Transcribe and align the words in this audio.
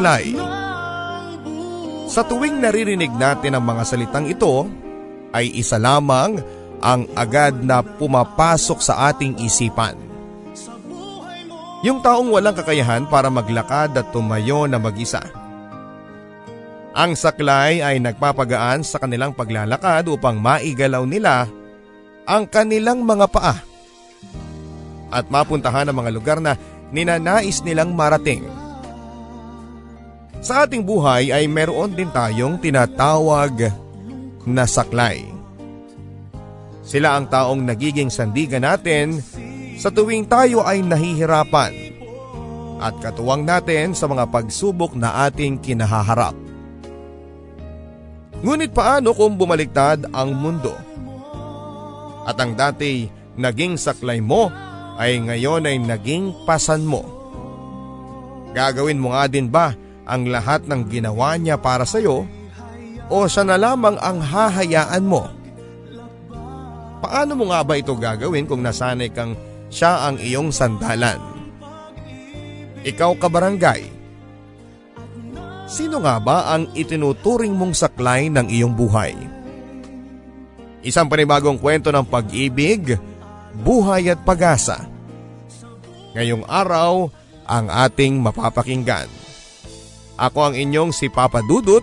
Saklay. 0.00 0.32
Sa 2.08 2.24
tuwing 2.24 2.56
naririnig 2.64 3.12
natin 3.12 3.52
ang 3.52 3.64
mga 3.68 3.84
salitang 3.84 4.26
ito, 4.32 4.64
ay 5.36 5.52
isa 5.52 5.76
lamang 5.76 6.40
ang 6.80 7.04
agad 7.12 7.60
na 7.60 7.84
pumapasok 7.84 8.80
sa 8.80 9.12
ating 9.12 9.36
isipan. 9.44 9.94
Yung 11.84 12.00
taong 12.00 12.32
walang 12.32 12.56
kakayahan 12.56 13.04
para 13.12 13.28
maglakad 13.28 13.92
at 13.92 14.08
tumayo 14.08 14.64
na 14.64 14.80
mag-isa. 14.80 15.20
Ang 16.96 17.14
saklay 17.14 17.84
ay 17.84 18.00
nagpapagaan 18.00 18.82
sa 18.82 18.98
kanilang 18.98 19.36
paglalakad 19.36 20.08
upang 20.08 20.40
maigalaw 20.40 21.04
nila 21.04 21.46
ang 22.24 22.48
kanilang 22.48 23.04
mga 23.04 23.26
paa 23.30 23.56
at 25.12 25.24
mapuntahan 25.30 25.86
ang 25.86 25.96
mga 26.00 26.10
lugar 26.10 26.38
na 26.42 26.58
ninanais 26.90 27.62
nilang 27.62 27.94
marating. 27.94 28.59
Sa 30.50 30.66
ating 30.66 30.82
buhay 30.82 31.30
ay 31.30 31.46
meron 31.46 31.94
din 31.94 32.10
tayong 32.10 32.58
tinatawag 32.58 33.70
na 34.42 34.66
saklay. 34.66 35.22
Sila 36.82 37.14
ang 37.14 37.30
taong 37.30 37.62
nagiging 37.62 38.10
sandigan 38.10 38.66
natin 38.66 39.22
sa 39.78 39.94
tuwing 39.94 40.26
tayo 40.26 40.66
ay 40.66 40.82
nahihirapan 40.82 41.70
at 42.82 42.98
katuwang 42.98 43.46
natin 43.46 43.94
sa 43.94 44.10
mga 44.10 44.26
pagsubok 44.26 44.98
na 44.98 45.22
ating 45.30 45.62
kinahaharap. 45.62 46.34
Ngunit 48.42 48.74
paano 48.74 49.14
kung 49.14 49.38
bumaliktad 49.38 50.10
ang 50.10 50.34
mundo? 50.34 50.74
At 52.26 52.34
ang 52.42 52.58
dati 52.58 53.06
naging 53.38 53.78
saklay 53.78 54.18
mo 54.18 54.50
ay 54.98 55.14
ngayon 55.14 55.70
ay 55.70 55.78
naging 55.78 56.34
pasan 56.42 56.82
mo. 56.82 57.06
Gagawin 58.50 58.98
mo 58.98 59.14
nga 59.14 59.30
din 59.30 59.46
ba 59.46 59.78
ang 60.10 60.26
lahat 60.26 60.66
ng 60.66 60.90
ginawa 60.90 61.38
niya 61.38 61.54
para 61.54 61.86
sa 61.86 62.02
iyo 62.02 62.26
o 63.06 63.26
siya 63.30 63.46
na 63.46 63.54
lamang 63.54 63.94
ang 64.02 64.18
hahayaan 64.18 65.06
mo? 65.06 65.30
Paano 67.00 67.38
mo 67.38 67.48
nga 67.48 67.62
ba 67.62 67.78
ito 67.78 67.94
gagawin 67.94 68.44
kung 68.44 68.60
nasanay 68.60 69.08
kang 69.14 69.38
siya 69.70 70.10
ang 70.10 70.18
iyong 70.18 70.50
sandalan? 70.50 71.22
Ikaw 72.82 73.12
ka 73.16 73.30
barangay. 73.30 73.82
Sino 75.70 76.02
nga 76.02 76.18
ba 76.18 76.50
ang 76.50 76.66
itinuturing 76.74 77.54
mong 77.54 77.78
saklay 77.78 78.26
ng 78.26 78.50
iyong 78.50 78.74
buhay? 78.74 79.14
Isang 80.82 81.06
panibagong 81.06 81.60
kwento 81.60 81.92
ng 81.92 82.08
pag-ibig, 82.08 82.96
buhay 83.62 84.10
at 84.10 84.20
pag-asa. 84.24 84.88
Ngayong 86.16 86.42
araw 86.48 87.12
ang 87.46 87.66
ating 87.68 88.18
mapapakinggan. 88.18 89.19
Ako 90.20 90.52
ang 90.52 90.54
inyong 90.54 90.92
si 90.92 91.08
Papa 91.08 91.40
Dudut 91.40 91.80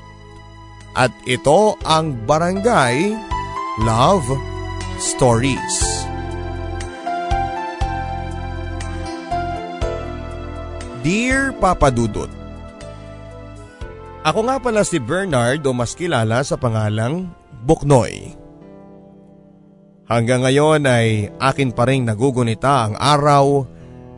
at 0.94 1.10
ito 1.26 1.74
ang 1.82 2.14
Barangay 2.30 3.18
Love 3.82 4.30
Stories. 5.02 6.06
Dear 11.02 11.50
Papa 11.58 11.90
Dudut 11.90 12.30
Ako 14.22 14.46
nga 14.46 14.62
pala 14.62 14.86
si 14.86 15.02
Bernard 15.02 15.66
o 15.66 15.74
mas 15.74 15.98
kilala 15.98 16.46
sa 16.46 16.62
pangalang 16.62 17.34
Buknoy. 17.66 18.38
Hanggang 20.06 20.46
ngayon 20.46 20.86
ay 20.86 21.34
akin 21.42 21.74
pa 21.74 21.90
rin 21.90 22.06
nagugunita 22.06 22.86
ang 22.86 22.94
araw 23.02 23.66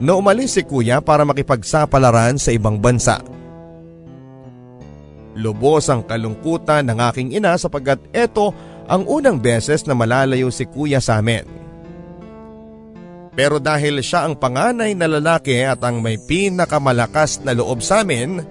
na 0.03 0.11
umalis 0.19 0.59
si 0.59 0.67
kuya 0.67 0.99
para 0.99 1.23
makipagsapalaran 1.23 2.35
sa 2.35 2.51
ibang 2.51 2.83
bansa. 2.83 3.38
Lubos 5.39 5.87
ang 5.87 6.03
kalungkutan 6.03 6.83
ng 6.91 6.99
aking 6.99 7.29
ina 7.39 7.55
sapagkat 7.55 8.03
ito 8.11 8.51
ang 8.91 9.07
unang 9.07 9.39
beses 9.39 9.87
na 9.87 9.95
malalayo 9.95 10.51
si 10.51 10.67
kuya 10.67 10.99
sa 10.99 11.23
amin. 11.23 11.47
Pero 13.39 13.55
dahil 13.55 14.03
siya 14.03 14.27
ang 14.27 14.35
panganay 14.35 14.91
na 14.99 15.07
lalaki 15.07 15.63
at 15.63 15.79
ang 15.79 16.03
may 16.03 16.19
pinakamalakas 16.19 17.39
na 17.47 17.55
loob 17.55 17.79
sa 17.79 18.03
amin, 18.03 18.43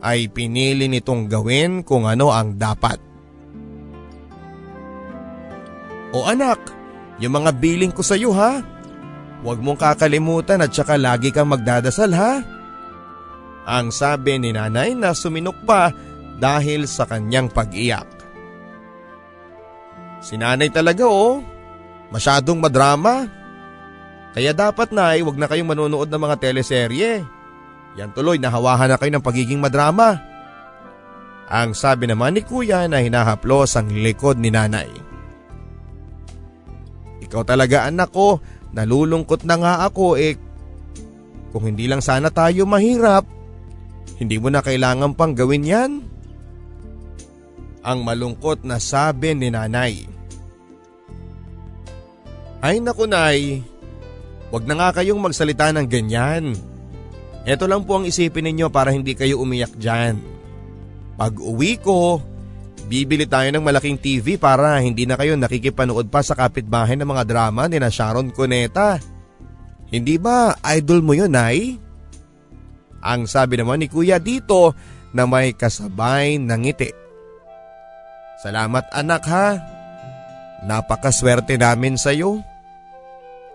ay 0.00 0.30
pinili 0.30 0.86
nitong 0.86 1.26
gawin 1.26 1.82
kung 1.82 2.06
ano 2.06 2.30
ang 2.30 2.54
dapat. 2.54 2.96
O 6.14 6.26
anak, 6.30 6.62
yung 7.18 7.42
mga 7.42 7.50
biling 7.58 7.90
ko 7.90 8.06
sa 8.06 8.14
iyo 8.14 8.30
ha. 8.30 8.62
Huwag 9.40 9.58
mong 9.58 9.80
kakalimutan 9.80 10.62
at 10.62 10.70
saka 10.70 10.94
lagi 10.94 11.34
kang 11.34 11.50
magdadasal 11.50 12.12
ha. 12.14 12.32
Ang 13.66 13.90
sabi 13.92 14.40
ni 14.40 14.54
nanay 14.54 14.94
na 14.94 15.10
suminok 15.10 15.58
pa 15.66 15.92
dahil 16.40 16.88
sa 16.88 17.04
kanyang 17.04 17.52
pag-iyak. 17.52 18.08
Sinanay 20.24 20.72
talaga 20.72 21.04
oh, 21.04 21.44
masyadong 22.08 22.60
madrama. 22.60 23.28
Kaya 24.32 24.56
dapat 24.56 24.94
na 24.94 25.16
ay 25.16 25.20
wag 25.26 25.36
na 25.36 25.48
kayong 25.50 25.68
manonood 25.68 26.08
ng 26.08 26.22
mga 26.22 26.36
teleserye. 26.40 27.24
Yan 27.98 28.14
tuloy 28.14 28.38
nahawahan 28.38 28.94
na 28.94 28.96
kayo 28.96 29.12
ng 29.12 29.24
pagiging 29.24 29.60
madrama. 29.60 30.22
Ang 31.50 31.74
sabi 31.74 32.06
naman 32.06 32.38
ni 32.38 32.46
kuya 32.46 32.86
na 32.86 33.02
hinahaplos 33.02 33.74
ang 33.74 33.90
likod 33.90 34.38
ni 34.38 34.54
nanay. 34.54 34.86
Ikaw 37.26 37.42
talaga 37.42 37.90
anak 37.90 38.14
ko, 38.14 38.38
nalulungkot 38.70 39.42
na 39.42 39.58
nga 39.58 39.72
ako 39.82 40.14
eh. 40.14 40.38
Kung 41.50 41.66
hindi 41.66 41.90
lang 41.90 41.98
sana 41.98 42.30
tayo 42.30 42.70
mahirap, 42.70 43.26
hindi 44.22 44.38
mo 44.38 44.46
na 44.46 44.62
kailangan 44.62 45.18
pang 45.18 45.34
gawin 45.34 45.66
yan 45.66 46.09
ang 47.80 48.04
malungkot 48.04 48.64
na 48.64 48.76
sabi 48.76 49.32
ni 49.32 49.48
nanay. 49.48 50.04
Ay 52.60 52.76
naku 52.80 53.08
nay, 53.08 53.64
wag 54.52 54.68
na 54.68 54.76
nga 54.76 55.00
kayong 55.00 55.20
magsalita 55.20 55.72
ng 55.72 55.88
ganyan. 55.88 56.52
Ito 57.48 57.64
lang 57.64 57.88
po 57.88 57.96
ang 57.96 58.04
isipin 58.04 58.44
ninyo 58.52 58.68
para 58.68 58.92
hindi 58.92 59.16
kayo 59.16 59.40
umiyak 59.40 59.72
dyan. 59.80 60.20
Pag 61.16 61.40
uwi 61.40 61.80
ko, 61.80 62.20
bibili 62.84 63.24
tayo 63.24 63.48
ng 63.48 63.64
malaking 63.64 63.96
TV 63.96 64.36
para 64.36 64.76
hindi 64.84 65.08
na 65.08 65.16
kayo 65.16 65.40
nakikipanood 65.40 66.12
pa 66.12 66.20
sa 66.20 66.36
kapitbahay 66.36 67.00
ng 67.00 67.08
mga 67.08 67.24
drama 67.24 67.64
ni 67.64 67.80
na 67.80 67.88
Sharon 67.88 68.28
Cuneta. 68.28 69.00
Hindi 69.88 70.20
ba 70.20 70.52
idol 70.76 71.00
mo 71.00 71.16
yun, 71.16 71.32
Nay? 71.32 71.80
Ang 73.00 73.24
sabi 73.24 73.56
naman 73.56 73.80
ni 73.80 73.88
Kuya 73.88 74.20
dito 74.20 74.76
na 75.16 75.24
may 75.24 75.56
kasabay 75.56 76.36
ng 76.36 76.60
ngiti. 76.60 76.99
Salamat 78.40 78.88
anak 78.96 79.22
ha. 79.28 79.60
Napakaswerte 80.64 81.60
namin 81.60 82.00
sa 82.00 82.16
iyo. 82.16 82.40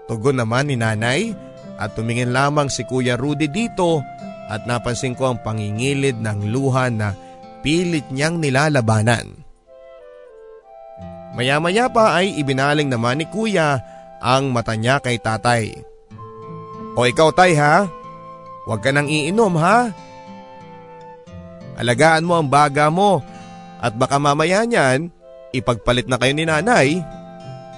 Tugon 0.06 0.38
naman 0.38 0.70
ni 0.70 0.78
nanay 0.78 1.34
at 1.82 1.98
tumingin 1.98 2.30
lamang 2.30 2.70
si 2.70 2.86
Kuya 2.86 3.18
Rudy 3.18 3.50
dito 3.50 4.06
at 4.46 4.70
napansin 4.70 5.18
ko 5.18 5.34
ang 5.34 5.42
pangingilid 5.42 6.22
ng 6.22 6.54
luha 6.54 6.94
na 6.94 7.18
pilit 7.66 8.06
niyang 8.14 8.38
nilalabanan. 8.38 9.26
Maya-maya 11.34 11.90
pa 11.90 12.22
ay 12.22 12.38
ibinaling 12.38 12.88
naman 12.88 13.20
ni 13.20 13.26
Kuya 13.26 13.82
ang 14.22 14.54
mata 14.54 14.78
niya 14.78 15.02
kay 15.02 15.18
tatay. 15.18 15.74
O 16.96 17.04
ikaw 17.04 17.34
tay 17.34 17.58
ha, 17.58 17.90
huwag 18.70 18.86
ka 18.86 18.94
nang 18.94 19.10
iinom 19.10 19.58
ha. 19.58 19.90
Alagaan 21.76 22.24
mo 22.24 22.40
ang 22.40 22.48
baga 22.48 22.88
mo 22.88 23.20
at 23.86 23.94
baka 23.94 24.18
mamaya 24.18 24.66
niyan 24.66 25.14
ipagpalit 25.54 26.10
na 26.10 26.18
kayo 26.18 26.34
ni 26.34 26.50
nanay 26.50 26.98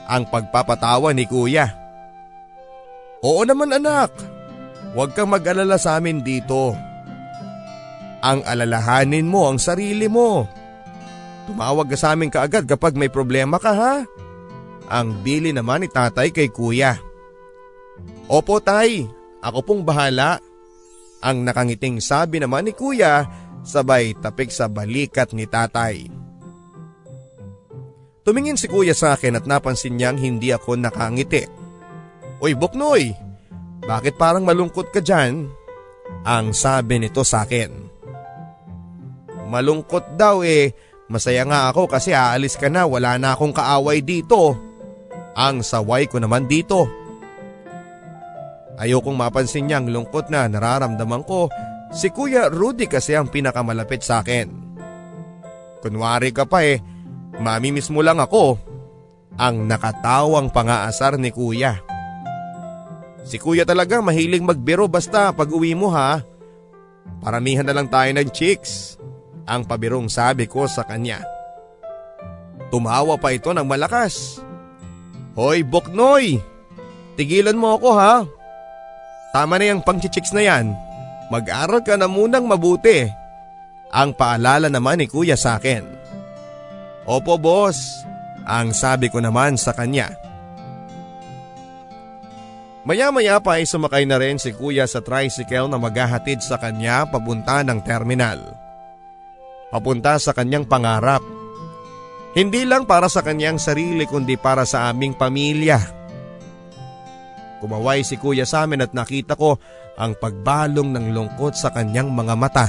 ang 0.07 0.23
pagpapatawa 0.31 1.11
ni 1.11 1.27
kuya. 1.27 1.67
Oo 3.19 3.43
naman 3.43 3.75
anak. 3.75 4.15
Huwag 4.95 5.11
kang 5.11 5.27
mag-alala 5.27 5.75
sa 5.75 5.99
amin 5.99 6.23
dito. 6.23 6.71
Ang 8.23 8.39
alalahanin 8.47 9.27
mo 9.27 9.51
ang 9.51 9.59
sarili 9.59 10.07
mo. 10.07 10.47
Tumawag 11.43 11.91
ka 11.91 11.99
sa 11.99 12.15
amin 12.15 12.31
kaagad 12.31 12.63
kapag 12.63 12.95
may 12.95 13.11
problema 13.11 13.59
ka 13.59 13.75
ha. 13.75 13.95
Ang 14.87 15.19
bili 15.27 15.51
naman 15.51 15.83
ni 15.83 15.91
tatay 15.91 16.31
kay 16.31 16.47
kuya. 16.47 16.95
Opo 18.31 18.63
tay, 18.63 19.03
ako 19.43 19.59
pong 19.63 19.81
bahala. 19.83 20.39
Ang 21.19 21.43
nakangiting 21.43 21.99
sabi 21.99 22.39
naman 22.39 22.63
ni 22.63 22.71
kuya 22.71 23.27
sabay 23.67 24.15
tapik 24.15 24.47
sa 24.47 24.71
balikat 24.71 25.35
ni 25.35 25.43
tatay. 25.43 26.07
Tumingin 28.23 28.59
si 28.59 28.71
kuya 28.71 28.95
sa 28.95 29.15
akin 29.15 29.39
at 29.39 29.45
napansin 29.47 29.99
niyang 29.99 30.19
hindi 30.19 30.51
ako 30.55 30.79
nakangiti. 30.79 31.47
Uy 32.39 32.55
Buknoy, 32.55 33.11
bakit 33.87 34.19
parang 34.19 34.43
malungkot 34.43 34.91
ka 34.91 34.99
dyan? 34.99 35.47
Ang 36.27 36.51
sabi 36.51 36.99
nito 36.99 37.23
sa 37.23 37.47
akin. 37.47 37.71
Malungkot 39.47 40.19
daw 40.19 40.43
eh, 40.43 40.75
masaya 41.07 41.47
nga 41.47 41.71
ako 41.71 41.87
kasi 41.87 42.11
aalis 42.11 42.59
ka 42.59 42.67
na 42.67 42.83
wala 42.83 43.15
na 43.15 43.31
akong 43.31 43.55
kaaway 43.55 44.03
dito. 44.03 44.59
Ang 45.39 45.63
saway 45.63 46.11
ko 46.11 46.19
naman 46.19 46.51
dito. 46.51 46.83
Ayokong 48.75 49.15
mapansin 49.15 49.71
niya 49.71 49.79
ang 49.79 49.87
lungkot 49.87 50.27
na 50.27 50.51
nararamdaman 50.51 51.23
ko. 51.23 51.47
Si 51.93 52.11
Kuya 52.11 52.51
Rudy 52.51 52.85
kasi 52.91 53.15
ang 53.15 53.31
pinakamalapit 53.31 54.03
sa 54.03 54.19
akin. 54.21 54.51
Kunwari 55.79 56.35
ka 56.35 56.43
pa 56.43 56.65
eh, 56.65 56.83
mamimiss 57.39 57.87
mo 57.93 58.03
lang 58.03 58.19
ako. 58.19 58.59
Ang 59.37 59.69
nakatawang 59.69 60.49
pangaasar 60.49 61.15
ni 61.21 61.29
Kuya. 61.29 61.79
Si 63.27 63.35
kuya 63.35 63.67
talaga 63.67 63.99
mahilig 63.99 64.39
magbiro 64.39 64.87
basta 64.87 65.35
pag 65.35 65.51
uwi 65.51 65.75
mo 65.75 65.91
ha. 65.91 66.23
Paramihan 67.19 67.67
na 67.67 67.75
lang 67.75 67.91
tayo 67.91 68.07
ng 68.15 68.31
chicks. 68.31 68.95
Ang 69.43 69.67
pabirong 69.67 70.07
sabi 70.07 70.47
ko 70.47 70.63
sa 70.63 70.87
kanya. 70.87 71.19
Tumawa 72.71 73.19
pa 73.19 73.35
ito 73.35 73.51
ng 73.51 73.67
malakas. 73.67 74.39
Hoy 75.35 75.67
Boknoy! 75.67 76.39
Tigilan 77.19 77.59
mo 77.59 77.75
ako 77.75 77.89
ha. 77.99 78.23
Tama 79.35 79.59
na 79.59 79.75
yung 79.75 79.83
pang-chicks 79.83 80.31
na 80.31 80.47
yan. 80.47 80.71
Mag-aral 81.27 81.83
ka 81.83 81.99
na 81.99 82.07
munang 82.07 82.47
mabuti. 82.47 83.07
Ang 83.91 84.15
paalala 84.15 84.71
naman 84.71 84.99
ni 84.99 85.07
kuya 85.07 85.35
sa 85.35 85.59
akin. 85.59 85.83
Opo 87.07 87.39
boss, 87.39 88.03
ang 88.43 88.71
sabi 88.75 89.07
ko 89.07 89.19
naman 89.19 89.55
sa 89.55 89.71
kanya. 89.71 90.11
Maya-maya 92.87 93.43
pa 93.43 93.59
ay 93.59 93.67
sumakay 93.67 94.07
na 94.07 94.15
rin 94.15 94.39
si 94.39 94.55
kuya 94.55 94.87
sa 94.87 95.03
tricycle 95.03 95.67
na 95.67 95.75
maghahatid 95.75 96.39
sa 96.39 96.55
kanya 96.55 97.03
papunta 97.03 97.59
ng 97.59 97.83
terminal. 97.83 98.39
Papunta 99.67 100.15
sa 100.15 100.31
kanyang 100.31 100.63
pangarap. 100.63 101.19
Hindi 102.31 102.63
lang 102.63 102.87
para 102.87 103.11
sa 103.11 103.19
kanyang 103.19 103.59
sarili 103.59 104.07
kundi 104.07 104.39
para 104.39 104.63
sa 104.63 104.87
aming 104.87 105.19
pamilya. 105.19 105.96
Kumaway 107.57 108.05
si 108.05 108.21
kuya 108.21 108.45
sa 108.45 108.65
amin 108.65 108.85
at 108.85 108.93
nakita 108.93 109.33
ko 109.33 109.57
ang 109.97 110.13
pagbalong 110.13 110.93
ng 110.93 111.05
lungkot 111.13 111.57
sa 111.57 111.73
kanyang 111.73 112.13
mga 112.13 112.35
mata. 112.37 112.67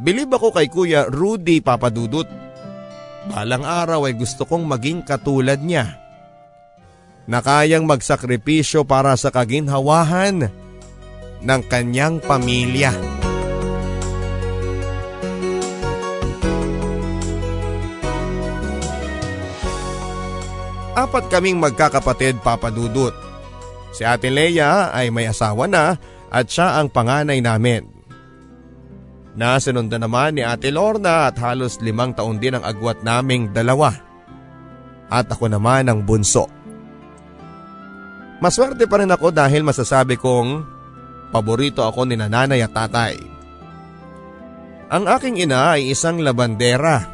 Bilib 0.00 0.32
ako 0.32 0.56
kay 0.56 0.72
kuya 0.72 1.04
Rudy 1.06 1.60
Papadudut. 1.60 2.26
Balang 3.28 3.62
araw 3.62 4.08
ay 4.08 4.16
gusto 4.16 4.48
kong 4.48 4.64
maging 4.64 5.04
katulad 5.04 5.60
niya 5.60 6.00
na 7.28 7.38
kayang 7.38 7.86
magsakripisyo 7.86 8.82
para 8.82 9.14
sa 9.14 9.30
kaginhawahan 9.30 10.50
ng 11.42 11.60
kanyang 11.70 12.18
pamilya. 12.18 13.21
Apat 20.92 21.32
kaming 21.32 21.56
magkakapatid 21.56 22.44
papadudot. 22.44 23.16
Si 23.96 24.04
Ate 24.04 24.28
Leia 24.28 24.92
ay 24.92 25.08
may 25.08 25.24
asawa 25.24 25.64
na 25.64 25.96
at 26.28 26.48
siya 26.48 26.80
ang 26.80 26.92
panganay 26.92 27.40
namin. 27.40 27.88
Nasunod 29.32 29.88
naman 29.88 30.36
ni 30.36 30.44
Ate 30.44 30.68
Lorna 30.68 31.32
at 31.32 31.40
halos 31.40 31.80
limang 31.80 32.12
taon 32.12 32.36
din 32.36 32.60
ang 32.60 32.64
agwat 32.64 33.00
naming 33.00 33.48
dalawa. 33.56 33.92
At 35.08 35.32
ako 35.32 35.48
naman 35.48 35.88
ang 35.88 36.04
bunso. 36.04 36.48
Maswerte 38.44 38.84
pa 38.84 39.00
rin 39.00 39.12
ako 39.12 39.32
dahil 39.32 39.64
masasabi 39.64 40.20
kong 40.20 40.64
paborito 41.32 41.84
ako 41.84 42.04
ni 42.04 42.20
nanay 42.20 42.60
at 42.60 42.72
tatay. 42.72 43.16
Ang 44.92 45.08
aking 45.08 45.40
ina 45.40 45.76
ay 45.76 45.88
isang 45.88 46.20
labandera 46.20 47.11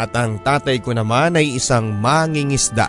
at 0.00 0.16
ang 0.16 0.40
tatay 0.40 0.80
ko 0.80 0.96
naman 0.96 1.36
ay 1.36 1.60
isang 1.60 1.92
mangingisda. 2.00 2.88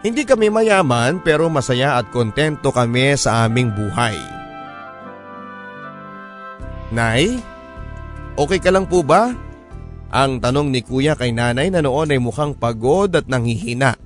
Hindi 0.00 0.24
kami 0.24 0.48
mayaman 0.48 1.20
pero 1.20 1.52
masaya 1.52 2.00
at 2.00 2.08
kontento 2.08 2.72
kami 2.72 3.12
sa 3.20 3.44
aming 3.44 3.68
buhay. 3.76 4.16
Nay, 6.88 7.36
okay 8.40 8.56
ka 8.56 8.72
lang 8.72 8.88
po 8.88 9.04
ba? 9.04 9.36
Ang 10.08 10.40
tanong 10.40 10.72
ni 10.72 10.80
kuya 10.80 11.12
kay 11.12 11.36
nanay 11.36 11.68
na 11.68 11.84
noon 11.84 12.08
ay 12.08 12.16
mukhang 12.16 12.56
pagod 12.56 13.12
at 13.12 13.28
nanghihina. 13.28 14.00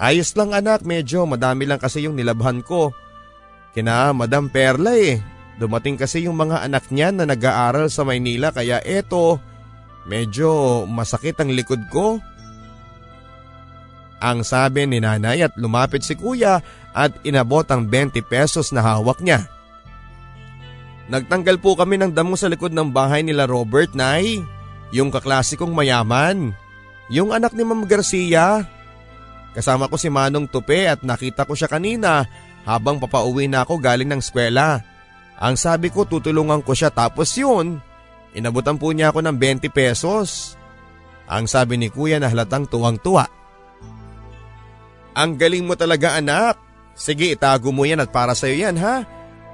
Ayos 0.00 0.32
lang 0.32 0.56
anak, 0.56 0.80
medyo 0.84 1.28
madami 1.28 1.68
lang 1.68 1.76
kasi 1.76 2.08
yung 2.08 2.16
nilabhan 2.16 2.64
ko. 2.64 2.96
Kina 3.76 4.16
Madam 4.16 4.48
Perla 4.48 4.96
eh. 4.96 5.20
Dumating 5.56 6.00
kasi 6.00 6.24
yung 6.24 6.36
mga 6.36 6.64
anak 6.64 6.88
niya 6.88 7.12
na 7.12 7.28
nag-aaral 7.28 7.88
sa 7.88 8.04
Maynila 8.04 8.52
kaya 8.52 8.80
eto, 8.84 9.40
medyo 10.06 10.82
masakit 10.86 11.36
ang 11.42 11.50
likod 11.52 11.82
ko. 11.90 12.22
Ang 14.22 14.46
sabi 14.46 14.88
ni 14.88 15.02
nanay 15.02 15.44
at 15.44 15.52
lumapit 15.60 16.00
si 16.00 16.16
kuya 16.16 16.64
at 16.96 17.12
inabot 17.20 17.66
ang 17.68 17.84
20 17.84 18.16
pesos 18.24 18.72
na 18.72 18.80
hawak 18.80 19.20
niya. 19.20 19.44
Nagtanggal 21.06 21.62
po 21.62 21.78
kami 21.78 22.00
ng 22.00 22.10
damo 22.10 22.34
sa 22.34 22.50
likod 22.50 22.74
ng 22.74 22.90
bahay 22.90 23.22
nila 23.22 23.46
Robert, 23.46 23.94
Nay. 23.94 24.42
Yung 24.90 25.12
kaklasikong 25.12 25.70
mayaman. 25.70 26.50
Yung 27.12 27.30
anak 27.30 27.54
ni 27.54 27.62
Ma'am 27.62 27.86
Garcia. 27.86 28.66
Kasama 29.54 29.86
ko 29.86 29.94
si 29.94 30.10
Manong 30.10 30.50
Tupe 30.50 30.90
at 30.90 31.06
nakita 31.06 31.46
ko 31.46 31.54
siya 31.54 31.70
kanina 31.70 32.26
habang 32.66 32.98
papauwi 32.98 33.46
na 33.46 33.62
ako 33.62 33.78
galing 33.78 34.10
ng 34.10 34.20
eskwela. 34.20 34.82
Ang 35.38 35.54
sabi 35.54 35.88
ko 35.92 36.04
tutulungan 36.04 36.60
ko 36.66 36.74
siya 36.74 36.90
tapos 36.90 37.32
yun, 37.38 37.78
inabutan 38.36 38.76
po 38.76 38.92
niya 38.92 39.10
ako 39.10 39.24
ng 39.24 39.36
20 39.40 39.72
pesos. 39.72 40.54
Ang 41.26 41.48
sabi 41.48 41.80
ni 41.80 41.88
kuya 41.88 42.20
na 42.20 42.30
halatang 42.30 42.68
tuwang-tuwa. 42.68 43.26
Ang 45.16 45.40
galing 45.40 45.64
mo 45.64 45.74
talaga 45.74 46.20
anak. 46.20 46.60
Sige 46.92 47.32
itago 47.32 47.72
mo 47.72 47.88
yan 47.88 48.04
at 48.04 48.12
para 48.12 48.36
sa 48.36 48.46
iyo 48.46 48.68
yan 48.68 48.76
ha. 48.78 49.02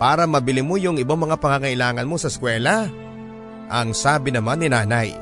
Para 0.02 0.26
mabili 0.26 0.60
mo 0.60 0.74
yung 0.74 0.98
ibang 0.98 1.22
mga 1.22 1.38
pangangailangan 1.38 2.04
mo 2.04 2.18
sa 2.18 2.26
eskwela. 2.26 2.90
Ang 3.70 3.94
sabi 3.94 4.34
naman 4.34 4.60
ni 4.60 4.68
nanay. 4.68 5.14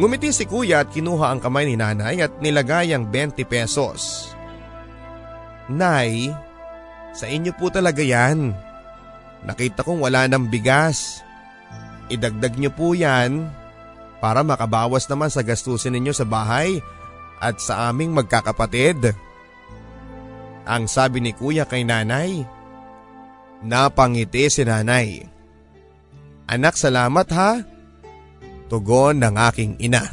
Ngumiti 0.00 0.32
si 0.32 0.46
kuya 0.46 0.86
at 0.86 0.88
kinuha 0.88 1.28
ang 1.34 1.42
kamay 1.42 1.68
ni 1.68 1.76
nanay 1.76 2.22
at 2.22 2.32
nilagay 2.40 2.94
ang 2.94 3.10
20 3.12 3.44
pesos. 3.44 4.32
Nay, 5.68 6.32
sa 7.12 7.26
inyo 7.26 7.52
po 7.58 7.68
talaga 7.68 8.00
yan. 8.00 8.54
Nakita 9.44 9.84
kong 9.84 10.00
wala 10.00 10.24
ng 10.30 10.48
bigas. 10.48 11.20
Idagdag 12.10 12.58
niyo 12.58 12.74
po 12.74 12.90
yan 12.92 13.46
para 14.18 14.42
makabawas 14.42 15.06
naman 15.06 15.30
sa 15.30 15.46
gastusin 15.46 15.94
ninyo 15.94 16.10
sa 16.10 16.26
bahay 16.26 16.82
at 17.38 17.62
sa 17.62 17.88
aming 17.88 18.12
magkakapatid. 18.12 19.16
Ang 20.66 20.84
sabi 20.90 21.24
ni 21.24 21.32
kuya 21.32 21.64
kay 21.64 21.86
nanay. 21.86 22.44
Napangiti 23.64 24.50
si 24.50 24.66
nanay. 24.66 25.24
Anak 26.50 26.74
salamat 26.76 27.28
ha. 27.32 27.62
Tugon 28.66 29.22
ng 29.22 29.34
aking 29.50 29.78
ina. 29.78 30.04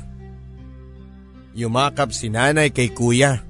Yumakap 1.58 2.14
si 2.14 2.30
nanay 2.30 2.70
kay 2.70 2.94
kuya. 2.94 3.42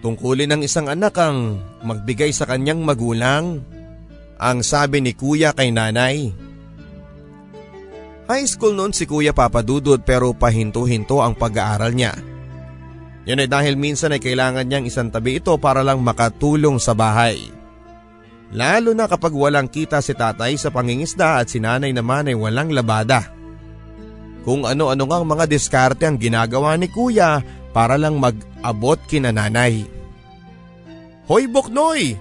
Tungkulin 0.00 0.56
ng 0.56 0.62
isang 0.64 0.88
anak 0.88 1.18
ang 1.20 1.60
magbigay 1.84 2.32
sa 2.32 2.48
kanyang 2.48 2.80
magulang. 2.80 3.60
Ang 4.40 4.64
sabi 4.64 5.04
ni 5.04 5.12
kuya 5.12 5.52
kay 5.52 5.68
nanay. 5.68 6.32
High 8.30 8.46
school 8.46 8.78
noon 8.78 8.94
si 8.94 9.10
kuya 9.10 9.34
papadudod 9.34 9.98
pero 10.06 10.30
pahinto-hinto 10.30 11.18
ang 11.18 11.34
pag-aaral 11.34 11.90
niya. 11.90 12.14
Yan 13.26 13.42
ay 13.42 13.50
dahil 13.50 13.74
minsan 13.74 14.14
ay 14.14 14.22
kailangan 14.22 14.70
niyang 14.70 14.86
isang 14.86 15.10
tabi 15.10 15.42
ito 15.42 15.50
para 15.58 15.82
lang 15.82 15.98
makatulong 15.98 16.78
sa 16.78 16.94
bahay. 16.94 17.50
Lalo 18.54 18.94
na 18.94 19.10
kapag 19.10 19.34
walang 19.34 19.66
kita 19.66 19.98
si 19.98 20.14
tatay 20.14 20.54
sa 20.54 20.70
pangingisda 20.70 21.42
at 21.42 21.50
si 21.50 21.58
nanay 21.58 21.90
naman 21.90 22.30
ay 22.30 22.38
walang 22.38 22.70
labada. 22.70 23.34
Kung 24.46 24.62
ano-ano 24.62 25.10
ngang 25.10 25.26
mga 25.26 25.44
diskarte 25.50 26.06
ang 26.06 26.14
ginagawa 26.14 26.78
ni 26.78 26.86
kuya 26.86 27.42
para 27.74 27.98
lang 27.98 28.14
mag-abot 28.22 28.98
kina 29.10 29.34
nanay. 29.34 29.90
Hoy 31.26 31.50
Boknoy! 31.50 32.14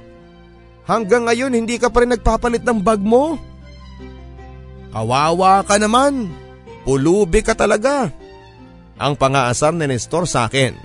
Hanggang 0.90 1.30
ngayon 1.30 1.54
hindi 1.54 1.78
ka 1.78 1.94
pa 1.94 2.02
rin 2.02 2.18
nagpapalit 2.18 2.66
ng 2.66 2.82
bag 2.82 2.98
mo? 2.98 3.38
Kawawa 4.90 5.62
ka 5.66 5.78
naman. 5.78 6.30
Pulubi 6.84 7.46
ka 7.46 7.54
talaga. 7.54 8.10
Ang 9.00 9.14
pangaasar 9.16 9.72
ni 9.78 9.86
Nestor 9.86 10.26
sa 10.26 10.50
akin. 10.50 10.76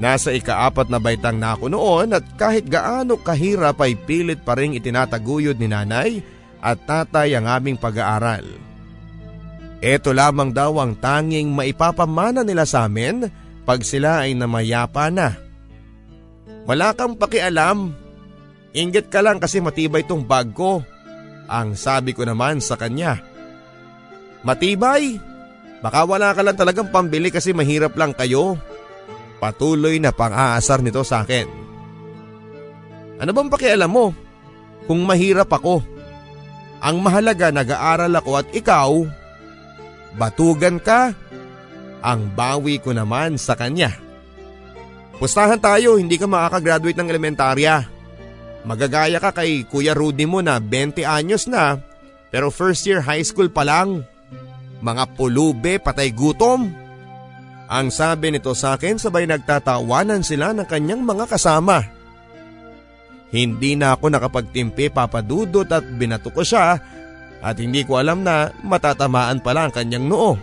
Nasa 0.00 0.32
ikaapat 0.32 0.88
na 0.88 0.96
baitang 0.96 1.36
na 1.36 1.52
ako 1.52 1.68
noon 1.68 2.16
at 2.16 2.24
kahit 2.40 2.64
gaano 2.64 3.20
kahirap 3.20 3.76
ay 3.84 4.00
pilit 4.00 4.40
pa 4.40 4.56
rin 4.56 4.72
itinataguyod 4.72 5.60
ni 5.60 5.68
nanay 5.68 6.24
at 6.64 6.80
tatay 6.88 7.36
ang 7.36 7.44
aming 7.44 7.76
pag-aaral. 7.76 8.44
Ito 9.80 10.12
lamang 10.12 10.52
daw 10.52 10.76
ang 10.80 10.96
tanging 10.96 11.52
maipapamana 11.52 12.44
nila 12.44 12.68
sa 12.68 12.88
amin 12.88 13.28
pag 13.64 13.80
sila 13.84 14.24
ay 14.24 14.36
namayapa 14.36 15.08
na. 15.12 15.36
Wala 16.68 16.92
kang 16.92 17.16
pakialam. 17.16 17.92
Inggit 18.76 19.08
ka 19.12 19.24
lang 19.24 19.40
kasi 19.40 19.60
matibay 19.60 20.04
tong 20.04 20.24
bag 20.24 20.52
ko. 20.52 20.84
Ang 21.50 21.74
sabi 21.74 22.14
ko 22.14 22.22
naman 22.22 22.62
sa 22.62 22.78
kanya. 22.78 23.18
Matibay? 24.46 25.18
Baka 25.82 26.06
wala 26.06 26.30
ka 26.30 26.46
lang 26.46 26.54
talagang 26.54 26.94
pambili 26.94 27.34
kasi 27.34 27.50
mahirap 27.50 27.98
lang 27.98 28.14
kayo. 28.14 28.54
Patuloy 29.42 29.98
na 29.98 30.14
pang-aasar 30.14 30.78
nito 30.78 31.02
sa 31.02 31.26
akin. 31.26 31.48
Ano 33.18 33.30
bang 33.34 33.50
pakialam 33.50 33.90
mo? 33.90 34.14
Kung 34.86 35.02
mahirap 35.02 35.50
ako. 35.50 35.82
Ang 36.80 36.96
mahalaga 37.04 37.52
nag-aaral 37.52 38.14
ako 38.16 38.30
at 38.40 38.48
ikaw, 38.56 39.04
batugan 40.16 40.80
ka, 40.80 41.12
ang 42.00 42.32
bawi 42.32 42.80
ko 42.80 42.96
naman 42.96 43.36
sa 43.36 43.52
kanya. 43.52 43.92
Pustahan 45.20 45.60
tayo, 45.60 46.00
hindi 46.00 46.16
ka 46.16 46.24
makakagraduate 46.24 46.96
ng 46.96 47.08
elementarya. 47.12 47.84
Magagaya 48.64 49.16
ka 49.16 49.32
kay 49.32 49.64
Kuya 49.64 49.96
Rudy 49.96 50.28
mo 50.28 50.44
na 50.44 50.60
20 50.60 51.00
anyos 51.04 51.48
na, 51.48 51.80
pero 52.28 52.52
first 52.52 52.84
year 52.84 53.00
high 53.00 53.24
school 53.24 53.48
pa 53.48 53.64
lang. 53.64 54.04
Mga 54.80 55.16
pulube, 55.16 55.80
patay 55.80 56.12
gutom. 56.12 56.68
Ang 57.70 57.86
sabi 57.94 58.34
nito 58.34 58.52
sa 58.52 58.74
akin 58.74 58.98
sabay 58.98 59.30
nagtatawanan 59.30 60.26
sila 60.26 60.50
ng 60.52 60.66
kanyang 60.66 61.06
mga 61.06 61.24
kasama. 61.30 61.86
Hindi 63.30 63.78
na 63.78 63.94
ako 63.94 64.10
nakapagtimpi 64.10 64.90
papadudot 64.90 65.70
at 65.70 65.86
binato 65.86 66.34
ko 66.34 66.42
siya 66.42 66.82
at 67.40 67.56
hindi 67.62 67.86
ko 67.86 68.02
alam 68.02 68.26
na 68.26 68.50
matatamaan 68.66 69.38
pala 69.38 69.70
ang 69.70 69.72
kanyang 69.72 70.10
noo. 70.10 70.34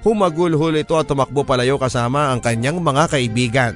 Humagulhol 0.00 0.80
ito 0.80 0.96
at 0.96 1.04
tumakbo 1.04 1.44
palayo 1.44 1.76
kasama 1.76 2.32
ang 2.32 2.40
kanyang 2.40 2.80
mga 2.80 3.04
kaibigan. 3.12 3.74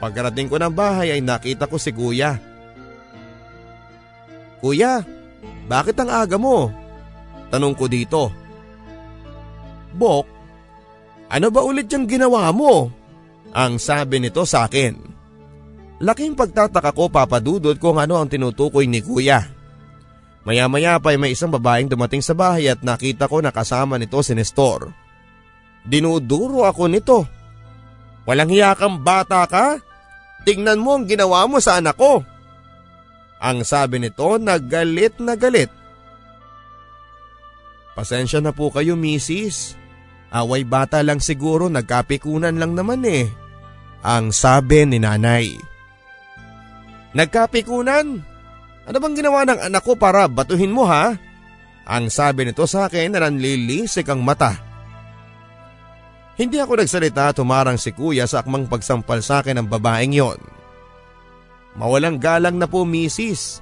Pagkarating 0.00 0.48
ko 0.48 0.56
ng 0.56 0.72
bahay 0.72 1.12
ay 1.12 1.20
nakita 1.20 1.68
ko 1.68 1.76
si 1.76 1.92
kuya. 1.92 2.40
Kuya, 4.64 5.04
bakit 5.68 5.96
ang 6.00 6.08
aga 6.08 6.40
mo? 6.40 6.72
Tanong 7.52 7.76
ko 7.76 7.84
dito. 7.84 8.32
Bok, 9.92 10.24
ano 11.28 11.46
ba 11.52 11.60
ulit 11.60 11.86
yung 11.92 12.08
ginawa 12.08 12.48
mo? 12.50 12.88
Ang 13.52 13.76
sabi 13.76 14.18
nito 14.18 14.42
sa 14.48 14.64
akin. 14.64 14.96
Laking 16.00 16.32
pagtataka 16.32 16.96
ko 16.96 17.12
papadudod 17.12 17.76
kung 17.76 18.00
ano 18.00 18.16
ang 18.16 18.26
tinutukoy 18.30 18.88
ni 18.88 19.04
kuya. 19.04 19.44
Maya-maya 20.48 20.96
pa 20.96 21.12
ay 21.12 21.20
may 21.20 21.36
isang 21.36 21.52
babaeng 21.52 21.92
dumating 21.92 22.24
sa 22.24 22.32
bahay 22.32 22.72
at 22.72 22.80
nakita 22.80 23.28
ko 23.28 23.44
na 23.44 23.52
kasama 23.52 24.00
nito 24.00 24.16
si 24.24 24.32
Nestor. 24.32 24.88
Dinuduro 25.84 26.64
ako 26.64 26.88
nito. 26.88 27.28
Walang 28.24 28.48
hiya 28.48 28.72
kang 28.72 29.04
bata 29.04 29.44
ka? 29.44 29.89
Tingnan 30.44 30.80
mo 30.80 30.96
ang 30.96 31.04
ginawa 31.04 31.44
mo 31.44 31.60
sa 31.60 31.78
anak 31.78 32.00
ko. 32.00 32.24
Ang 33.40 33.64
sabi 33.64 34.00
nito 34.00 34.36
na 34.36 34.60
galit 34.60 35.16
na 35.20 35.36
galit. 35.36 35.72
Pasensya 37.96 38.40
na 38.40 38.52
po 38.52 38.72
kayo 38.72 38.96
misis. 38.96 39.76
Away 40.30 40.62
bata 40.62 41.02
lang 41.02 41.18
siguro 41.18 41.66
nagkapikunan 41.66 42.54
lang 42.56 42.72
naman 42.72 43.02
eh. 43.04 43.28
Ang 44.00 44.32
sabi 44.32 44.86
ni 44.86 45.02
nanay. 45.02 45.58
Nagkapikunan? 47.12 48.06
Ano 48.86 48.96
bang 48.96 49.14
ginawa 49.18 49.44
ng 49.44 49.60
anak 49.68 49.82
ko 49.82 49.98
para 49.98 50.30
batuhin 50.30 50.72
mo 50.72 50.86
ha? 50.86 51.18
Ang 51.84 52.06
sabi 52.08 52.46
nito 52.46 52.64
sa 52.70 52.86
akin 52.86 53.12
na 53.12 53.26
nanlilisik 53.26 54.06
ang 54.08 54.22
mata. 54.22 54.69
Hindi 56.40 56.56
ako 56.56 56.80
nagsalita 56.80 57.36
tumarang 57.36 57.76
si 57.76 57.92
kuya 57.92 58.24
sa 58.24 58.40
akmang 58.40 58.64
pagsampal 58.64 59.20
sa 59.20 59.44
akin 59.44 59.60
ng 59.60 59.68
babaeng 59.68 60.16
yon. 60.16 60.40
Mawalang 61.76 62.16
galang 62.16 62.56
na 62.56 62.64
po 62.64 62.88
misis. 62.88 63.60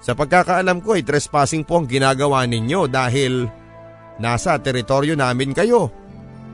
Sa 0.00 0.16
pagkakaalam 0.16 0.80
ko 0.80 0.96
ay 0.96 1.04
trespassing 1.04 1.60
po 1.60 1.84
ang 1.84 1.86
ginagawa 1.86 2.48
ninyo 2.48 2.88
dahil 2.88 3.44
Nasa 4.16 4.56
teritoryo 4.56 5.12
namin 5.12 5.52
kayo. 5.52 5.92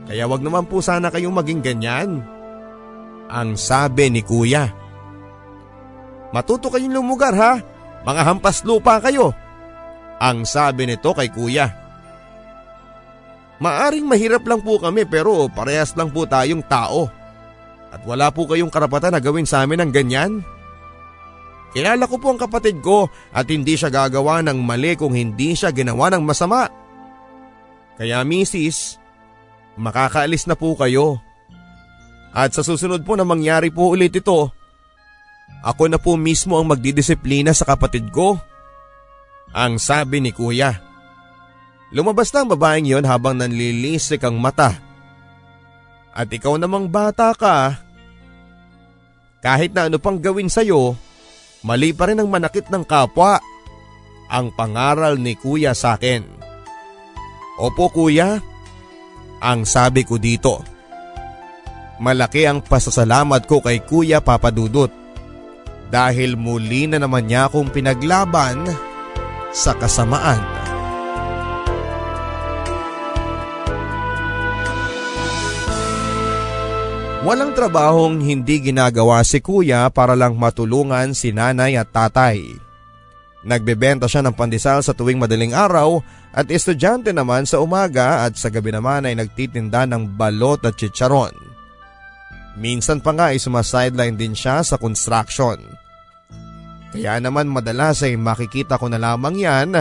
Kaya 0.03 0.27
wag 0.27 0.43
naman 0.43 0.67
po 0.67 0.83
sana 0.83 1.07
kayong 1.07 1.31
maging 1.31 1.63
ganyan. 1.63 2.19
Ang 3.31 3.55
sabi 3.55 4.11
ni 4.11 4.19
kuya. 4.19 4.67
Matuto 6.35 6.67
kayong 6.67 6.91
lumugar 6.91 7.31
ha. 7.39 7.53
Mga 8.03 8.21
hampas 8.27 8.67
lupa 8.67 8.99
kayo. 8.99 9.31
Ang 10.19 10.43
sabi 10.43 10.91
nito 10.91 11.15
kay 11.15 11.31
kuya. 11.31 11.82
Maaring 13.63 14.03
mahirap 14.03 14.43
lang 14.43 14.59
po 14.59 14.75
kami 14.75 15.07
pero 15.07 15.47
parehas 15.47 15.95
lang 15.95 16.11
po 16.11 16.27
tayong 16.27 16.67
tao. 16.67 17.07
At 17.95 18.03
wala 18.03 18.27
po 18.27 18.43
kayong 18.43 18.67
karapatan 18.67 19.15
na 19.15 19.23
gawin 19.23 19.47
sa 19.47 19.63
amin 19.63 19.87
ng 19.87 19.91
ganyan. 19.95 20.43
Kilala 21.71 22.03
ko 22.05 22.19
po 22.19 22.35
ang 22.35 22.39
kapatid 22.41 22.83
ko 22.83 23.07
at 23.31 23.47
hindi 23.47 23.79
siya 23.79 23.87
gagawa 23.87 24.43
ng 24.43 24.59
mali 24.59 24.99
kung 24.99 25.15
hindi 25.15 25.55
siya 25.55 25.71
ginawa 25.71 26.11
ng 26.11 26.21
masama. 26.27 26.67
Kaya 27.95 28.19
misis, 28.27 28.99
makakaalis 29.79 30.43
na 30.43 30.59
po 30.59 30.75
kayo. 30.75 31.23
At 32.35 32.51
sa 32.51 32.67
susunod 32.67 33.07
po 33.07 33.15
na 33.15 33.23
mangyari 33.23 33.71
po 33.71 33.95
ulit 33.95 34.11
ito, 34.11 34.51
ako 35.63 35.83
na 35.87 36.01
po 36.01 36.19
mismo 36.19 36.59
ang 36.59 36.67
magdidisiplina 36.67 37.55
sa 37.55 37.63
kapatid 37.63 38.11
ko. 38.11 38.35
Ang 39.55 39.79
sabi 39.79 40.19
ni 40.19 40.35
kuya. 40.35 40.92
Lumabas 41.93 42.33
na 42.33 42.41
ang 42.41 42.49
babaeng 42.49 42.89
yon 42.89 43.05
habang 43.05 43.37
nanlilisik 43.37 44.25
ang 44.25 44.41
mata. 44.41 44.73
At 46.09 46.25
ikaw 46.25 46.57
namang 46.57 46.89
bata 46.89 47.29
ka, 47.37 47.77
kahit 49.45 49.77
na 49.77 49.85
ano 49.85 50.01
pang 50.01 50.17
gawin 50.17 50.49
sa'yo, 50.49 50.97
mali 51.61 51.93
pa 51.93 52.09
rin 52.09 52.17
ang 52.17 52.29
manakit 52.33 52.69
ng 52.73 52.81
kapwa. 52.81 53.37
Ang 54.33 54.49
pangaral 54.57 55.21
ni 55.21 55.37
kuya 55.37 55.77
sa 55.77 55.93
akin. 55.93 56.25
Opo 57.61 57.93
kuya, 57.93 58.41
ang 59.43 59.61
sabi 59.67 60.01
ko 60.01 60.17
dito. 60.17 60.65
Malaki 62.01 62.49
ang 62.49 62.65
pasasalamat 62.65 63.45
ko 63.45 63.61
kay 63.61 63.85
Kuya 63.85 64.17
Papadudot 64.17 64.89
dahil 65.93 66.33
muli 66.33 66.89
na 66.89 66.97
naman 66.97 67.29
niya 67.29 67.45
akong 67.45 67.69
pinaglaban 67.69 68.65
sa 69.53 69.77
kasamaan. 69.77 70.62
Walang 77.23 77.55
trabahong 77.55 78.19
hindi 78.19 78.59
ginagawa 78.59 79.23
si 79.23 79.39
kuya 79.39 79.87
para 79.87 80.11
lang 80.11 80.35
matulungan 80.35 81.15
si 81.15 81.31
nanay 81.31 81.79
at 81.79 81.87
tatay. 81.87 82.43
Nagbebenta 83.47 84.11
siya 84.11 84.19
ng 84.27 84.35
pandesal 84.35 84.83
sa 84.83 84.91
tuwing 84.91 85.23
madaling 85.23 85.55
araw 85.55 86.03
at 86.35 86.51
estudyante 86.51 87.15
naman 87.15 87.47
sa 87.47 87.63
umaga 87.63 88.27
at 88.27 88.35
sa 88.35 88.51
gabi 88.51 88.75
naman 88.75 89.07
ay 89.07 89.15
nagtitinda 89.15 89.87
ng 89.87 90.19
balot 90.19 90.67
at 90.67 90.75
chicharon. 90.75 91.31
Minsan 92.59 92.99
pa 92.99 93.15
nga 93.15 93.31
ay 93.31 93.39
sumasideline 93.39 94.19
din 94.19 94.35
siya 94.35 94.59
sa 94.59 94.75
construction. 94.75 95.63
Kaya 96.91 97.23
naman 97.23 97.47
madalas 97.47 98.03
ay 98.03 98.19
makikita 98.19 98.75
ko 98.75 98.91
na 98.91 98.99
lamang 98.99 99.39
yan 99.39 99.71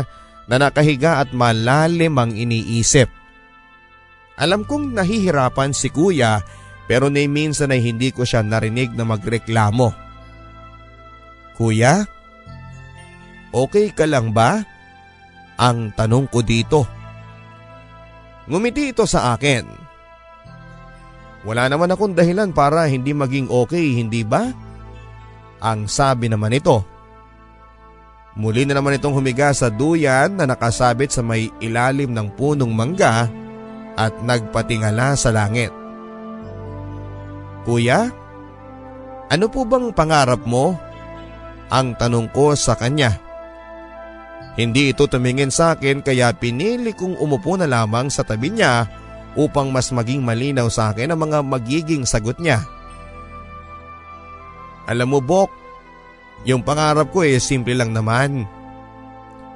na 0.46 0.56
nakahiga 0.62 1.18
at 1.18 1.34
malalim 1.34 2.14
ang 2.22 2.38
iniisip. 2.38 3.10
Alam 4.38 4.62
kong 4.62 4.94
nahihirapan 4.94 5.74
si 5.74 5.90
kuya 5.90 6.61
pero 6.90 7.08
ni 7.08 7.30
minsan 7.30 7.70
ay 7.70 7.80
hindi 7.80 8.10
ko 8.10 8.26
siya 8.26 8.42
narinig 8.42 8.92
na 8.92 9.06
magreklamo. 9.06 9.94
Kuya, 11.54 12.02
okay 13.54 13.94
ka 13.94 14.08
lang 14.08 14.34
ba? 14.34 14.60
Ang 15.60 15.94
tanong 15.94 16.26
ko 16.26 16.42
dito. 16.42 16.88
Ngumiti 18.50 18.90
ito 18.90 19.06
sa 19.06 19.36
akin. 19.36 19.62
Wala 21.42 21.66
naman 21.70 21.90
akong 21.90 22.14
dahilan 22.14 22.50
para 22.54 22.86
hindi 22.86 23.14
maging 23.14 23.50
okay, 23.50 23.98
hindi 23.98 24.22
ba? 24.22 24.50
Ang 25.62 25.86
sabi 25.86 26.26
naman 26.26 26.54
ito. 26.54 26.82
Muli 28.32 28.64
na 28.64 28.78
naman 28.78 28.96
itong 28.96 29.20
humiga 29.20 29.52
sa 29.52 29.68
duyan 29.68 30.40
na 30.40 30.48
nakasabit 30.48 31.12
sa 31.12 31.20
may 31.20 31.52
ilalim 31.60 32.16
ng 32.16 32.32
punong 32.32 32.72
mangga 32.72 33.28
at 33.94 34.14
nagpatingala 34.24 35.12
sa 35.14 35.28
langit. 35.28 35.81
Kuya, 37.62 38.10
ano 39.30 39.46
po 39.46 39.62
bang 39.62 39.94
pangarap 39.94 40.42
mo? 40.44 40.74
Ang 41.72 41.96
tanong 41.96 42.28
ko 42.34 42.52
sa 42.58 42.76
kanya. 42.76 43.16
Hindi 44.58 44.92
ito 44.92 45.08
tumingin 45.08 45.48
sa 45.48 45.72
akin 45.72 46.04
kaya 46.04 46.28
pinili 46.36 46.92
kong 46.92 47.16
umupo 47.16 47.56
na 47.56 47.64
lamang 47.64 48.12
sa 48.12 48.20
tabi 48.20 48.52
niya 48.52 48.84
upang 49.32 49.72
mas 49.72 49.88
maging 49.88 50.20
malinaw 50.20 50.68
sa 50.68 50.92
akin 50.92 51.08
ang 51.08 51.20
mga 51.24 51.40
magiging 51.40 52.04
sagot 52.04 52.36
niya. 52.36 52.60
Alam 54.84 55.16
mo 55.16 55.20
Bok, 55.24 55.48
yung 56.44 56.60
pangarap 56.60 57.08
ko 57.08 57.24
eh 57.24 57.40
simple 57.40 57.72
lang 57.72 57.96
naman. 57.96 58.44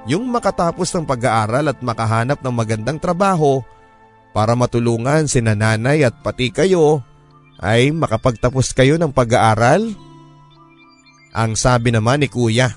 Yung 0.06 0.30
makatapos 0.30 0.88
ng 0.94 1.04
pag-aaral 1.04 1.74
at 1.74 1.78
makahanap 1.82 2.38
ng 2.40 2.54
magandang 2.54 2.96
trabaho 3.02 3.60
para 4.30 4.54
matulungan 4.54 5.26
si 5.26 5.42
nanay 5.42 6.06
at 6.06 6.14
pati 6.22 6.54
kayo 6.54 7.02
ay 7.60 7.92
makapagtapos 7.92 8.76
kayo 8.76 9.00
ng 9.00 9.12
pag-aaral? 9.12 9.92
Ang 11.36 11.52
sabi 11.56 11.92
naman 11.92 12.24
ni 12.24 12.28
kuya. 12.28 12.72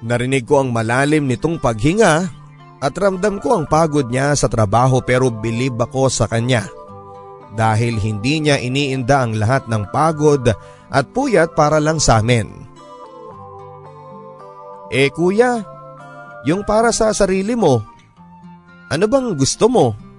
Narinig 0.00 0.48
ko 0.48 0.64
ang 0.64 0.72
malalim 0.72 1.28
nitong 1.28 1.60
paghinga 1.60 2.26
at 2.80 2.92
ramdam 2.96 3.36
ko 3.38 3.60
ang 3.60 3.68
pagod 3.68 4.08
niya 4.08 4.32
sa 4.32 4.48
trabaho 4.48 5.04
pero 5.04 5.28
bilib 5.28 5.76
ako 5.76 6.08
sa 6.08 6.24
kanya. 6.26 6.64
Dahil 7.52 8.00
hindi 8.00 8.40
niya 8.40 8.56
iniinda 8.62 9.26
ang 9.26 9.36
lahat 9.36 9.68
ng 9.68 9.90
pagod 9.90 10.48
at 10.90 11.04
puyat 11.12 11.52
para 11.52 11.78
lang 11.82 12.00
sa 12.00 12.22
amin. 12.22 12.48
Eh 14.90 15.12
kuya, 15.14 15.62
yung 16.42 16.66
para 16.66 16.90
sa 16.90 17.14
sarili 17.14 17.54
mo, 17.54 17.84
ano 18.90 19.04
bang 19.06 19.38
gusto 19.38 19.70
mo? 19.70 20.09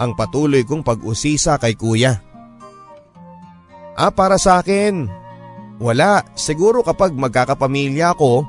Ang 0.00 0.16
patuloy 0.16 0.64
kong 0.64 0.80
pag-usisa 0.80 1.60
kay 1.60 1.76
kuya. 1.76 2.24
Ah 4.00 4.08
para 4.08 4.40
sa 4.40 4.64
akin, 4.64 5.04
wala. 5.76 6.24
Siguro 6.32 6.80
kapag 6.80 7.12
magkakapamilya 7.12 8.16
ako, 8.16 8.48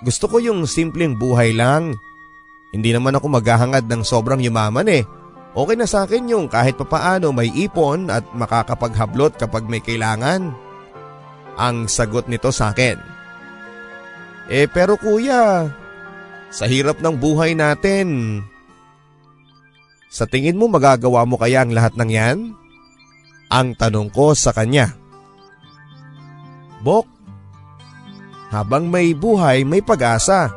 gusto 0.00 0.24
ko 0.24 0.40
yung 0.40 0.64
simpleng 0.64 1.20
buhay 1.20 1.52
lang. 1.52 1.92
Hindi 2.72 2.96
naman 2.96 3.12
ako 3.12 3.28
maghahangad 3.28 3.84
ng 3.84 4.02
sobrang 4.02 4.40
yumaman 4.40 4.88
eh. 4.88 5.04
Okay 5.54 5.76
na 5.78 5.86
sa 5.86 6.08
akin 6.08 6.32
yung 6.32 6.46
kahit 6.50 6.74
papaano 6.74 7.30
may 7.30 7.46
ipon 7.46 8.10
at 8.10 8.26
makakapaghablot 8.34 9.36
kapag 9.36 9.68
may 9.68 9.84
kailangan. 9.84 10.50
Ang 11.54 11.86
sagot 11.86 12.26
nito 12.26 12.50
sa 12.50 12.74
akin. 12.74 12.98
Eh 14.50 14.66
pero 14.66 14.98
kuya, 14.98 15.70
sa 16.50 16.64
hirap 16.66 16.98
ng 16.98 17.14
buhay 17.16 17.54
natin, 17.54 18.40
sa 20.14 20.30
tingin 20.30 20.54
mo 20.54 20.70
magagawa 20.70 21.26
mo 21.26 21.34
kaya 21.34 21.66
ang 21.66 21.74
lahat 21.74 21.98
ng 21.98 22.10
yan? 22.14 22.38
Ang 23.50 23.74
tanong 23.74 24.14
ko 24.14 24.30
sa 24.38 24.54
kanya. 24.54 24.94
Bok, 26.86 27.10
habang 28.54 28.86
may 28.86 29.10
buhay 29.10 29.66
may 29.66 29.82
pag-asa. 29.82 30.54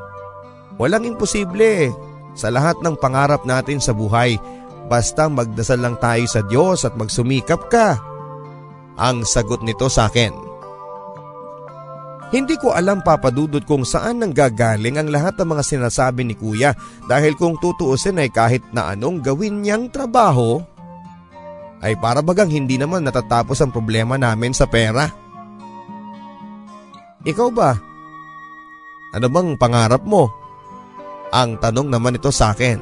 Walang 0.77 1.09
imposible 1.09 1.89
sa 2.37 2.53
lahat 2.53 2.77
ng 2.85 3.01
pangarap 3.01 3.49
natin 3.49 3.81
sa 3.81 3.97
buhay 3.97 4.37
basta 4.85 5.25
magdasal 5.25 5.81
lang 5.81 5.97
tayo 5.97 6.29
sa 6.29 6.45
Diyos 6.45 6.85
at 6.85 6.93
magsumikap 6.93 7.65
ka. 7.73 7.97
Ang 9.01 9.25
sagot 9.25 9.65
nito 9.65 9.89
sa 9.89 10.05
akin. 10.05 10.46
Hindi 12.27 12.59
ko 12.59 12.75
alam 12.75 12.99
papadudod 12.99 13.63
kung 13.63 13.87
saan 13.87 14.19
nanggagaling 14.19 14.99
ang 14.99 15.07
lahat 15.07 15.39
ng 15.39 15.47
mga 15.47 15.63
sinasabi 15.63 16.27
ni 16.27 16.35
kuya 16.35 16.75
dahil 17.07 17.39
kung 17.39 17.55
tutuusin 17.55 18.19
ay 18.19 18.27
kahit 18.27 18.67
na 18.75 18.91
anong 18.91 19.23
gawin 19.23 19.63
niyang 19.63 19.87
trabaho 19.87 20.59
ay 21.79 21.95
para 21.95 22.19
bagang 22.19 22.51
hindi 22.51 22.75
naman 22.75 23.07
natatapos 23.07 23.63
ang 23.63 23.71
problema 23.71 24.19
namin 24.19 24.51
sa 24.51 24.67
pera. 24.67 25.07
Ikaw 27.23 27.49
ba? 27.55 27.71
Ano 29.15 29.27
bang 29.31 29.55
pangarap 29.55 30.03
mo? 30.03 30.27
Ang 31.31 31.55
tanong 31.63 31.87
naman 31.87 32.19
ito 32.19 32.31
sa 32.31 32.51
akin. 32.51 32.79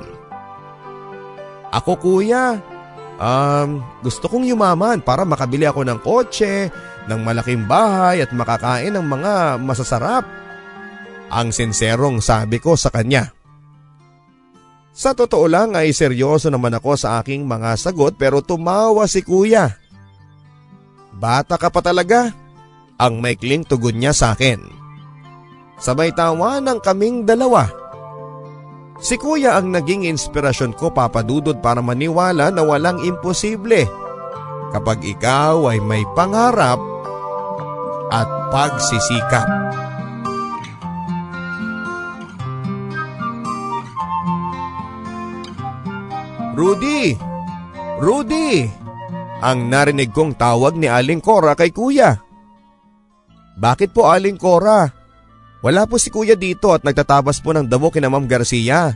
Ako 1.70 2.02
kuya, 2.02 2.58
um, 3.20 3.84
gusto 4.02 4.32
kong 4.32 4.48
yumaman 4.48 5.04
para 5.04 5.28
makabili 5.28 5.68
ako 5.68 5.84
ng 5.84 6.00
kotse, 6.02 6.70
ng 7.06 7.20
malaking 7.22 7.64
bahay 7.70 8.24
at 8.24 8.32
makakain 8.34 8.94
ng 8.96 9.06
mga 9.06 9.62
masasarap. 9.62 10.26
Ang 11.30 11.50
sinserong 11.50 12.22
sabi 12.22 12.62
ko 12.62 12.78
sa 12.78 12.94
kanya. 12.94 13.34
Sa 14.96 15.12
totoo 15.12 15.52
lang 15.52 15.76
ay 15.76 15.92
seryoso 15.92 16.48
naman 16.48 16.72
ako 16.72 16.96
sa 16.96 17.20
aking 17.20 17.44
mga 17.44 17.76
sagot 17.76 18.16
pero 18.16 18.40
tumawa 18.40 19.04
si 19.12 19.20
kuya. 19.20 19.76
Bata 21.12 21.60
ka 21.60 21.68
pa 21.68 21.84
talaga? 21.84 22.32
Ang 22.96 23.20
maikling 23.20 23.68
tugon 23.68 24.00
niya 24.00 24.16
sa 24.16 24.32
akin. 24.32 24.64
Sabay 25.76 26.16
tawa 26.16 26.64
ng 26.64 26.80
kaming 26.80 27.28
dalawa. 27.28 27.68
Si 28.96 29.20
kuya 29.20 29.60
ang 29.60 29.76
naging 29.76 30.08
inspirasyon 30.08 30.72
ko 30.80 30.88
papadudod 30.92 31.60
para 31.60 31.84
maniwala 31.84 32.48
na 32.48 32.64
walang 32.64 33.04
imposible. 33.04 33.84
Kapag 34.72 35.04
ikaw 35.04 35.72
ay 35.72 35.80
may 35.84 36.04
pangarap, 36.16 36.80
at 38.14 38.30
pagsisikap. 38.54 39.48
Rudy! 46.56 47.20
Rudy! 48.00 48.72
Ang 49.44 49.68
narinig 49.68 50.16
kong 50.16 50.40
tawag 50.40 50.80
ni 50.80 50.88
Aling 50.88 51.20
Cora 51.20 51.52
kay 51.54 51.76
kuya. 51.76 52.16
Bakit 53.60 53.92
po 53.92 54.08
Aling 54.08 54.40
Cora? 54.40 54.88
Wala 55.66 55.90
po 55.90 55.98
si 55.98 56.14
kuya 56.14 56.38
dito 56.38 56.70
at 56.78 56.86
nagtatabas 56.86 57.42
po 57.42 57.50
ng 57.50 57.66
damo 57.66 57.90
kina 57.90 58.06
Ma'am 58.06 58.30
Garcia. 58.30 58.94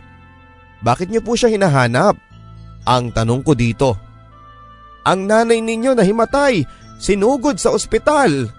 Bakit 0.86 1.10
niyo 1.10 1.26
po 1.26 1.34
siya 1.34 1.50
hinahanap? 1.50 2.14
Ang 2.86 3.10
tanong 3.10 3.42
ko 3.42 3.58
dito. 3.58 3.98
Ang 5.02 5.26
nanay 5.26 5.66
ninyo 5.66 5.98
na 5.98 6.06
himatay, 6.06 6.62
sinugod 7.02 7.58
sa 7.58 7.74
ospital 7.74 8.54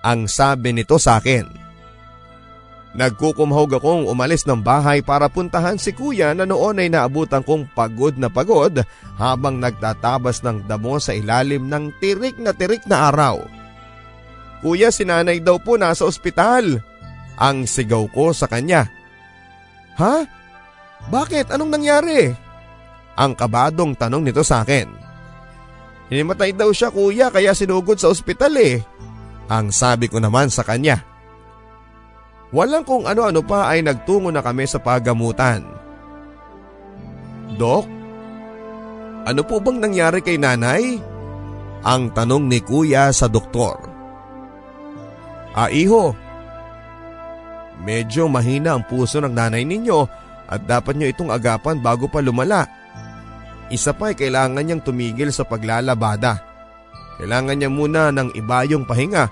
ang 0.00 0.24
sabi 0.24 0.72
nito 0.72 0.96
sa 0.96 1.20
akin. 1.20 1.44
Nagkukumhog 2.96 3.76
akong 3.76 4.08
umalis 4.08 4.48
ng 4.48 4.64
bahay 4.64 5.04
para 5.04 5.28
puntahan 5.28 5.76
si 5.76 5.92
kuya 5.92 6.32
na 6.32 6.48
noon 6.48 6.80
ay 6.80 6.88
naabutan 6.88 7.44
kong 7.44 7.68
pagod 7.76 8.16
na 8.16 8.32
pagod 8.32 8.80
habang 9.20 9.60
nagtatabas 9.60 10.40
ng 10.46 10.64
damo 10.64 10.96
sa 10.96 11.12
ilalim 11.12 11.68
ng 11.68 11.92
tirik 12.00 12.40
na 12.40 12.56
tirik 12.56 12.86
na 12.88 13.12
araw. 13.12 13.44
Kuya, 14.64 14.88
sinanay 14.88 15.44
daw 15.44 15.60
po 15.60 15.76
nasa 15.76 16.08
ospital. 16.08 16.93
Ang 17.38 17.66
sigaw 17.66 18.06
ko 18.10 18.30
sa 18.30 18.46
kanya. 18.46 18.86
Ha? 19.98 20.26
Bakit? 21.10 21.50
Anong 21.50 21.70
nangyari? 21.74 22.30
Ang 23.14 23.32
kabadong 23.38 23.94
tanong 23.94 24.22
nito 24.26 24.42
sa 24.42 24.62
akin. 24.66 24.90
Hinimatay 26.10 26.54
daw 26.54 26.70
siya 26.70 26.90
kuya 26.90 27.30
kaya 27.30 27.56
sinugod 27.56 27.98
sa 27.98 28.10
ospital 28.10 28.54
eh. 28.58 28.82
Ang 29.50 29.70
sabi 29.70 30.08
ko 30.08 30.18
naman 30.18 30.48
sa 30.48 30.64
kanya. 30.64 31.02
Walang 32.54 32.86
kung 32.86 33.04
ano-ano 33.04 33.42
pa 33.42 33.74
ay 33.74 33.82
nagtungo 33.82 34.30
na 34.30 34.38
kami 34.38 34.62
sa 34.68 34.78
pagamutan. 34.78 35.64
Dok, 37.58 37.86
Ano 39.24 39.40
po 39.40 39.56
bang 39.56 39.80
nangyari 39.80 40.20
kay 40.20 40.36
nanay? 40.36 41.00
Ang 41.80 42.12
tanong 42.12 42.44
ni 42.44 42.60
kuya 42.60 43.08
sa 43.08 43.24
doktor. 43.24 43.80
Ah 45.56 45.72
iho, 45.72 46.12
medyo 47.82 48.30
mahina 48.30 48.78
ang 48.78 48.86
puso 48.86 49.18
ng 49.18 49.34
nanay 49.34 49.66
ninyo 49.66 50.06
at 50.46 50.62
dapat 50.68 50.94
nyo 50.94 51.08
itong 51.10 51.30
agapan 51.32 51.80
bago 51.80 52.06
pa 52.06 52.22
lumala. 52.22 52.68
Isa 53.72 53.96
pa 53.96 54.12
ay 54.12 54.16
kailangan 54.16 54.60
niyang 54.60 54.84
tumigil 54.84 55.32
sa 55.32 55.42
paglalabada. 55.42 56.44
Kailangan 57.18 57.56
niya 57.56 57.70
muna 57.72 58.12
ng 58.12 58.36
ibayong 58.36 58.84
pahinga 58.84 59.24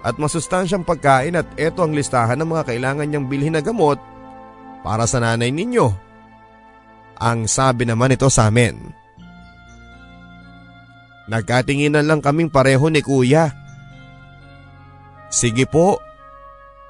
at 0.00 0.14
masustansyang 0.16 0.86
pagkain 0.86 1.36
at 1.36 1.48
eto 1.60 1.84
ang 1.84 1.92
listahan 1.92 2.40
ng 2.40 2.48
mga 2.48 2.72
kailangan 2.72 3.04
niyang 3.04 3.26
bilhin 3.28 3.52
na 3.58 3.60
gamot 3.60 4.00
para 4.80 5.04
sa 5.04 5.20
nanay 5.20 5.52
ninyo. 5.52 5.92
Ang 7.20 7.44
sabi 7.44 7.84
naman 7.84 8.16
ito 8.16 8.30
sa 8.32 8.48
amin. 8.48 8.96
Nagkatinginan 11.28 12.08
lang 12.08 12.24
kaming 12.24 12.48
pareho 12.48 12.88
ni 12.88 13.04
kuya. 13.04 13.52
Sige 15.30 15.68
po, 15.68 16.00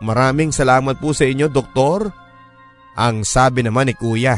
maraming 0.01 0.51
salamat 0.51 0.99
po 0.99 1.15
sa 1.15 1.25
inyo 1.29 1.47
doktor. 1.49 2.11
Ang 2.99 3.25
sabi 3.25 3.65
naman 3.65 3.89
ni 3.89 3.95
kuya. 3.97 4.37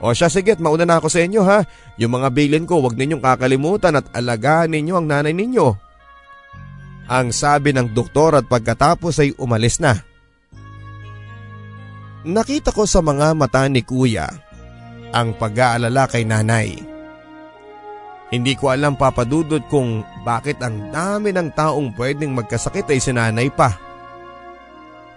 O 0.00 0.16
siya 0.16 0.32
sige 0.32 0.56
mauna 0.56 0.88
na 0.88 0.96
ako 0.96 1.12
sa 1.12 1.20
inyo 1.20 1.42
ha. 1.44 1.60
Yung 2.00 2.16
mga 2.16 2.32
bilin 2.32 2.64
ko 2.64 2.80
wag 2.80 2.96
ninyong 2.96 3.20
kakalimutan 3.20 4.00
at 4.00 4.08
alagaan 4.16 4.72
ninyo 4.72 4.94
ang 4.96 5.06
nanay 5.06 5.36
ninyo. 5.36 5.68
Ang 7.10 7.34
sabi 7.34 7.76
ng 7.76 7.92
doktor 7.92 8.38
at 8.38 8.48
pagkatapos 8.48 9.20
ay 9.20 9.36
umalis 9.36 9.82
na. 9.82 9.98
Nakita 12.24 12.72
ko 12.72 12.88
sa 12.88 13.04
mga 13.04 13.36
mata 13.36 13.66
ni 13.68 13.84
kuya 13.84 14.28
ang 15.10 15.34
pag-aalala 15.36 16.06
kay 16.06 16.22
nanay. 16.22 16.78
Hindi 18.30 18.54
ko 18.54 18.70
alam 18.70 18.94
papadudod 18.94 19.66
kung 19.66 20.06
bakit 20.22 20.62
ang 20.62 20.94
dami 20.94 21.34
ng 21.34 21.50
taong 21.50 21.98
pwedeng 21.98 22.30
magkasakit 22.30 22.86
ay 22.86 23.02
sinanay 23.02 23.50
pa. 23.50 23.89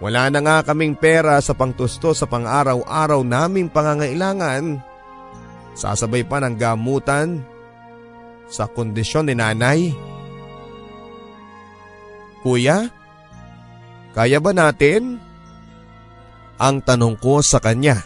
Wala 0.04 0.28
na 0.28 0.44
nga 0.44 0.60
kaming 0.60 1.00
pera 1.00 1.40
sa 1.40 1.56
pangtusto 1.56 2.12
sa 2.12 2.28
pang-araw-araw 2.28 3.24
naming 3.24 3.72
pangangailangan. 3.72 4.76
Sasabay 5.72 6.28
pa 6.28 6.44
ng 6.44 6.60
gamutan 6.60 7.40
sa 8.44 8.68
kondisyon 8.68 9.32
ni 9.32 9.34
nanay. 9.40 9.96
Kuya, 12.44 12.84
kaya 14.12 14.44
ba 14.44 14.52
natin? 14.52 15.16
Ang 16.60 16.84
tanong 16.84 17.16
ko 17.16 17.40
sa 17.40 17.56
kanya. 17.56 18.04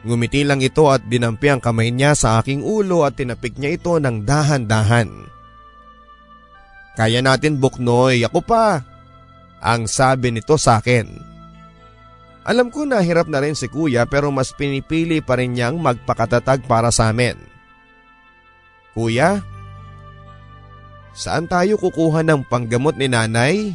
Ngumiti 0.00 0.48
lang 0.48 0.64
ito 0.64 0.88
at 0.88 1.04
dinampi 1.04 1.52
ang 1.52 1.60
kamay 1.60 1.92
niya 1.92 2.16
sa 2.16 2.40
aking 2.40 2.64
ulo 2.64 3.04
at 3.04 3.20
tinapik 3.20 3.60
niya 3.60 3.76
ito 3.76 4.00
ng 4.00 4.24
dahan-dahan. 4.24 5.12
Kaya 6.96 7.20
natin 7.20 7.60
buknoy, 7.60 8.24
ako 8.24 8.40
pa. 8.40 8.95
Ang 9.60 9.88
sabi 9.88 10.32
nito 10.32 10.54
sa 10.60 10.78
akin. 10.78 11.06
Alam 12.46 12.70
ko 12.70 12.86
na 12.86 13.02
hirap 13.02 13.26
na 13.26 13.42
rin 13.42 13.58
si 13.58 13.66
kuya 13.66 14.06
pero 14.06 14.30
mas 14.30 14.54
pinipili 14.54 15.18
pa 15.18 15.34
rin 15.34 15.58
niyang 15.58 15.82
magpakatatag 15.82 16.62
para 16.70 16.94
sa 16.94 17.10
amin. 17.10 17.34
Kuya, 18.94 19.42
saan 21.10 21.50
tayo 21.50 21.74
kukuha 21.76 22.22
ng 22.22 22.46
panggamot 22.46 22.94
ni 22.94 23.10
nanay? 23.10 23.74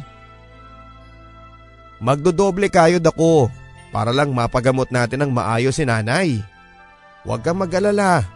Magdodoble 2.02 2.66
kayod 2.72 3.04
ako 3.04 3.52
para 3.92 4.10
lang 4.10 4.32
mapagamot 4.32 4.88
natin 4.88 5.22
ng 5.22 5.30
maayos 5.30 5.76
si 5.76 5.84
nanay. 5.84 6.40
Huwag 7.22 7.44
kang 7.46 7.60
mag-alala. 7.60 8.26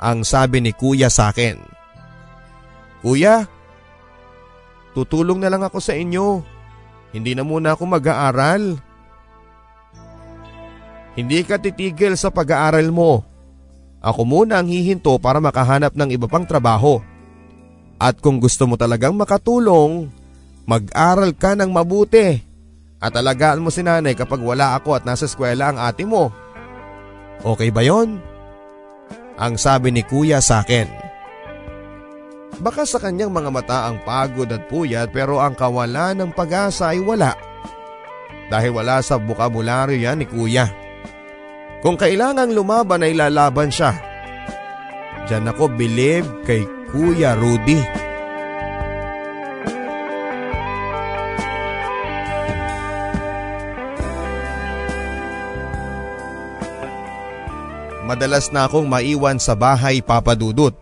Ang 0.00 0.24
sabi 0.24 0.64
ni 0.64 0.72
kuya 0.72 1.12
sa 1.12 1.34
akin. 1.34 1.60
Kuya, 3.04 3.44
tutulong 4.92 5.40
na 5.40 5.48
lang 5.52 5.64
ako 5.64 5.78
sa 5.80 5.96
inyo. 5.96 6.44
Hindi 7.12 7.36
na 7.36 7.44
muna 7.44 7.76
ako 7.76 7.84
mag-aaral. 7.88 8.80
Hindi 11.12 11.44
ka 11.44 11.60
titigil 11.60 12.16
sa 12.16 12.32
pag-aaral 12.32 12.88
mo. 12.88 13.20
Ako 14.00 14.24
muna 14.24 14.58
ang 14.58 14.66
hihinto 14.66 15.14
para 15.20 15.38
makahanap 15.38 15.92
ng 15.92 16.08
iba 16.16 16.24
pang 16.26 16.48
trabaho. 16.48 17.04
At 18.00 18.18
kung 18.18 18.42
gusto 18.42 18.66
mo 18.66 18.74
talagang 18.74 19.14
makatulong, 19.14 20.10
mag-aral 20.64 21.36
ka 21.36 21.52
ng 21.54 21.70
mabuti. 21.70 22.40
At 23.02 23.14
alagaan 23.14 23.62
mo 23.62 23.70
si 23.70 23.84
nanay 23.84 24.16
kapag 24.16 24.40
wala 24.40 24.74
ako 24.78 24.98
at 24.98 25.04
nasa 25.06 25.26
eskwela 25.28 25.70
ang 25.70 25.78
ate 25.78 26.06
mo. 26.06 26.30
Okay 27.42 27.74
ba 27.74 27.82
yon? 27.82 28.22
Ang 29.38 29.58
sabi 29.58 29.90
ni 29.90 30.06
kuya 30.06 30.38
sa 30.38 30.62
akin. 30.62 31.01
Baka 32.62 32.86
sa 32.86 33.02
kanyang 33.02 33.34
mga 33.34 33.50
mata 33.50 33.78
ang 33.90 33.98
pagod 34.06 34.46
at 34.46 34.70
puyat 34.70 35.10
pero 35.10 35.42
ang 35.42 35.58
kawalan 35.58 36.14
ng 36.14 36.30
pag-asa 36.30 36.94
ay 36.94 37.02
wala. 37.02 37.34
Dahil 38.46 38.70
wala 38.70 39.02
sa 39.02 39.18
bukabularyo 39.18 39.98
yan 39.98 40.22
ni 40.22 40.26
kuya. 40.30 40.70
Kung 41.82 41.98
kailangang 41.98 42.54
lumaban 42.54 43.02
ay 43.02 43.18
lalaban 43.18 43.74
siya. 43.74 43.98
Diyan 45.26 45.50
ako 45.50 45.74
believe 45.74 46.28
kay 46.46 46.62
Kuya 46.94 47.34
Rudy. 47.34 48.02
madalas 58.12 58.52
na 58.52 58.68
akong 58.68 58.84
maiwan 58.84 59.40
sa 59.40 59.56
bahay 59.56 60.04
papadudot. 60.04 60.81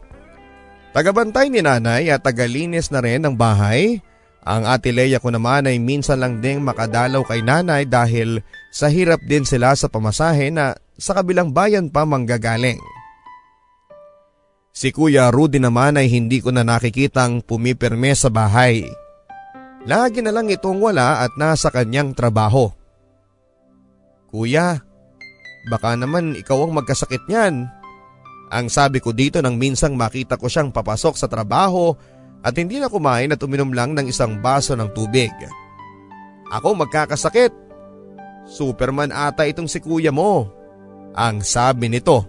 Tagabantay 0.91 1.49
ni 1.49 1.63
nanay 1.63 2.11
at 2.11 2.27
tagalinis 2.27 2.91
na 2.91 2.99
rin 2.99 3.23
ng 3.23 3.39
bahay. 3.39 4.03
Ang 4.43 4.67
ate 4.67 4.91
Leia 4.91 5.23
ko 5.23 5.31
naman 5.31 5.69
ay 5.69 5.79
minsan 5.79 6.19
lang 6.19 6.43
ding 6.43 6.65
makadalaw 6.65 7.23
kay 7.23 7.45
nanay 7.45 7.87
dahil 7.87 8.43
sa 8.75 8.91
hirap 8.91 9.21
din 9.29 9.47
sila 9.47 9.77
sa 9.77 9.87
pamasahe 9.87 10.51
na 10.51 10.75
sa 10.97 11.15
kabilang 11.15 11.55
bayan 11.55 11.93
pa 11.93 12.03
manggagaling. 12.03 12.81
Si 14.71 14.91
Kuya 14.91 15.29
Rudy 15.29 15.61
naman 15.61 16.01
ay 16.01 16.09
hindi 16.09 16.41
ko 16.41 16.51
na 16.51 16.65
nakikitang 16.65 17.45
pumipirme 17.45 18.17
sa 18.17 18.33
bahay. 18.33 18.87
Lagi 19.85 20.25
na 20.25 20.33
lang 20.33 20.49
itong 20.49 20.81
wala 20.81 21.23
at 21.23 21.37
nasa 21.37 21.69
kanyang 21.69 22.17
trabaho. 22.17 22.71
Kuya, 24.31 24.79
Baka 25.69 25.93
naman 25.99 26.39
ikaw 26.39 26.65
ang 26.65 26.73
magkasakit 26.73 27.29
niyan. 27.29 27.69
Ang 28.51 28.67
sabi 28.67 28.99
ko 28.99 29.15
dito 29.15 29.39
nang 29.39 29.55
minsang 29.55 29.95
makita 29.95 30.35
ko 30.35 30.51
siyang 30.51 30.75
papasok 30.75 31.15
sa 31.15 31.31
trabaho 31.31 31.95
at 32.43 32.55
hindi 32.59 32.83
na 32.83 32.91
kumain 32.91 33.31
at 33.31 33.41
uminom 33.41 33.71
lang 33.71 33.95
ng 33.95 34.11
isang 34.11 34.43
baso 34.43 34.75
ng 34.75 34.91
tubig. 34.91 35.31
Ako 36.51 36.75
magkakasakit. 36.75 37.55
Superman 38.51 39.15
ata 39.15 39.47
itong 39.47 39.71
si 39.71 39.79
kuya 39.79 40.11
mo. 40.11 40.51
Ang 41.15 41.47
sabi 41.47 41.87
nito. 41.87 42.27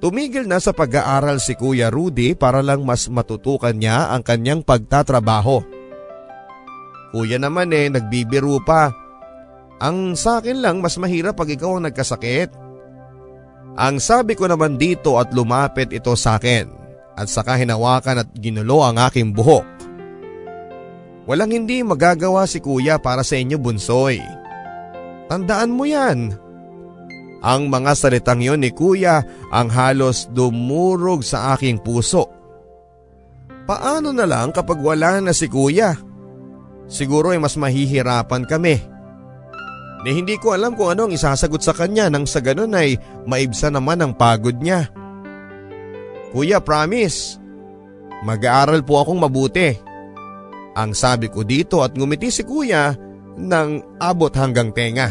Tumigil 0.00 0.48
na 0.48 0.60
sa 0.60 0.76
pag-aaral 0.76 1.40
si 1.40 1.56
Kuya 1.56 1.88
Rudy 1.88 2.36
para 2.36 2.60
lang 2.60 2.84
mas 2.84 3.08
matutukan 3.08 3.72
niya 3.72 4.12
ang 4.12 4.20
kanyang 4.20 4.60
pagtatrabaho. 4.60 5.64
Kuya 7.08 7.40
naman 7.40 7.72
eh 7.72 7.88
nagbibiro 7.88 8.60
pa 8.60 8.92
ang 9.84 10.14
sa 10.14 10.38
akin 10.38 10.62
lang 10.62 10.78
mas 10.78 10.96
mahirap 11.00 11.34
pag 11.34 11.50
ikaw 11.50 11.78
ang 11.78 11.84
nagkasakit. 11.90 12.63
Ang 13.74 13.98
sabi 13.98 14.38
ko 14.38 14.46
naman 14.46 14.78
dito 14.78 15.18
at 15.18 15.34
lumapit 15.34 15.90
ito 15.90 16.14
sa 16.14 16.38
akin 16.38 16.70
at 17.18 17.26
saka 17.26 17.58
hinawakan 17.58 18.22
at 18.22 18.28
ginulo 18.38 18.86
ang 18.86 19.02
aking 19.02 19.34
buhok. 19.34 19.66
Walang 21.26 21.50
hindi 21.50 21.82
magagawa 21.82 22.46
si 22.46 22.62
kuya 22.62 23.02
para 23.02 23.26
sa 23.26 23.34
inyo 23.34 23.58
bunsoy. 23.58 24.22
Tandaan 25.26 25.74
mo 25.74 25.88
yan. 25.88 26.38
Ang 27.42 27.66
mga 27.66 27.92
salitang 27.98 28.44
yon 28.44 28.62
ni 28.62 28.70
kuya 28.70 29.26
ang 29.50 29.68
halos 29.74 30.30
dumurog 30.30 31.26
sa 31.26 31.58
aking 31.58 31.82
puso. 31.82 32.30
Paano 33.64 34.14
na 34.14 34.28
lang 34.28 34.52
kapag 34.54 34.78
wala 34.78 35.18
na 35.18 35.32
si 35.34 35.50
kuya? 35.50 35.96
Siguro 36.86 37.32
ay 37.32 37.40
mas 37.40 37.56
mahihirapan 37.56 38.44
kami 38.44 38.93
na 40.04 40.12
hindi 40.12 40.36
ko 40.36 40.52
alam 40.52 40.76
kung 40.76 40.92
ano 40.92 41.08
ang 41.08 41.16
isasagot 41.16 41.64
sa 41.64 41.72
kanya 41.72 42.12
nang 42.12 42.28
sa 42.28 42.44
ganun 42.44 42.76
ay 42.76 43.00
maibsa 43.24 43.72
naman 43.72 44.04
ang 44.04 44.12
pagod 44.12 44.52
niya. 44.60 44.92
Kuya 46.36 46.60
promise, 46.60 47.40
mag-aaral 48.20 48.84
po 48.84 49.00
akong 49.00 49.16
mabuti. 49.16 49.72
Ang 50.76 50.92
sabi 50.92 51.32
ko 51.32 51.40
dito 51.40 51.80
at 51.80 51.96
ngumiti 51.96 52.28
si 52.28 52.44
kuya 52.44 52.92
nang 53.40 53.80
abot 53.96 54.30
hanggang 54.36 54.76
tenga. 54.76 55.08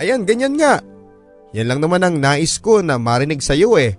Ayan, 0.00 0.24
ganyan 0.24 0.56
nga. 0.56 0.80
Yan 1.52 1.68
lang 1.68 1.80
naman 1.84 2.00
ang 2.00 2.16
nais 2.16 2.56
ko 2.62 2.80
na 2.80 2.96
marinig 2.96 3.44
sa 3.44 3.52
iyo 3.52 3.76
eh. 3.76 3.98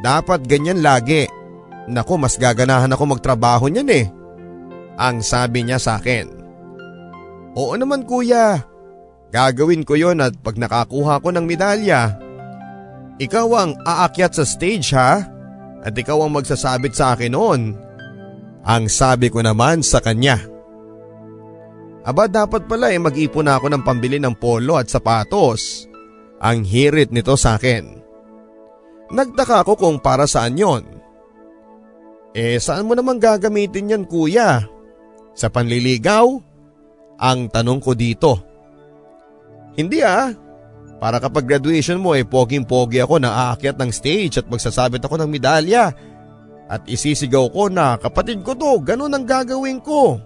Dapat 0.00 0.48
ganyan 0.48 0.80
lagi. 0.80 1.28
Nako, 1.90 2.16
mas 2.16 2.40
gaganahan 2.40 2.88
ako 2.88 3.04
magtrabaho 3.12 3.68
niyan 3.68 3.90
eh. 3.92 4.06
Ang 4.96 5.20
sabi 5.20 5.66
niya 5.66 5.76
sa 5.76 6.00
akin. 6.00 6.43
Oo 7.54 7.74
naman 7.78 8.02
kuya. 8.02 8.66
Gagawin 9.30 9.82
ko 9.82 9.98
yon 9.98 10.22
at 10.22 10.34
pag 10.42 10.54
nakakuha 10.54 11.18
ko 11.18 11.28
ng 11.34 11.46
medalya, 11.46 12.14
Ikaw 13.14 13.48
ang 13.54 13.72
aakyat 13.86 14.34
sa 14.34 14.42
stage 14.42 14.90
ha? 14.94 15.22
At 15.86 15.94
ikaw 15.94 16.26
ang 16.26 16.34
magsasabit 16.34 16.98
sa 16.98 17.14
akin 17.14 17.30
noon. 17.30 17.62
Ang 18.66 18.90
sabi 18.90 19.30
ko 19.30 19.38
naman 19.38 19.86
sa 19.86 20.02
kanya. 20.02 20.40
Aba 22.04 22.26
dapat 22.26 22.66
pala 22.66 22.90
eh 22.90 22.98
mag-ipon 22.98 23.46
ako 23.46 23.70
ng 23.70 23.82
pambili 23.86 24.18
ng 24.18 24.34
polo 24.34 24.74
at 24.80 24.90
sapatos. 24.90 25.86
Ang 26.42 26.66
hirit 26.66 27.14
nito 27.14 27.38
sa 27.38 27.54
akin. 27.54 28.02
Nagtaka 29.14 29.62
ako 29.62 29.78
kung 29.78 29.96
para 30.02 30.26
saan 30.26 30.58
yon. 30.58 30.82
Eh 32.34 32.58
saan 32.58 32.88
mo 32.88 32.98
naman 32.98 33.22
gagamitin 33.22 33.94
yan 33.94 34.04
kuya? 34.10 34.66
Sa 35.38 35.46
panliligaw? 35.52 36.53
Ang 37.18 37.50
tanong 37.50 37.80
ko 37.82 37.94
dito. 37.94 38.40
Hindi 39.74 40.02
ah. 40.02 40.30
Para 40.98 41.18
kapag 41.20 41.44
graduation 41.44 42.00
mo 42.00 42.16
eh 42.16 42.24
poging-pogi 42.24 43.02
ako 43.02 43.20
na 43.20 43.50
aakyat 43.50 43.76
ng 43.76 43.90
stage 43.92 44.40
at 44.40 44.46
magsasabit 44.48 45.02
ako 45.04 45.20
ng 45.20 45.30
medalya. 45.30 45.92
At 46.64 46.88
isisigaw 46.88 47.52
ko 47.52 47.68
na 47.68 48.00
kapatid 48.00 48.40
ko 48.40 48.56
to, 48.56 48.80
ganun 48.80 49.12
ang 49.12 49.28
gagawin 49.28 49.84
ko. 49.84 50.16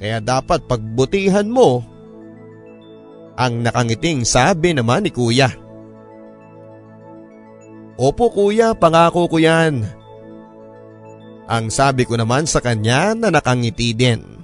Kaya 0.00 0.18
dapat 0.18 0.66
pagbutihan 0.66 1.46
mo. 1.46 1.84
Ang 3.38 3.62
nakangiting 3.62 4.26
sabi 4.26 4.74
naman 4.74 5.06
ni 5.06 5.14
kuya. 5.14 5.48
Opo 8.00 8.32
kuya, 8.32 8.72
pangako 8.72 9.28
ko 9.28 9.36
yan. 9.36 9.84
Ang 11.46 11.68
sabi 11.68 12.08
ko 12.08 12.16
naman 12.16 12.48
sa 12.48 12.64
kanya 12.64 13.12
na 13.12 13.28
nakangiti 13.28 13.92
din. 13.92 14.39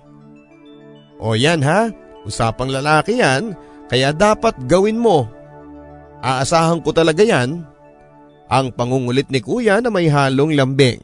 O 1.17 1.33
yan 1.33 1.65
ha, 1.65 1.89
usapang 2.29 2.69
lalaki 2.69 3.21
yan, 3.21 3.57
kaya 3.89 4.13
dapat 4.13 4.57
gawin 4.69 5.01
mo. 5.01 5.31
Aasahan 6.21 6.83
ko 6.83 6.91
talaga 6.93 7.23
yan. 7.23 7.65
Ang 8.47 8.67
pangungulit 8.75 9.27
ni 9.31 9.43
kuya 9.43 9.83
na 9.83 9.91
may 9.91 10.07
halong 10.07 10.55
lambing. 10.55 11.03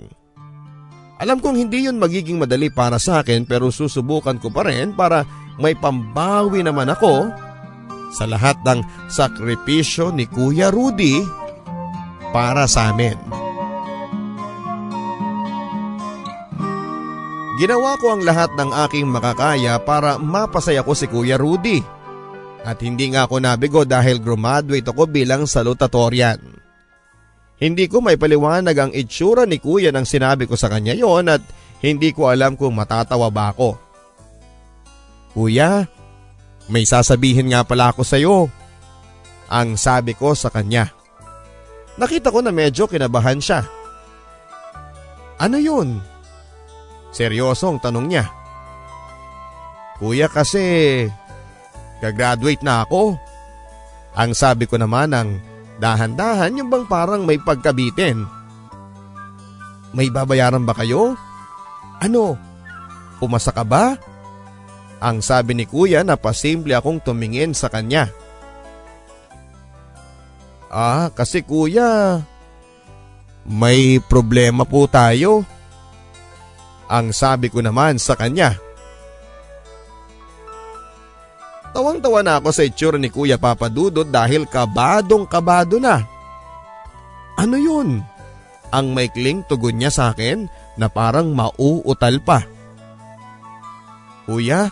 Alam 1.23 1.39
kong 1.39 1.55
hindi 1.55 1.87
yun 1.87 2.03
magiging 2.03 2.43
madali 2.43 2.67
para 2.67 2.99
sa 2.99 3.23
akin 3.23 3.47
pero 3.47 3.71
susubukan 3.71 4.43
ko 4.43 4.51
pa 4.51 4.67
rin 4.67 4.91
para 4.91 5.23
may 5.63 5.79
pambawi 5.79 6.67
naman 6.67 6.91
ako 6.91 7.31
sa 8.11 8.27
lahat 8.27 8.59
ng 8.67 8.83
sakripisyo 9.07 10.11
ni 10.11 10.27
Kuya 10.27 10.75
Rudy 10.75 11.23
para 12.35 12.67
sa 12.67 12.91
amin. 12.91 13.42
Ginawa 17.63 17.95
ko 17.95 18.19
ang 18.19 18.27
lahat 18.27 18.59
ng 18.59 18.75
aking 18.75 19.07
makakaya 19.07 19.79
para 19.79 20.19
mapasaya 20.19 20.83
ko 20.83 20.99
si 20.99 21.07
Kuya 21.07 21.39
Rudy. 21.39 21.79
At 22.67 22.83
hindi 22.83 23.15
nga 23.15 23.31
ako 23.31 23.39
nabigo 23.39 23.87
dahil 23.87 24.19
graduate 24.19 24.83
ako 24.83 25.07
bilang 25.07 25.47
salutatorian. 25.47 26.43
Hindi 27.63 27.87
ko 27.87 28.03
may 28.03 28.19
paliwanag 28.19 28.75
ang 28.75 28.91
itsura 28.91 29.47
ni 29.47 29.63
kuya 29.63 29.95
nang 29.95 30.03
sinabi 30.03 30.51
ko 30.51 30.59
sa 30.59 30.67
kanya 30.67 30.99
yon 30.99 31.31
at 31.31 31.39
hindi 31.79 32.11
ko 32.11 32.27
alam 32.27 32.59
kung 32.59 32.75
matatawa 32.75 33.31
ba 33.31 33.55
ako. 33.55 33.79
Kuya, 35.31 35.87
may 36.67 36.83
sasabihin 36.83 37.55
nga 37.55 37.63
pala 37.63 37.95
ako 37.95 38.03
sa 38.03 38.19
iyo. 38.19 38.51
Ang 39.47 39.79
sabi 39.79 40.19
ko 40.19 40.35
sa 40.35 40.51
kanya. 40.51 40.91
Nakita 41.95 42.35
ko 42.35 42.43
na 42.43 42.51
medyo 42.51 42.91
kinabahan 42.91 43.39
siya. 43.39 43.63
Ano 45.39 45.63
yun? 45.63 46.03
Seryosong 47.13 47.79
tanong 47.79 48.07
niya. 48.09 48.25
Kuya 50.01 50.27
kasi, 50.27 51.07
gagraduate 52.01 52.65
na 52.65 52.83
ako. 52.83 53.15
Ang 54.17 54.33
sabi 54.33 54.67
ko 54.67 54.81
naman 54.81 55.13
ng 55.13 55.29
dahan-dahan 55.79 56.59
yung 56.59 56.69
bang 56.73 56.85
parang 56.89 57.23
may 57.23 57.39
pagkabitin. 57.39 58.25
May 59.93 60.09
babayaran 60.09 60.65
ba 60.65 60.73
kayo? 60.73 61.15
Ano? 62.01 62.35
Pumasa 63.21 63.55
ka 63.55 63.63
ba? 63.63 63.95
Ang 64.99 65.21
sabi 65.21 65.55
ni 65.55 65.65
kuya 65.69 66.03
na 66.03 66.17
pasimple 66.17 66.73
akong 66.75 66.99
tumingin 66.99 67.53
sa 67.53 67.69
kanya. 67.69 68.09
Ah, 70.73 71.13
kasi 71.13 71.45
kuya, 71.45 72.25
may 73.45 74.01
problema 74.01 74.65
po 74.65 74.89
tayo. 74.89 75.45
Ang 76.93 77.17
sabi 77.17 77.49
ko 77.49 77.65
naman 77.65 77.97
sa 77.97 78.13
kanya. 78.13 78.53
Tawang-tawa 81.73 82.21
na 82.21 82.37
ako 82.37 82.53
sa 82.53 82.69
itsura 82.69 83.01
ni 83.01 83.09
Kuya 83.09 83.41
Papadudot 83.41 84.05
dahil 84.05 84.45
kabadong 84.45 85.25
kabado 85.25 85.81
na. 85.81 86.05
Ano 87.41 87.57
yun? 87.57 88.05
Ang 88.69 88.93
maikling 88.93 89.41
tugon 89.49 89.81
niya 89.81 89.89
sa 89.89 90.13
akin 90.13 90.45
na 90.77 90.93
parang 90.93 91.33
mauutal 91.33 92.21
pa. 92.21 92.45
Kuya, 94.29 94.69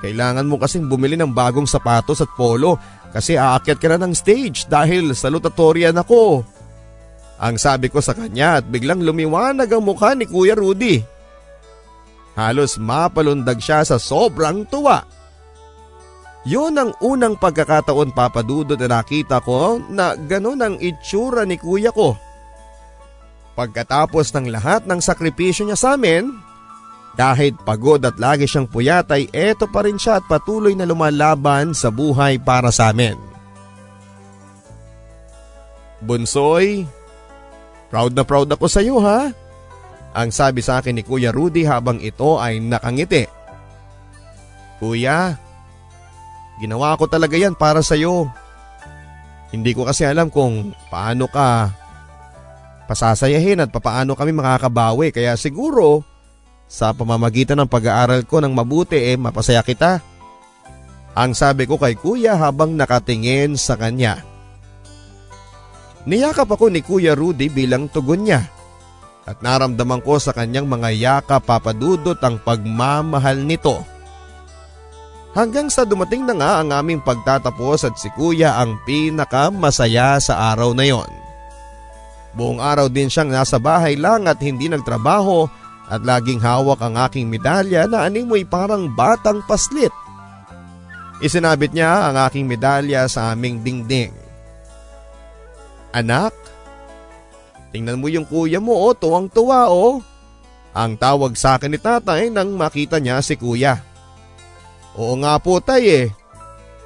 kailangan 0.00 0.48
mo 0.48 0.56
kasing 0.56 0.88
bumili 0.88 1.20
ng 1.20 1.28
bagong 1.28 1.68
sapatos 1.68 2.24
at 2.24 2.32
polo 2.32 2.80
kasi 3.12 3.36
aakyat 3.36 3.76
ka 3.76 3.88
na 3.92 4.08
ng 4.08 4.16
stage 4.16 4.64
dahil 4.64 5.12
salutatorian 5.12 6.00
ako. 6.00 6.40
Ang 7.40 7.56
sabi 7.56 7.88
ko 7.88 8.04
sa 8.04 8.12
kanya 8.12 8.60
at 8.60 8.68
biglang 8.68 9.00
lumiwanag 9.00 9.72
ang 9.72 9.80
mukha 9.80 10.12
ni 10.12 10.28
Kuya 10.28 10.52
Rudy. 10.52 11.00
Halos 12.36 12.76
mapalundag 12.76 13.58
siya 13.58 13.80
sa 13.80 13.96
sobrang 13.96 14.68
tuwa. 14.68 15.02
Yun 16.48 16.72
ang 16.80 16.90
unang 17.04 17.36
pagkakataon 17.36 18.16
papadudod 18.16 18.80
na 18.80 19.00
nakita 19.00 19.44
ko 19.44 19.76
na 19.92 20.16
ganun 20.16 20.64
ang 20.64 20.76
itsura 20.80 21.44
ni 21.44 21.60
kuya 21.60 21.92
ko. 21.92 22.16
Pagkatapos 23.52 24.32
ng 24.32 24.48
lahat 24.48 24.88
ng 24.88 25.04
sakripisyo 25.04 25.68
niya 25.68 25.76
sa 25.76 26.00
amin, 26.00 26.32
kahit 27.12 27.60
pagod 27.60 28.00
at 28.00 28.16
lagi 28.16 28.48
siyang 28.48 28.64
puyat 28.64 29.12
ay 29.12 29.28
eto 29.36 29.68
pa 29.68 29.84
rin 29.84 30.00
siya 30.00 30.16
at 30.16 30.24
patuloy 30.24 30.72
na 30.72 30.88
lumalaban 30.88 31.76
sa 31.76 31.92
buhay 31.92 32.40
para 32.40 32.72
sa 32.72 32.88
amin. 32.88 33.20
Bunsoy, 36.00 36.88
Proud 37.90 38.14
na 38.14 38.22
proud 38.22 38.46
ako 38.46 38.66
sa 38.70 38.80
iyo 38.80 39.02
ha. 39.02 39.34
Ang 40.14 40.30
sabi 40.30 40.62
sa 40.62 40.78
akin 40.78 40.94
ni 40.94 41.02
Kuya 41.02 41.34
Rudy 41.34 41.66
habang 41.66 41.98
ito 41.98 42.38
ay 42.38 42.62
nakangiti. 42.62 43.26
Kuya, 44.78 45.34
ginawa 46.62 46.94
ko 46.98 47.10
talaga 47.10 47.34
yan 47.34 47.58
para 47.58 47.82
sa 47.82 47.98
iyo. 47.98 48.30
Hindi 49.50 49.74
ko 49.74 49.82
kasi 49.82 50.06
alam 50.06 50.30
kung 50.30 50.70
paano 50.90 51.26
ka 51.26 51.74
pasasayahin 52.86 53.62
at 53.62 53.70
papaano 53.70 54.18
kami 54.18 54.34
makakabawi 54.34 55.14
kaya 55.14 55.38
siguro 55.38 56.02
sa 56.70 56.94
pamamagitan 56.94 57.58
ng 57.58 57.70
pag-aaral 57.70 58.22
ko 58.26 58.38
ng 58.38 58.54
mabuti 58.54 58.98
eh 59.10 59.18
mapasaya 59.18 59.62
kita. 59.66 59.98
Ang 61.18 61.34
sabi 61.34 61.66
ko 61.66 61.74
kay 61.74 61.98
kuya 61.98 62.38
habang 62.38 62.78
nakatingin 62.78 63.58
sa 63.58 63.74
kanya. 63.74 64.29
Niyakap 66.08 66.48
ako 66.48 66.72
ni 66.72 66.80
Kuya 66.80 67.12
Rudy 67.12 67.52
bilang 67.52 67.90
tugon 67.92 68.24
niya 68.24 68.48
at 69.28 69.38
naramdaman 69.44 70.00
ko 70.00 70.16
sa 70.16 70.32
kanyang 70.32 70.64
mga 70.64 70.90
yakap 70.96 71.44
papadudot 71.44 72.16
ang 72.24 72.40
pagmamahal 72.40 73.44
nito. 73.44 73.84
Hanggang 75.30 75.70
sa 75.70 75.86
dumating 75.86 76.26
na 76.26 76.34
nga 76.34 76.52
ang 76.58 76.74
aming 76.74 76.98
pagtatapos 77.04 77.86
at 77.86 77.94
si 77.94 78.10
Kuya 78.10 78.58
ang 78.58 78.82
pinakamasaya 78.82 80.18
sa 80.18 80.50
araw 80.50 80.74
na 80.74 80.88
yon. 80.88 81.06
Buong 82.34 82.58
araw 82.58 82.90
din 82.90 83.06
siyang 83.06 83.30
nasa 83.30 83.62
bahay 83.62 83.94
lang 83.94 84.26
at 84.26 84.42
hindi 84.42 84.66
nagtrabaho 84.66 85.46
at 85.90 86.02
laging 86.02 86.42
hawak 86.42 86.82
ang 86.82 86.98
aking 87.06 87.30
medalya 87.30 87.86
na 87.86 88.06
animoy 88.06 88.42
parang 88.42 88.90
batang 88.90 89.42
paslit. 89.46 89.94
Isinabit 91.22 91.76
niya 91.76 92.10
ang 92.10 92.16
aking 92.26 92.46
medalya 92.50 93.06
sa 93.06 93.30
aming 93.30 93.62
dingding. 93.62 94.10
Anak, 95.90 96.30
tingnan 97.74 97.98
mo 97.98 98.06
yung 98.06 98.26
kuya 98.26 98.62
mo 98.62 98.74
oh, 98.74 98.94
tuwang-tuwa 98.94 99.70
oh. 99.70 99.98
Ang 100.70 100.94
tawag 100.94 101.34
sa 101.34 101.58
akin 101.58 101.74
ni 101.74 101.78
tatay 101.82 102.30
nang 102.30 102.54
makita 102.54 103.02
niya 103.02 103.18
si 103.18 103.34
kuya. 103.34 103.82
Oo 104.94 105.18
nga 105.18 105.34
po 105.42 105.58
tay 105.58 106.06
eh. 106.06 106.06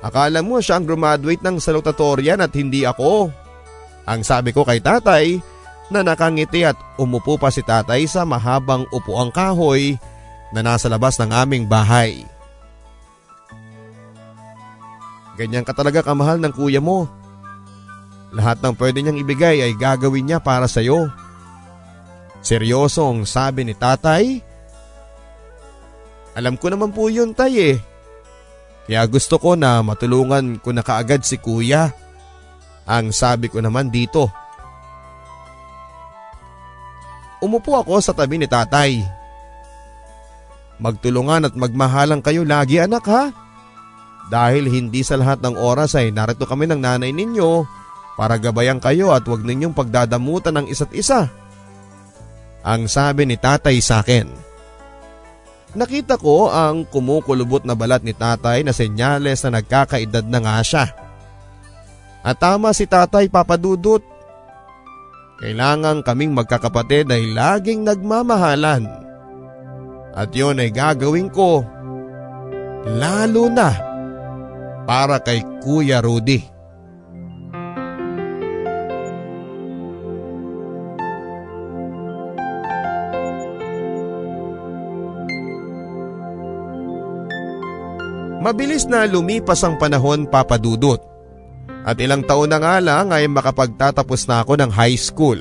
Akala 0.04 0.40
mo 0.40 0.60
siya 0.60 0.80
ang 0.80 0.88
graduate 0.88 1.40
ng 1.40 1.56
salutatorian 1.60 2.40
at 2.40 2.52
hindi 2.56 2.84
ako. 2.84 3.32
Ang 4.04 4.20
sabi 4.20 4.52
ko 4.52 4.64
kay 4.64 4.80
tatay 4.80 5.40
na 5.88 6.04
nakangiti 6.04 6.64
at 6.64 6.76
umupo 7.00 7.36
pa 7.36 7.48
si 7.48 7.64
tatay 7.64 8.08
sa 8.08 8.24
mahabang 8.24 8.88
upuang 8.92 9.32
kahoy 9.32 9.96
na 10.52 10.60
nasa 10.60 10.88
labas 10.92 11.16
ng 11.20 11.32
aming 11.32 11.64
bahay. 11.64 12.24
Ganyan 15.34 15.66
ka 15.66 15.74
talaga 15.74 16.04
kamahal 16.04 16.38
ng 16.40 16.52
kuya 16.54 16.78
mo. 16.78 17.10
Lahat 18.34 18.58
ng 18.58 18.74
pwede 18.74 18.98
niyang 18.98 19.22
ibigay 19.22 19.62
ay 19.62 19.78
gagawin 19.78 20.26
niya 20.26 20.42
para 20.42 20.66
sa 20.66 20.82
iyo. 20.82 21.06
Seryosong 22.42 23.24
sabi 23.24 23.62
ni 23.62 23.72
tatay. 23.78 24.42
Alam 26.34 26.58
ko 26.58 26.66
naman 26.66 26.90
po 26.90 27.06
yun 27.06 27.30
tay 27.30 27.78
eh. 27.78 27.78
Kaya 28.84 29.06
gusto 29.06 29.38
ko 29.38 29.54
na 29.54 29.80
matulungan 29.80 30.58
ko 30.60 30.74
na 30.74 30.82
kaagad 30.82 31.22
si 31.22 31.38
kuya. 31.38 31.94
Ang 32.84 33.14
sabi 33.14 33.48
ko 33.48 33.62
naman 33.62 33.88
dito. 33.88 34.28
Umupo 37.40 37.80
ako 37.80 38.02
sa 38.02 38.12
tabi 38.12 38.36
ni 38.36 38.50
tatay. 38.50 38.98
Magtulungan 40.82 41.48
at 41.48 41.54
magmahalang 41.54 42.20
kayo 42.20 42.42
lagi 42.42 42.82
anak 42.82 43.06
ha. 43.06 43.30
Dahil 44.28 44.68
hindi 44.68 45.06
sa 45.06 45.16
lahat 45.16 45.38
ng 45.38 45.54
oras 45.54 45.94
ay 45.94 46.10
narito 46.10 46.44
kami 46.44 46.66
ng 46.66 46.82
nanay 46.82 47.14
ninyo 47.14 47.83
para 48.14 48.38
gabayan 48.38 48.78
kayo 48.78 49.10
at 49.10 49.26
huwag 49.26 49.42
ninyong 49.42 49.74
pagdadamutan 49.74 50.54
ng 50.62 50.66
isa't 50.70 50.90
isa. 50.94 51.30
Ang 52.64 52.86
sabi 52.86 53.26
ni 53.28 53.36
tatay 53.36 53.76
sa 53.82 54.00
akin. 54.00 54.30
Nakita 55.74 56.14
ko 56.22 56.54
ang 56.54 56.86
kumukulubot 56.86 57.66
na 57.66 57.74
balat 57.74 58.06
ni 58.06 58.14
tatay 58.14 58.62
na 58.62 58.70
senyales 58.70 59.42
na 59.42 59.58
nagkakaedad 59.58 60.22
na 60.30 60.38
nga 60.38 60.62
siya. 60.62 60.86
At 62.22 62.38
tama 62.38 62.70
si 62.70 62.86
tatay 62.86 63.26
papadudot. 63.26 64.00
Kailangan 65.42 66.06
kaming 66.06 66.30
magkakapatid 66.30 67.10
ay 67.10 67.34
laging 67.34 67.82
nagmamahalan. 67.82 68.86
At 70.14 70.30
yun 70.30 70.62
ay 70.62 70.70
gagawin 70.70 71.26
ko. 71.28 71.66
Lalo 72.86 73.50
na 73.50 73.74
para 74.86 75.18
kay 75.18 75.42
Kuya 75.58 75.98
Rudy. 75.98 76.53
Mabilis 88.44 88.84
na 88.84 89.08
lumipas 89.08 89.64
ang 89.64 89.80
panahon 89.80 90.28
papadudot. 90.28 91.00
At 91.80 91.96
ilang 91.96 92.20
taon 92.28 92.52
na 92.52 92.60
nga 92.60 92.76
lang 92.76 93.08
ay 93.08 93.24
makapagtatapos 93.24 94.28
na 94.28 94.44
ako 94.44 94.60
ng 94.60 94.68
high 94.68 95.00
school. 95.00 95.40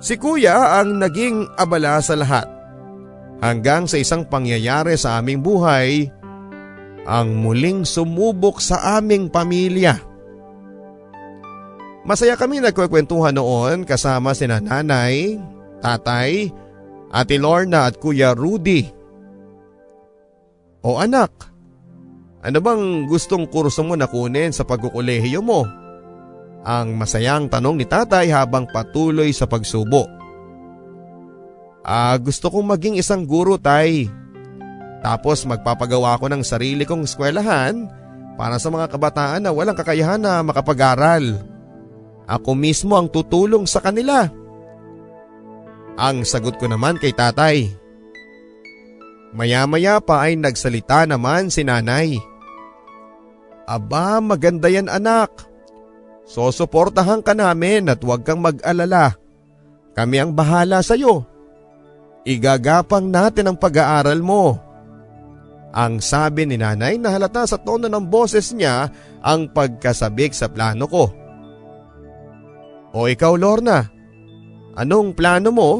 Si 0.00 0.16
kuya 0.16 0.80
ang 0.80 0.96
naging 0.96 1.44
abala 1.60 2.00
sa 2.00 2.16
lahat. 2.16 2.48
Hanggang 3.44 3.84
sa 3.84 4.00
isang 4.00 4.24
pangyayari 4.24 4.96
sa 4.96 5.20
aming 5.20 5.44
buhay, 5.44 6.08
ang 7.04 7.36
muling 7.36 7.84
sumubok 7.84 8.56
sa 8.64 8.96
aming 8.96 9.28
pamilya. 9.28 10.00
Masaya 12.08 12.34
kami 12.34 12.64
nagkwekwentuhan 12.64 13.36
noon 13.36 13.84
kasama 13.84 14.32
si 14.32 14.48
nanay, 14.48 15.36
tatay, 15.84 16.48
ate 17.12 17.36
Lorna 17.36 17.92
at 17.92 18.00
kuya 18.00 18.32
Rudy. 18.32 19.01
O 20.82 20.98
anak, 20.98 21.30
ano 22.42 22.58
bang 22.58 23.06
gustong 23.06 23.46
kurso 23.46 23.86
mo 23.86 23.94
na 23.94 24.10
kunin 24.10 24.50
sa 24.50 24.66
pagkukulehiyo 24.66 25.38
mo? 25.38 25.62
Ang 26.66 26.98
masayang 26.98 27.46
tanong 27.46 27.78
ni 27.78 27.86
tatay 27.86 28.26
habang 28.34 28.66
patuloy 28.66 29.30
sa 29.30 29.46
pagsubo. 29.46 30.10
Ah, 31.86 32.14
gusto 32.18 32.50
kong 32.50 32.66
maging 32.66 32.98
isang 32.98 33.22
guro 33.26 33.58
tay. 33.58 34.10
Tapos 35.02 35.42
magpapagawa 35.46 36.18
ko 36.18 36.30
ng 36.30 36.42
sarili 36.46 36.86
kong 36.86 37.06
eskwelahan 37.06 37.90
para 38.38 38.58
sa 38.58 38.70
mga 38.70 38.86
kabataan 38.90 39.42
na 39.42 39.50
walang 39.50 39.74
kakayahan 39.74 40.22
na 40.22 40.42
makapag-aral. 40.42 41.42
Ako 42.26 42.54
mismo 42.54 42.94
ang 42.94 43.10
tutulong 43.10 43.66
sa 43.66 43.82
kanila. 43.82 44.30
Ang 45.98 46.22
sagot 46.22 46.58
ko 46.58 46.70
naman 46.70 46.98
kay 47.02 47.10
tatay. 47.10 47.81
Maya-maya 49.32 49.96
pa 50.04 50.28
ay 50.28 50.36
nagsalita 50.36 51.08
naman 51.08 51.48
si 51.48 51.64
nanay. 51.64 52.20
Aba, 53.64 54.20
maganda 54.20 54.68
yan 54.68 54.92
anak. 54.92 55.48
Sosuportahan 56.28 57.24
ka 57.24 57.32
namin 57.32 57.88
at 57.88 58.04
huwag 58.04 58.28
kang 58.28 58.44
mag-alala. 58.44 59.16
Kami 59.96 60.16
ang 60.20 60.32
bahala 60.36 60.84
sa 60.84 60.96
iyo. 60.96 61.24
Igagapang 62.28 63.08
natin 63.08 63.50
ang 63.50 63.58
pag-aaral 63.58 64.20
mo. 64.20 64.60
Ang 65.72 66.04
sabi 66.04 66.44
ni 66.44 66.60
nanay 66.60 67.00
na 67.00 67.16
halata 67.16 67.48
sa 67.48 67.56
tono 67.56 67.88
ng 67.88 68.06
boses 68.12 68.52
niya 68.52 68.92
ang 69.24 69.48
pagkasabik 69.48 70.36
sa 70.36 70.52
plano 70.52 70.84
ko. 70.84 71.08
O 72.92 73.08
ikaw 73.08 73.32
Lorna, 73.40 73.88
anong 74.76 75.16
plano 75.16 75.48
mo? 75.48 75.70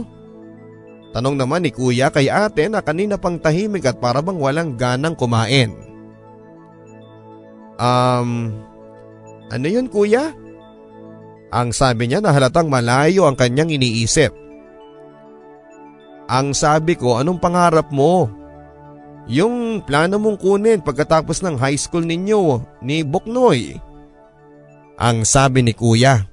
Tanong 1.13 1.37
naman 1.37 1.61
ni 1.61 1.71
kuya 1.71 2.09
kay 2.09 2.33
ate 2.33 2.73
na 2.73 2.81
kanina 2.81 3.21
pang 3.21 3.37
tahimik 3.37 3.85
at 3.85 4.01
parabang 4.01 4.41
walang 4.41 4.81
ganang 4.81 5.13
kumain. 5.13 5.77
Um, 7.77 8.57
ano 9.53 9.67
yun 9.69 9.93
kuya? 9.93 10.33
Ang 11.53 11.77
sabi 11.77 12.09
niya 12.09 12.25
na 12.25 12.33
halatang 12.33 12.73
malayo 12.73 13.29
ang 13.29 13.37
kanyang 13.37 13.77
iniisip. 13.77 14.33
Ang 16.33 16.57
sabi 16.57 16.97
ko 16.97 17.21
anong 17.21 17.37
pangarap 17.37 17.93
mo? 17.93 18.33
Yung 19.29 19.85
plano 19.85 20.17
mong 20.17 20.41
kunin 20.41 20.81
pagkatapos 20.81 21.45
ng 21.45 21.61
high 21.61 21.77
school 21.77 22.09
ninyo 22.09 22.65
ni 22.81 23.05
Boknoy. 23.05 23.77
Ang 24.97 25.29
sabi 25.29 25.61
ni 25.61 25.77
kuya. 25.77 26.32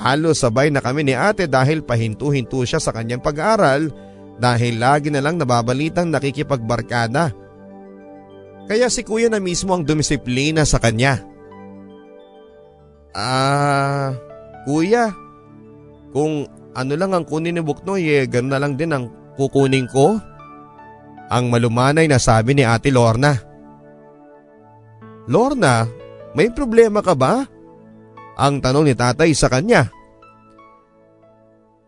Halos 0.00 0.40
sabay 0.40 0.72
na 0.72 0.80
kami 0.80 1.04
ni 1.04 1.12
ate 1.12 1.44
dahil 1.44 1.84
pahinto-hinto 1.84 2.64
siya 2.64 2.80
sa 2.80 2.88
kanyang 2.88 3.20
pag-aaral 3.20 3.92
dahil 4.40 4.80
lagi 4.80 5.12
na 5.12 5.20
lang 5.20 5.36
nababalitang 5.36 6.08
nakikipagbarkada. 6.08 7.36
Kaya 8.64 8.88
si 8.88 9.04
kuya 9.04 9.28
na 9.28 9.36
mismo 9.36 9.76
ang 9.76 9.84
dumisiplina 9.84 10.64
sa 10.64 10.80
kanya. 10.80 11.20
Ah, 13.12 14.16
kuya, 14.64 15.12
kung 16.16 16.48
ano 16.72 16.92
lang 16.96 17.12
ang 17.12 17.26
kunin 17.28 17.58
ni 17.58 17.62
Buknoy 17.62 18.08
eh, 18.08 18.24
ganoon 18.24 18.50
na 18.54 18.62
lang 18.62 18.80
din 18.80 18.94
ang 18.96 19.04
kukunin 19.36 19.84
ko? 19.90 20.16
Ang 21.28 21.52
malumanay 21.52 22.08
na 22.08 22.16
sabi 22.16 22.56
ni 22.56 22.64
ate 22.64 22.88
Lorna. 22.88 23.36
Lorna, 25.28 25.84
may 26.32 26.48
problema 26.48 27.04
ka 27.04 27.12
ba? 27.12 27.44
Ang 28.38 28.62
tanong 28.62 28.84
ni 28.90 28.94
tatay 28.94 29.30
sa 29.34 29.50
kanya. 29.50 29.90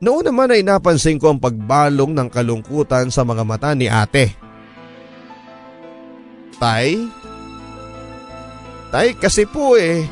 Noon 0.03 0.27
naman 0.27 0.51
ay 0.51 0.67
napansin 0.67 1.23
ko 1.23 1.31
ang 1.31 1.39
pagbalong 1.39 2.11
ng 2.11 2.27
kalungkutan 2.27 3.07
sa 3.15 3.23
mga 3.23 3.43
mata 3.47 3.71
ni 3.71 3.87
ate. 3.87 4.35
Tay? 6.59 7.07
Tay 8.91 9.15
kasi 9.15 9.47
po 9.47 9.79
eh. 9.79 10.03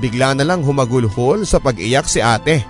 Bigla 0.00 0.32
na 0.32 0.48
lang 0.48 0.64
humagulhol 0.64 1.44
sa 1.44 1.60
pag-iyak 1.60 2.08
si 2.08 2.24
ate. 2.24 2.64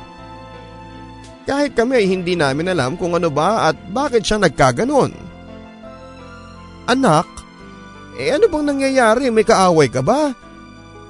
Kahit 1.46 1.78
kami 1.78 2.02
ay 2.02 2.06
hindi 2.10 2.34
namin 2.34 2.74
alam 2.74 2.98
kung 2.98 3.14
ano 3.14 3.30
ba 3.30 3.70
at 3.70 3.78
bakit 3.94 4.26
siya 4.26 4.42
nagkaganon. 4.42 5.14
Anak, 6.90 7.26
eh 8.18 8.34
ano 8.34 8.50
bang 8.50 8.66
nangyayari? 8.66 9.30
May 9.30 9.46
kaaway 9.46 9.86
ka 9.86 10.02
ba? 10.02 10.34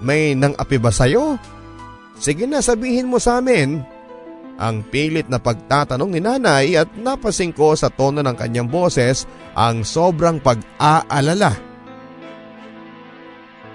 May 0.04 0.37
nang 0.37 0.52
api 0.56 0.76
ba 0.76 0.92
sa'yo? 0.92 1.40
Sige 2.16 2.48
na 2.48 2.61
sabihin 2.64 3.09
mo 3.09 3.20
sa 3.20 3.40
amin. 3.40 3.80
Ang 4.56 4.80
pilit 4.88 5.28
na 5.28 5.37
pagtatanong 5.37 6.11
ni 6.16 6.20
nanay 6.20 6.80
at 6.80 6.88
napasing 6.96 7.52
ko 7.52 7.76
sa 7.76 7.92
tono 7.92 8.24
ng 8.24 8.37
kanyang 8.37 8.72
boses 8.72 9.28
ang 9.52 9.85
sobrang 9.85 10.40
pag-aalala. 10.40 11.52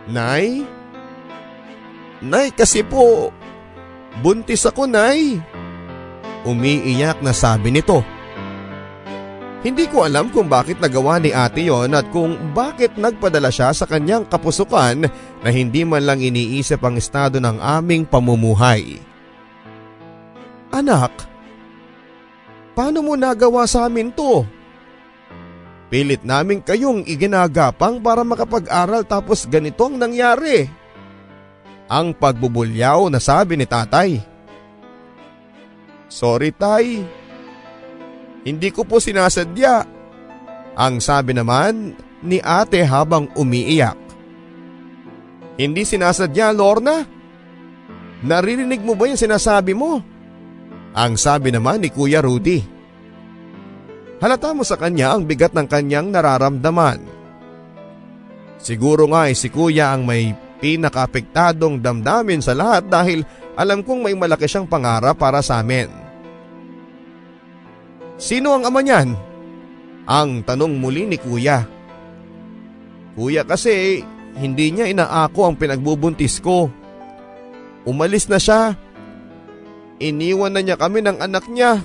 Nay? 0.09 0.65
Nay 2.25 2.49
kasi 2.53 2.81
po, 2.81 3.29
buntis 4.25 4.65
ako 4.65 4.89
nay. 4.89 5.37
Umiiyak 6.41 7.21
na 7.21 7.33
sabi 7.33 7.69
nito. 7.69 8.01
Hindi 9.61 9.85
ko 9.85 10.09
alam 10.09 10.33
kung 10.33 10.49
bakit 10.49 10.81
nagawa 10.81 11.21
ni 11.21 11.29
ate 11.29 11.69
yon 11.69 11.93
at 11.93 12.09
kung 12.09 12.33
bakit 12.49 12.97
nagpadala 12.97 13.53
siya 13.53 13.69
sa 13.69 13.85
kanyang 13.85 14.25
kapusukan 14.25 15.05
na 15.45 15.49
hindi 15.53 15.85
man 15.85 16.01
lang 16.01 16.17
iniisip 16.17 16.81
ang 16.81 16.97
estado 16.97 17.37
ng 17.37 17.61
aming 17.61 18.01
pamumuhay. 18.09 18.97
Anak, 20.73 21.13
paano 22.73 23.05
mo 23.05 23.13
nagawa 23.13 23.69
sa 23.69 23.85
amin 23.85 24.09
to? 24.09 24.41
Pilit 25.93 26.25
namin 26.25 26.65
kayong 26.65 27.05
iginagapang 27.05 28.01
para 28.01 28.25
makapag-aral 28.25 29.05
tapos 29.05 29.45
ganito 29.45 29.85
ang 29.85 30.01
nangyari. 30.01 30.65
Ang 31.85 32.17
pagbubulyaw 32.17 33.13
na 33.13 33.21
sabi 33.21 33.61
ni 33.61 33.69
tatay. 33.69 34.23
Sorry 36.09 36.49
tay, 36.49 37.05
hindi 38.41 38.69
ko 38.73 38.85
po 38.85 38.97
sinasadya. 38.97 39.85
Ang 40.77 41.03
sabi 41.03 41.35
naman 41.37 41.93
ni 42.25 42.41
ate 42.41 42.81
habang 42.81 43.29
umiiyak. 43.37 43.97
Hindi 45.59 45.85
sinasadya 45.85 46.49
Lorna? 46.55 47.05
Naririnig 48.21 48.81
mo 48.81 48.97
ba 48.97 49.09
yung 49.09 49.19
sinasabi 49.19 49.73
mo? 49.77 50.01
Ang 50.93 51.17
sabi 51.17 51.53
naman 51.53 51.81
ni 51.81 51.89
Kuya 51.93 52.21
Rudy. 52.21 52.61
Halata 54.21 54.53
mo 54.53 54.61
sa 54.61 54.77
kanya 54.77 55.17
ang 55.17 55.25
bigat 55.25 55.53
ng 55.57 55.65
kanyang 55.65 56.13
nararamdaman. 56.13 57.01
Siguro 58.61 59.09
nga 59.09 59.25
ay 59.29 59.33
si 59.33 59.49
Kuya 59.49 59.93
ang 59.97 60.05
may 60.05 60.33
pinakaapektadong 60.61 61.81
damdamin 61.81 62.37
sa 62.37 62.53
lahat 62.53 62.85
dahil 62.85 63.25
alam 63.57 63.81
kong 63.81 64.05
may 64.05 64.13
malaki 64.13 64.45
siyang 64.45 64.69
pangarap 64.69 65.17
para 65.17 65.41
sa 65.41 65.57
amin. 65.57 65.89
Sino 68.21 68.53
ang 68.53 68.69
ama 68.69 68.85
niyan? 68.85 69.17
Ang 70.05 70.45
tanong 70.45 70.77
muli 70.77 71.09
ni 71.09 71.17
kuya. 71.17 71.65
Kuya 73.17 73.41
kasi 73.41 74.05
hindi 74.37 74.69
niya 74.69 74.85
inaako 74.93 75.49
ang 75.49 75.55
pinagbubuntis 75.57 76.37
ko. 76.37 76.69
Umalis 77.81 78.29
na 78.29 78.37
siya. 78.37 78.77
Iniwan 79.97 80.53
na 80.53 80.61
niya 80.61 80.77
kami 80.77 81.01
ng 81.01 81.17
anak 81.17 81.49
niya. 81.49 81.81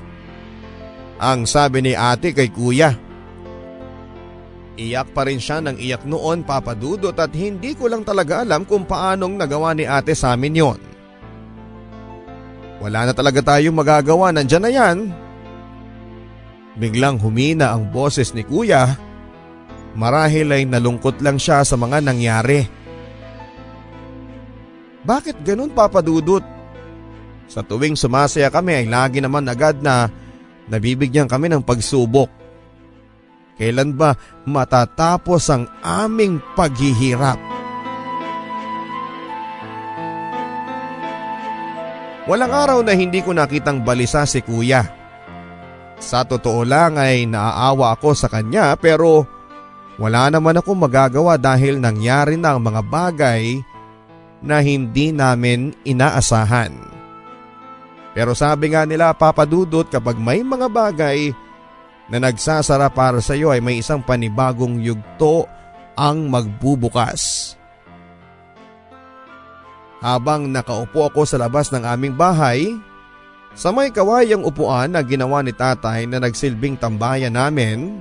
Ang 1.17 1.49
sabi 1.49 1.81
ni 1.81 1.97
ate 1.97 2.37
kay 2.37 2.53
kuya. 2.53 2.93
Iyak 4.77 5.17
pa 5.17 5.25
rin 5.25 5.41
siya 5.41 5.65
ng 5.65 5.81
iyak 5.81 6.05
noon 6.05 6.45
papadudot 6.45 7.17
at 7.17 7.33
hindi 7.33 7.73
ko 7.73 7.89
lang 7.89 8.05
talaga 8.05 8.45
alam 8.45 8.69
kung 8.69 8.85
paanong 8.85 9.41
nagawa 9.41 9.73
ni 9.73 9.89
ate 9.89 10.13
sa 10.13 10.37
amin 10.37 10.61
yon. 10.61 10.81
Wala 12.85 13.09
na 13.09 13.13
talaga 13.17 13.41
tayong 13.41 13.73
magagawa, 13.73 14.37
nandyan 14.37 14.61
na 14.61 14.69
yan. 14.69 14.99
Biglang 16.77 17.17
humina 17.25 17.73
ang 17.73 17.89
boses 17.89 18.37
ni 18.37 18.45
kuya. 18.45 19.01
Marahil 19.97 20.53
ay 20.53 20.69
nalungkot 20.69 21.25
lang 21.25 21.41
siya 21.41 21.65
sa 21.65 21.73
mga 21.81 22.05
nangyari. 22.05 22.69
Bakit 25.07 25.41
ganun 25.41 25.73
papadudot? 25.73 26.45
Sa 27.49 27.65
tuwing 27.65 27.97
sumasaya 27.97 28.53
kami 28.53 28.85
ay 28.85 28.87
lagi 28.91 29.25
naman 29.25 29.49
agad 29.49 29.81
na 29.81 30.13
nabibigyan 30.69 31.31
kami 31.31 31.49
ng 31.49 31.65
pagsubok. 31.65 32.29
Kailan 33.57 33.97
ba 33.97 34.13
matatapos 34.45 35.49
ang 35.49 35.65
aming 35.81 36.45
paghihirap? 36.53 37.41
Walang 42.27 42.53
araw 42.53 42.79
na 42.83 42.93
hindi 42.93 43.23
ko 43.23 43.31
nakitang 43.31 43.87
balisa 43.87 44.27
si 44.27 44.43
kuya. 44.43 44.96
Sa 45.97 46.23
totoo 46.29 46.63
lang 46.63 47.01
ay 47.01 47.25
naaawa 47.25 47.97
ako 47.97 48.13
sa 48.13 48.29
kanya 48.29 48.77
pero 48.77 49.25
wala 49.97 50.29
naman 50.29 50.61
ako 50.61 50.77
magagawa 50.77 51.41
dahil 51.41 51.81
nangyari 51.81 52.37
na 52.37 52.53
ang 52.53 52.61
mga 52.61 52.85
bagay 52.85 53.65
na 54.45 54.61
hindi 54.61 55.09
namin 55.11 55.73
inaasahan. 55.89 56.73
Pero 58.13 58.33
sabi 58.37 58.73
nga 58.73 58.85
nila 58.85 59.17
papadudot 59.17 59.89
kapag 59.89 60.17
may 60.21 60.45
mga 60.45 60.69
bagay 60.69 61.33
na 62.13 62.17
nagsasara 62.23 62.93
para 62.93 63.21
sa 63.21 63.35
iyo 63.35 63.51
ay 63.53 63.61
may 63.61 63.81
isang 63.81 64.01
panibagong 64.01 64.81
yugto 64.81 65.49
ang 65.97 66.29
magbubukas. 66.29 67.53
Habang 70.05 70.53
nakaupo 70.53 71.09
ako 71.09 71.25
sa 71.25 71.41
labas 71.41 71.73
ng 71.73 71.83
aming 71.83 72.15
bahay, 72.15 72.77
sa 73.57 73.73
may 73.73 73.89
kawayang 73.89 74.45
upuan 74.45 74.93
na 74.93 75.01
ginawa 75.01 75.41
ni 75.41 75.57
tatay 75.57 76.05
na 76.05 76.21
nagsilbing 76.21 76.77
tambayan 76.77 77.33
namin, 77.33 77.97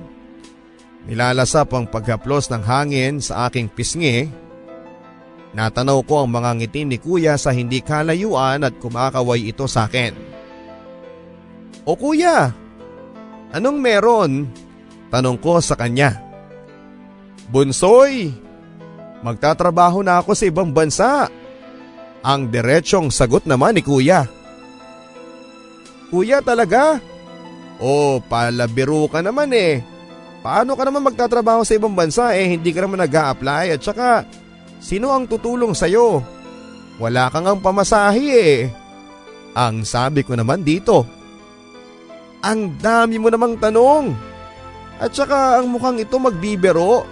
nilalasap 1.08 1.72
ang 1.72 1.88
paghaplos 1.88 2.52
ng 2.52 2.60
hangin 2.60 3.24
sa 3.24 3.48
aking 3.48 3.72
pisngi. 3.72 4.28
Natanaw 5.56 6.04
ko 6.04 6.28
ang 6.28 6.30
mga 6.36 6.60
ngiti 6.60 6.84
ni 6.84 7.00
kuya 7.00 7.40
sa 7.40 7.56
hindi 7.56 7.80
kalayuan 7.80 8.68
at 8.68 8.76
kumakaway 8.76 9.48
ito 9.48 9.64
sa 9.64 9.88
akin. 9.88 10.12
O 11.88 11.96
kuya, 11.96 12.52
Anong 13.56 13.80
meron? 13.80 14.52
Tanong 15.08 15.40
ko 15.40 15.56
sa 15.64 15.80
kanya. 15.80 16.20
Bunsoy, 17.48 18.28
magtatrabaho 19.24 20.04
na 20.04 20.20
ako 20.20 20.36
sa 20.36 20.44
ibang 20.44 20.76
bansa. 20.76 21.32
Ang 22.20 22.52
diretsyong 22.52 23.08
sagot 23.08 23.48
naman 23.48 23.80
ni 23.80 23.82
kuya. 23.86 24.28
Kuya 24.28 24.35
talaga? 26.42 27.02
O 27.82 28.22
palabiro 28.24 29.06
ka 29.10 29.20
naman 29.20 29.52
eh. 29.52 29.84
Paano 30.40 30.78
ka 30.78 30.86
naman 30.86 31.02
magtatrabaho 31.02 31.66
sa 31.66 31.74
ibang 31.74 31.92
bansa 31.92 32.32
eh 32.38 32.54
hindi 32.54 32.70
ka 32.70 32.86
naman 32.86 33.02
nag 33.02 33.10
apply 33.10 33.74
at 33.74 33.82
saka 33.82 34.22
sino 34.78 35.10
ang 35.10 35.26
tutulong 35.26 35.74
sa'yo? 35.74 36.22
Wala 37.02 37.28
kang 37.28 37.50
ang 37.50 37.60
pamasahe 37.60 38.28
eh. 38.32 38.56
Ang 39.56 39.84
sabi 39.84 40.22
ko 40.22 40.36
naman 40.36 40.64
dito. 40.64 41.04
Ang 42.44 42.78
dami 42.78 43.18
mo 43.18 43.28
namang 43.28 43.58
tanong. 43.60 44.14
At 44.96 45.12
saka 45.12 45.60
ang 45.60 45.68
mukhang 45.68 46.00
ito 46.00 46.16
magbibero. 46.16 47.04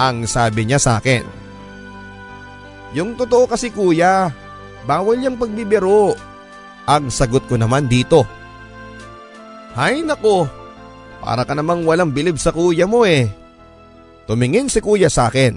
Ang 0.00 0.24
sabi 0.24 0.64
niya 0.64 0.80
sa 0.80 1.02
akin. 1.02 1.24
Yung 2.94 3.18
totoo 3.18 3.50
kasi 3.50 3.74
kuya, 3.74 4.30
bawal 4.86 5.18
yung 5.20 5.36
pagbibiro. 5.36 6.14
Ang 6.84 7.08
sagot 7.08 7.48
ko 7.48 7.56
naman 7.56 7.88
dito. 7.88 8.28
Hay 9.74 10.04
nako, 10.04 10.46
para 11.24 11.42
ka 11.48 11.56
namang 11.56 11.88
walang 11.88 12.12
bilib 12.12 12.36
sa 12.36 12.52
kuya 12.52 12.84
mo 12.84 13.08
eh. 13.08 13.26
Tumingin 14.28 14.68
si 14.68 14.84
kuya 14.84 15.08
sa 15.08 15.32
akin. 15.32 15.56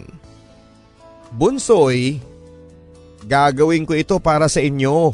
Bunsoy, 1.36 2.20
gagawin 3.28 3.84
ko 3.84 3.94
ito 3.94 4.16
para 4.24 4.48
sa 4.48 4.64
inyo. 4.64 5.12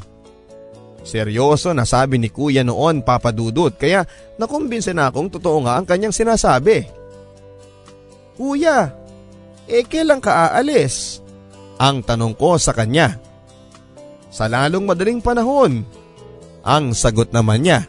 Seryoso 1.03 1.75
na 1.75 1.83
sabi 1.83 2.15
ni 2.15 2.31
kuya 2.31 2.63
noon 2.63 3.03
papadudot 3.03 3.75
kaya 3.75 4.07
nakumbinse 4.39 4.95
na 4.95 5.11
akong 5.11 5.27
totoo 5.27 5.65
nga 5.67 5.75
ang 5.75 5.83
kanyang 5.83 6.15
sinasabi. 6.15 6.87
Kuya, 8.39 8.93
eh 9.67 9.83
kailan 9.83 10.23
ka 10.23 10.53
aalis? 10.53 11.19
Ang 11.81 12.05
tanong 12.05 12.37
ko 12.37 12.55
sa 12.55 12.71
kanya. 12.71 13.19
Sa 14.33 14.47
lalong 14.49 14.87
madaling 14.87 15.19
panahon. 15.19 15.83
Ang 16.63 16.95
sagot 16.95 17.29
naman 17.35 17.67
niya. 17.67 17.83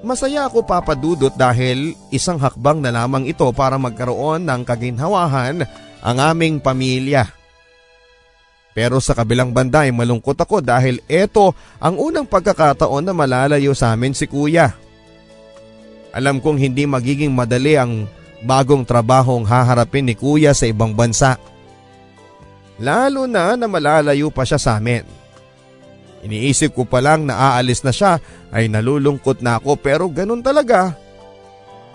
Masaya 0.00 0.48
ako 0.48 0.64
papadudot 0.64 1.30
dahil 1.36 1.94
isang 2.10 2.40
hakbang 2.40 2.80
na 2.80 2.90
lamang 2.90 3.28
ito 3.28 3.44
para 3.52 3.76
magkaroon 3.76 4.42
ng 4.48 4.62
kaginhawahan 4.64 5.62
ang 6.00 6.16
aming 6.18 6.58
pamilya. 6.58 7.28
Pero 8.72 8.96
sa 9.02 9.12
kabilang 9.12 9.52
banda 9.52 9.84
ay 9.84 9.92
malungkot 9.92 10.40
ako 10.40 10.64
dahil 10.64 11.04
ito 11.04 11.52
ang 11.82 12.00
unang 12.00 12.24
pagkakataon 12.24 13.04
na 13.04 13.12
malalayo 13.12 13.76
sa 13.76 13.92
amin 13.92 14.16
si 14.16 14.24
kuya. 14.24 14.72
Alam 16.16 16.40
kong 16.40 16.58
hindi 16.58 16.88
magiging 16.88 17.30
madali 17.30 17.76
ang 17.76 18.08
bagong 18.40 18.88
trabahong 18.88 19.44
haharapin 19.44 20.08
ni 20.08 20.16
kuya 20.16 20.56
sa 20.56 20.64
ibang 20.64 20.96
bansa. 20.96 21.36
Lalo 22.80 23.28
na 23.28 23.52
na 23.52 23.68
malalayo 23.68 24.32
pa 24.32 24.48
siya 24.48 24.56
sa 24.56 24.80
amin. 24.80 25.19
Iniisip 26.20 26.76
ko 26.76 26.84
pa 26.84 27.00
lang 27.00 27.24
na 27.24 27.56
aalis 27.56 27.80
na 27.80 27.92
siya 27.92 28.20
ay 28.52 28.68
nalulungkot 28.68 29.40
na 29.40 29.56
ako 29.56 29.80
pero 29.80 30.04
ganun 30.12 30.44
talaga. 30.44 30.92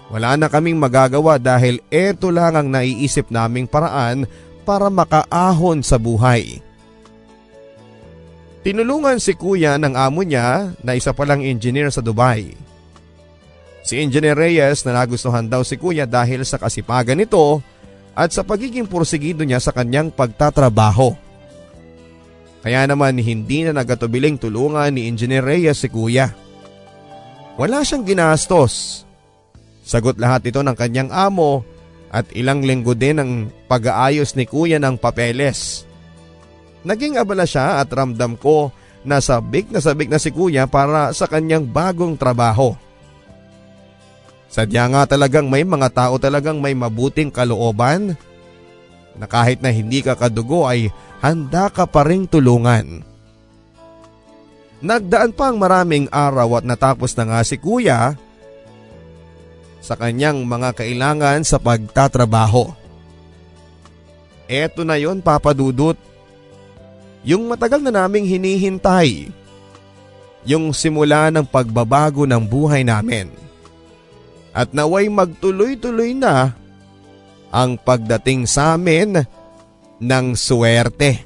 Wala 0.10 0.38
na 0.38 0.50
kaming 0.50 0.78
magagawa 0.78 1.42
dahil 1.42 1.82
eto 1.90 2.30
lang 2.30 2.54
ang 2.58 2.68
naiisip 2.70 3.30
naming 3.34 3.66
paraan 3.66 4.30
para 4.66 4.90
makaahon 4.90 5.86
sa 5.86 6.02
buhay. 6.02 6.62
Tinulungan 8.66 9.22
si 9.22 9.38
kuya 9.38 9.78
ng 9.78 9.94
amo 9.94 10.26
niya 10.26 10.74
na 10.82 10.98
isa 10.98 11.14
palang 11.14 11.46
engineer 11.46 11.94
sa 11.94 12.02
Dubai. 12.02 12.50
Si 13.86 14.02
Engineer 14.02 14.34
Reyes 14.34 14.82
na 14.82 14.98
nagustuhan 14.98 15.46
daw 15.46 15.62
si 15.62 15.78
kuya 15.78 16.10
dahil 16.10 16.42
sa 16.42 16.58
kasipagan 16.58 17.22
nito 17.22 17.62
at 18.18 18.34
sa 18.34 18.42
pagiging 18.42 18.90
pursigido 18.90 19.46
niya 19.46 19.62
sa 19.62 19.70
kanyang 19.70 20.10
pagtatrabaho. 20.10 21.25
Kaya 22.66 22.90
naman 22.90 23.22
hindi 23.22 23.62
na 23.62 23.78
nagatubiling 23.78 24.42
tulungan 24.42 24.90
ni 24.90 25.06
Engineer 25.06 25.46
Reyes 25.46 25.86
si 25.86 25.88
kuya. 25.94 26.34
Wala 27.62 27.86
siyang 27.86 28.02
ginastos. 28.02 29.06
Sagot 29.86 30.18
lahat 30.18 30.50
ito 30.50 30.66
ng 30.66 30.74
kanyang 30.74 31.14
amo 31.14 31.62
at 32.10 32.26
ilang 32.34 32.66
linggo 32.66 32.98
din 32.98 33.22
ang 33.22 33.32
pag-aayos 33.70 34.34
ni 34.34 34.50
kuya 34.50 34.82
ng 34.82 34.98
papeles. 34.98 35.86
Naging 36.82 37.22
abala 37.22 37.46
siya 37.46 37.86
at 37.86 37.94
ramdam 37.94 38.34
ko 38.34 38.74
na 39.06 39.22
sabik 39.22 39.70
na 39.70 39.78
sabik 39.78 40.10
na 40.10 40.18
si 40.18 40.34
kuya 40.34 40.66
para 40.66 41.14
sa 41.14 41.30
kanyang 41.30 41.70
bagong 41.70 42.18
trabaho. 42.18 42.74
Sadya 44.50 44.90
nga 44.90 45.06
talagang 45.06 45.54
may 45.54 45.62
mga 45.62 45.94
tao 45.94 46.18
talagang 46.18 46.58
may 46.58 46.74
mabuting 46.74 47.30
kalooban 47.30 48.18
na 49.22 49.30
kahit 49.30 49.62
na 49.62 49.70
hindi 49.70 50.02
ka 50.02 50.18
kadugo 50.18 50.66
ay 50.66 50.90
handa 51.20 51.72
ka 51.72 51.86
pa 51.88 52.04
ring 52.08 52.26
tulungan. 52.26 53.04
Nagdaan 54.84 55.32
pa 55.32 55.50
ang 55.50 55.58
maraming 55.58 56.06
araw 56.12 56.62
at 56.62 56.66
natapos 56.68 57.16
na 57.16 57.24
nga 57.26 57.40
si 57.42 57.56
kuya 57.58 58.14
sa 59.80 59.94
kanyang 59.96 60.44
mga 60.44 60.76
kailangan 60.78 61.42
sa 61.46 61.62
pagtatrabaho. 61.62 62.74
Eto 64.46 64.86
na 64.86 64.98
yon 64.98 65.26
papadudot 65.26 65.98
yung 67.26 67.50
matagal 67.50 67.82
na 67.82 67.90
naming 67.90 68.30
hinihintay. 68.30 69.34
Yung 70.46 70.70
simula 70.78 71.34
ng 71.34 71.42
pagbabago 71.42 72.30
ng 72.30 72.46
buhay 72.46 72.86
namin. 72.86 73.34
At 74.54 74.70
naway 74.70 75.10
magtuloy-tuloy 75.10 76.14
na 76.14 76.54
ang 77.50 77.82
pagdating 77.82 78.46
sa 78.46 78.78
amin 78.78 79.26
ng 80.00 80.36
suwerte. 80.36 81.24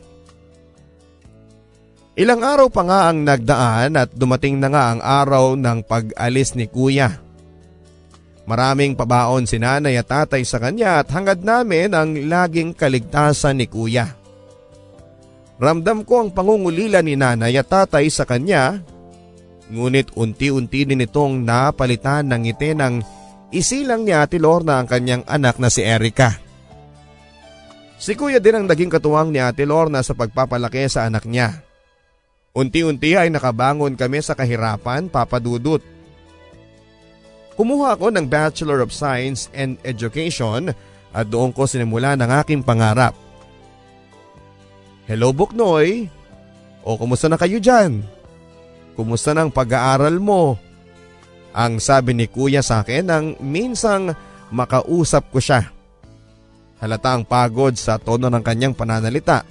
Ilang 2.20 2.44
araw 2.44 2.68
pa 2.68 2.84
nga 2.84 3.00
ang 3.08 3.24
nagdaan 3.24 3.96
at 3.96 4.12
dumating 4.12 4.60
na 4.60 4.68
nga 4.68 4.84
ang 4.92 5.00
araw 5.00 5.56
ng 5.56 5.88
pag-alis 5.88 6.52
ni 6.52 6.68
kuya. 6.68 7.16
Maraming 8.44 8.98
pabaon 9.00 9.48
si 9.48 9.56
nanay 9.56 9.96
at 9.96 10.12
tatay 10.12 10.44
sa 10.44 10.60
kanya 10.60 11.00
at 11.00 11.08
hangad 11.16 11.46
namin 11.46 11.96
ang 11.96 12.12
laging 12.28 12.76
kaligtasan 12.76 13.64
ni 13.64 13.72
kuya. 13.72 14.20
Ramdam 15.62 16.04
ko 16.04 16.28
ang 16.28 16.36
pangungulila 16.36 17.00
ni 17.00 17.16
nanay 17.16 17.56
at 17.56 17.72
tatay 17.72 18.12
sa 18.12 18.28
kanya, 18.28 18.84
ngunit 19.72 20.12
unti-unti 20.18 20.84
din 20.84 21.06
itong 21.06 21.46
napalitan 21.46 22.28
ng 22.28 22.42
ngiti 22.42 22.76
ng 22.76 22.96
isilang 23.56 24.04
ni 24.04 24.12
Ate 24.12 24.44
Lorna 24.44 24.84
ang 24.84 24.92
kanyang 24.92 25.24
anak 25.24 25.56
na 25.56 25.72
si 25.72 25.88
Erika. 25.88 26.49
Si 28.00 28.16
kuya 28.16 28.40
din 28.40 28.56
ang 28.56 28.66
naging 28.66 28.88
katuwang 28.88 29.28
ni 29.28 29.44
Ate 29.44 29.68
Lorna 29.68 30.00
sa 30.00 30.16
pagpapalaki 30.16 30.88
sa 30.88 31.04
anak 31.04 31.28
niya. 31.28 31.60
Unti-unti 32.56 33.20
ay 33.20 33.28
nakabangon 33.28 34.00
kami 34.00 34.24
sa 34.24 34.40
kahirapan, 34.40 35.12
papadudot. 35.12 35.84
Kumuha 37.60 38.00
ako 38.00 38.16
ng 38.16 38.24
Bachelor 38.24 38.80
of 38.80 38.96
Science 38.96 39.52
and 39.52 39.76
Education 39.84 40.72
at 41.12 41.26
doon 41.28 41.52
ko 41.52 41.68
sinimula 41.68 42.16
ng 42.16 42.32
aking 42.40 42.64
pangarap. 42.64 43.12
Hello 45.04 45.36
Buknoy! 45.36 46.08
O 46.88 46.96
kumusta 46.96 47.28
na 47.28 47.36
kayo 47.36 47.60
dyan? 47.60 48.00
Kumusta 48.96 49.36
ng 49.36 49.52
pag-aaral 49.52 50.16
mo? 50.24 50.56
Ang 51.52 51.84
sabi 51.84 52.16
ni 52.16 52.32
kuya 52.32 52.64
sa 52.64 52.80
akin 52.80 53.04
nang 53.04 53.26
minsang 53.44 54.16
makausap 54.56 55.28
ko 55.36 55.44
siya. 55.44 55.79
Halata 56.80 57.12
ang 57.12 57.28
pagod 57.28 57.76
sa 57.76 58.00
tono 58.00 58.32
ng 58.32 58.44
kanyang 58.44 58.72
pananalita. 58.72 59.44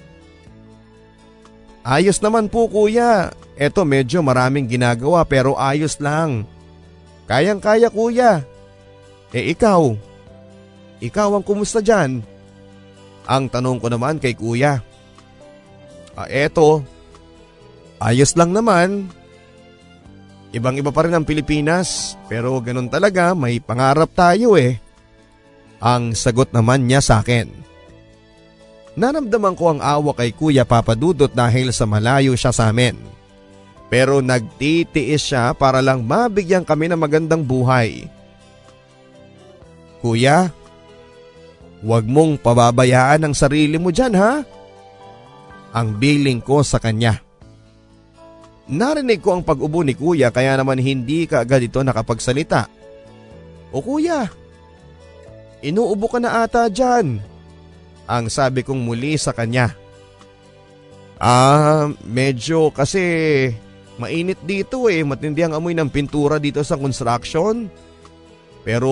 Ayos 1.85 2.17
naman 2.25 2.49
po 2.49 2.65
kuya. 2.65 3.29
Eto 3.53 3.85
medyo 3.85 4.25
maraming 4.25 4.65
ginagawa 4.65 5.21
pero 5.23 5.53
ayos 5.55 6.01
lang. 6.01 6.45
Kayang 7.29 7.61
kaya 7.61 7.93
kuya. 7.93 8.41
Eh 9.29 9.53
ikaw? 9.53 9.93
Ikaw 10.99 11.29
ang 11.37 11.45
kumusta 11.45 11.79
dyan? 11.79 12.25
Ang 13.29 13.45
tanong 13.47 13.77
ko 13.77 13.87
naman 13.93 14.17
kay 14.17 14.33
kuya. 14.33 14.81
Ah, 16.17 16.27
eto. 16.27 16.81
Ayos 18.01 18.33
lang 18.33 18.51
naman. 18.51 19.07
Ibang 20.49 20.81
iba 20.81 20.89
pa 20.89 21.05
rin 21.05 21.13
ang 21.13 21.29
Pilipinas 21.29 22.17
pero 22.25 22.57
ganun 22.57 22.89
talaga 22.89 23.37
may 23.37 23.61
pangarap 23.61 24.09
tayo 24.17 24.57
eh. 24.57 24.81
Ang 25.79 26.11
sagot 26.11 26.51
naman 26.51 26.87
niya 26.87 26.99
sa 26.99 27.23
akin. 27.23 27.47
Naramdaman 28.99 29.55
ko 29.55 29.71
ang 29.71 29.79
awa 29.79 30.11
kay 30.11 30.35
Kuya 30.35 30.67
Papadudot 30.67 31.31
dahil 31.31 31.71
sa 31.71 31.87
malayo 31.87 32.35
siya 32.35 32.51
sa 32.51 32.67
amin. 32.67 32.99
Pero 33.87 34.19
nagtitiis 34.19 35.23
siya 35.23 35.55
para 35.55 35.79
lang 35.79 36.03
mabigyan 36.03 36.67
kami 36.67 36.91
ng 36.91 36.99
magandang 36.99 37.41
buhay. 37.41 38.11
Kuya, 40.03 40.51
huwag 41.79 42.05
mong 42.05 42.43
pababayaan 42.43 43.31
ang 43.31 43.35
sarili 43.35 43.79
mo 43.79 43.89
dyan 43.89 44.13
ha? 44.19 44.43
Ang 45.71 45.95
biling 45.95 46.43
ko 46.43 46.59
sa 46.59 46.77
kanya. 46.77 47.23
Narinig 48.69 49.23
ko 49.23 49.33
ang 49.33 49.43
pag-ubo 49.47 49.81
ni 49.81 49.97
kuya 49.97 50.29
kaya 50.29 50.53
naman 50.53 50.77
hindi 50.77 51.25
ka 51.25 51.41
agad 51.41 51.65
ito 51.65 51.81
nakapagsalita. 51.81 52.69
O 53.73 53.81
kuya, 53.81 54.29
inuubo 55.65 56.07
ka 56.07 56.19
na 56.21 56.43
ata 56.43 56.67
dyan 56.67 57.19
ang 58.09 58.25
sabi 58.25 58.65
kong 58.65 58.81
muli 58.81 59.13
sa 59.21 59.37
kanya. 59.37 59.77
Ah, 61.21 61.91
medyo 62.01 62.73
kasi 62.73 63.03
mainit 64.01 64.39
dito 64.47 64.87
eh, 64.87 65.05
matindi 65.05 65.45
ang 65.45 65.53
amoy 65.59 65.77
ng 65.77 65.93
pintura 65.93 66.41
dito 66.41 66.65
sa 66.65 66.79
construction. 66.79 67.69
Pero 68.65 68.91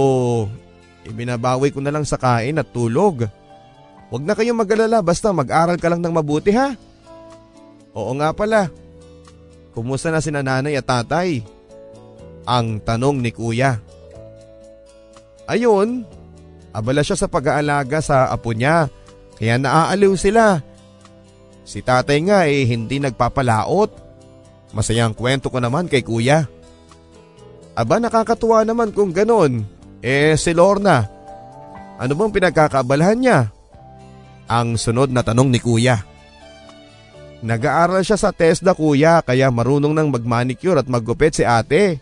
ibinabawi 1.07 1.73
ko 1.73 1.79
na 1.81 1.89
lang 1.89 2.05
sa 2.05 2.21
kain 2.21 2.61
at 2.61 2.69
tulog. 2.69 3.25
Huwag 4.07 4.23
na 4.23 4.37
kayong 4.37 4.59
mag-alala 4.59 5.01
basta 5.01 5.33
mag-aral 5.33 5.81
ka 5.81 5.87
lang 5.89 6.03
ng 6.03 6.13
mabuti 6.13 6.53
ha. 6.53 6.77
Oo 7.97 8.13
nga 8.21 8.29
pala. 8.35 8.69
Kumusta 9.73 10.13
na 10.13 10.21
si 10.21 10.29
nanay 10.29 10.77
at 10.77 10.85
tatay? 10.85 11.41
Ang 12.47 12.79
tanong 12.85 13.19
ni 13.19 13.31
kuya. 13.33 13.81
Ayun, 15.47 16.03
abala 16.77 17.01
siya 17.01 17.17
sa 17.17 17.25
pag-aalaga 17.25 17.97
sa 18.05 18.29
apo 18.29 18.53
niya 18.53 18.85
kaya 19.37 19.57
naaaliw 19.57 20.13
sila. 20.13 20.61
Si 21.65 21.81
tatay 21.81 22.19
nga 22.29 22.45
eh 22.45 22.69
hindi 22.69 23.01
nagpapalaot. 23.01 24.05
Masayang 24.77 25.17
kwento 25.17 25.49
ko 25.49 25.57
naman 25.57 25.89
kay 25.89 26.05
kuya. 26.05 26.45
Aba 27.77 27.97
nakakatuwa 27.97 28.61
naman 28.65 28.93
kung 28.93 29.09
ganon. 29.09 29.65
Eh 30.01 30.37
si 30.37 30.53
Lorna, 30.53 31.05
ano 31.97 32.13
bang 32.13 32.33
pinagkakabalahan 32.33 33.17
niya? 33.17 33.39
Ang 34.47 34.77
sunod 34.77 35.09
na 35.09 35.25
tanong 35.25 35.49
ni 35.49 35.59
kuya. 35.59 36.01
Nag-aaral 37.41 38.01
siya 38.01 38.17
sa 38.17 38.33
TESDA 38.33 38.73
kuya 38.73 39.21
kaya 39.21 39.53
marunong 39.53 39.93
nang 39.93 40.09
magmanicure 40.09 40.81
at 40.81 40.89
maggupit 40.89 41.37
si 41.37 41.43
ate. 41.45 42.01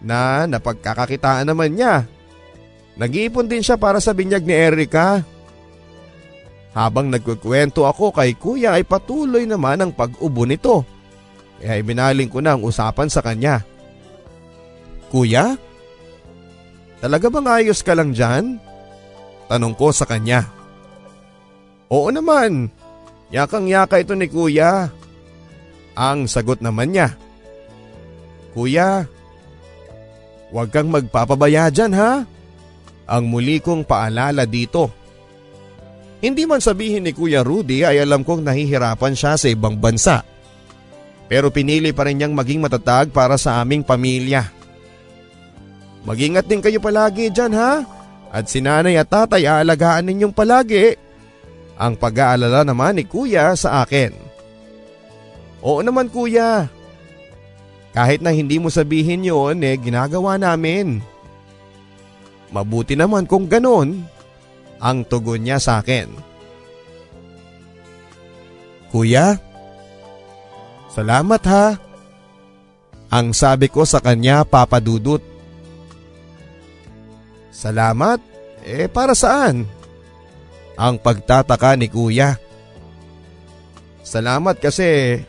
Na 0.00 0.48
napagkakakitaan 0.48 1.44
naman 1.44 1.76
niya. 1.76 2.08
Nag-iipon 3.00 3.48
din 3.48 3.64
siya 3.64 3.80
para 3.80 3.96
sa 3.96 4.12
binyag 4.12 4.44
ni 4.44 4.52
Erika. 4.52 5.24
Habang 6.76 7.08
nagkukwento 7.08 7.88
ako 7.88 8.12
kay 8.12 8.36
kuya 8.36 8.76
ay 8.76 8.84
patuloy 8.84 9.48
naman 9.48 9.80
ang 9.80 9.92
pag-ubo 9.96 10.44
nito. 10.44 10.84
Kaya 11.56 11.80
ibinaling 11.80 12.28
ko 12.28 12.44
na 12.44 12.54
ang 12.54 12.62
usapan 12.62 13.08
sa 13.08 13.24
kanya. 13.24 13.64
Kuya? 15.08 15.56
Talaga 17.00 17.32
bang 17.32 17.48
ayos 17.48 17.80
ka 17.80 17.96
lang 17.96 18.12
dyan? 18.12 18.60
Tanong 19.48 19.72
ko 19.74 19.90
sa 19.96 20.04
kanya. 20.04 20.44
Oo 21.88 22.12
naman. 22.12 22.68
Yakang 23.32 23.64
yaka 23.64 24.04
ito 24.04 24.12
ni 24.12 24.28
kuya. 24.28 24.92
Ang 25.96 26.28
sagot 26.28 26.60
naman 26.60 26.92
niya. 26.92 27.16
Kuya, 28.52 29.08
huwag 30.52 30.68
kang 30.68 30.92
magpapabaya 30.92 31.72
dyan 31.72 31.96
ha. 31.96 32.22
Ang 33.10 33.26
muli 33.26 33.58
kong 33.58 33.82
paalala 33.82 34.46
dito. 34.46 34.86
Hindi 36.22 36.46
man 36.46 36.62
sabihin 36.62 37.02
ni 37.02 37.10
Kuya 37.10 37.42
Rudy 37.42 37.82
ay 37.82 37.98
alam 37.98 38.22
kong 38.22 38.46
nahihirapan 38.46 39.18
siya 39.18 39.34
sa 39.34 39.50
ibang 39.50 39.74
bansa. 39.74 40.22
Pero 41.26 41.50
pinili 41.50 41.90
pa 41.90 42.06
rin 42.06 42.22
niyang 42.22 42.34
maging 42.34 42.62
matatag 42.62 43.10
para 43.10 43.34
sa 43.34 43.58
aming 43.58 43.82
pamilya. 43.82 44.46
Magingat 46.06 46.46
din 46.46 46.62
kayo 46.62 46.78
palagi 46.78 47.34
dyan 47.34 47.54
ha. 47.56 47.82
At 48.30 48.46
si 48.46 48.62
nanay 48.62 48.94
at 48.94 49.10
tatay 49.10 49.42
aalagaan 49.42 50.06
ninyong 50.06 50.34
palagi. 50.34 50.94
Ang 51.80 51.98
pag-aalala 51.98 52.62
naman 52.62 53.00
ni 53.00 53.04
kuya 53.08 53.56
sa 53.58 53.82
akin. 53.82 54.12
Oo 55.64 55.82
naman 55.82 56.06
kuya. 56.12 56.68
Kahit 57.90 58.22
na 58.22 58.30
hindi 58.30 58.62
mo 58.62 58.70
sabihin 58.70 59.26
yon 59.26 59.66
eh 59.66 59.74
ginagawa 59.74 60.38
namin. 60.38 61.02
Mabuti 62.50 62.98
naman 62.98 63.30
kung 63.30 63.46
ganon 63.46 64.02
ang 64.82 65.06
tugon 65.06 65.46
niya 65.46 65.62
sa 65.62 65.78
akin. 65.78 66.10
Kuya, 68.90 69.38
salamat 70.90 71.42
ha. 71.46 71.78
Ang 73.10 73.30
sabi 73.30 73.70
ko 73.70 73.86
sa 73.86 74.02
kanya 74.02 74.42
papadudot. 74.42 75.22
Salamat? 77.54 78.18
Eh 78.66 78.90
para 78.90 79.14
saan? 79.14 79.66
Ang 80.74 80.96
pagtataka 80.98 81.78
ni 81.78 81.86
kuya. 81.86 82.34
Salamat 84.02 84.58
kasi 84.58 85.20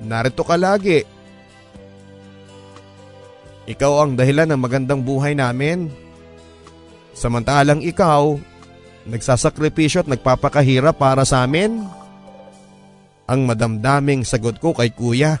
narito 0.00 0.40
ka 0.40 0.56
lagi. 0.56 1.04
Ikaw 3.68 3.92
ang 4.04 4.12
dahilan 4.16 4.48
ng 4.48 4.60
magandang 4.60 5.00
buhay 5.04 5.36
namin. 5.36 5.92
Samantalang 7.12 7.84
ikaw, 7.84 8.38
nagsasakripisyo 9.04 10.06
at 10.06 10.08
nagpapakahirap 10.08 10.96
para 10.96 11.24
sa 11.28 11.44
amin? 11.44 11.84
Ang 13.30 13.40
madamdaming 13.46 14.24
sagot 14.26 14.58
ko 14.58 14.72
kay 14.72 14.90
kuya. 14.90 15.38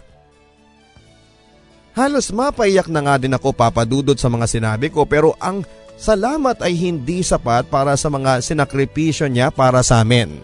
Halos 1.90 2.30
mapaiyak 2.30 2.86
na 2.86 3.02
nga 3.02 3.14
din 3.18 3.34
ako 3.34 3.50
papadudod 3.50 4.14
sa 4.14 4.30
mga 4.30 4.46
sinabi 4.46 4.94
ko 4.94 5.02
pero 5.04 5.34
ang 5.42 5.66
salamat 5.98 6.62
ay 6.62 6.78
hindi 6.78 7.20
sapat 7.26 7.66
para 7.66 7.98
sa 7.98 8.06
mga 8.06 8.40
sinakripisyo 8.46 9.26
niya 9.26 9.50
para 9.50 9.82
sa 9.82 10.00
amin. 10.00 10.38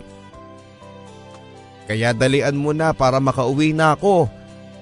Kaya 1.86 2.10
dalian 2.10 2.58
mo 2.58 2.74
na 2.74 2.90
para 2.90 3.22
makauwi 3.22 3.70
na 3.70 3.94
ako 3.94 4.26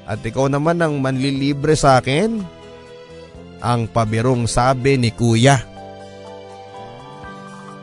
at 0.09 0.24
ikaw 0.24 0.49
naman 0.49 0.80
ang 0.80 0.97
manlilibre 1.05 1.76
sa 1.76 2.01
akin. 2.01 2.40
Ang 3.64 3.88
pabirong 3.88 4.44
sabi 4.44 5.00
ni 5.00 5.08
kuya. 5.08 5.64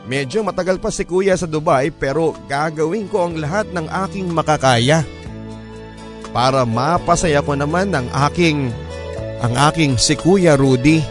Medyo 0.06 0.46
matagal 0.46 0.78
pa 0.78 0.94
si 0.94 1.02
kuya 1.02 1.34
sa 1.34 1.50
Dubai 1.50 1.90
pero 1.90 2.38
gagawin 2.46 3.10
ko 3.10 3.26
ang 3.26 3.34
lahat 3.38 3.70
ng 3.74 3.86
aking 4.06 4.30
makakaya 4.30 5.02
para 6.32 6.64
mapasaya 6.64 7.44
ko 7.44 7.54
naman 7.54 7.92
ang 7.92 8.08
aking 8.30 8.72
ang 9.42 9.54
aking 9.70 9.98
si 9.98 10.14
Kuya 10.14 10.54
Rudy. 10.54 11.02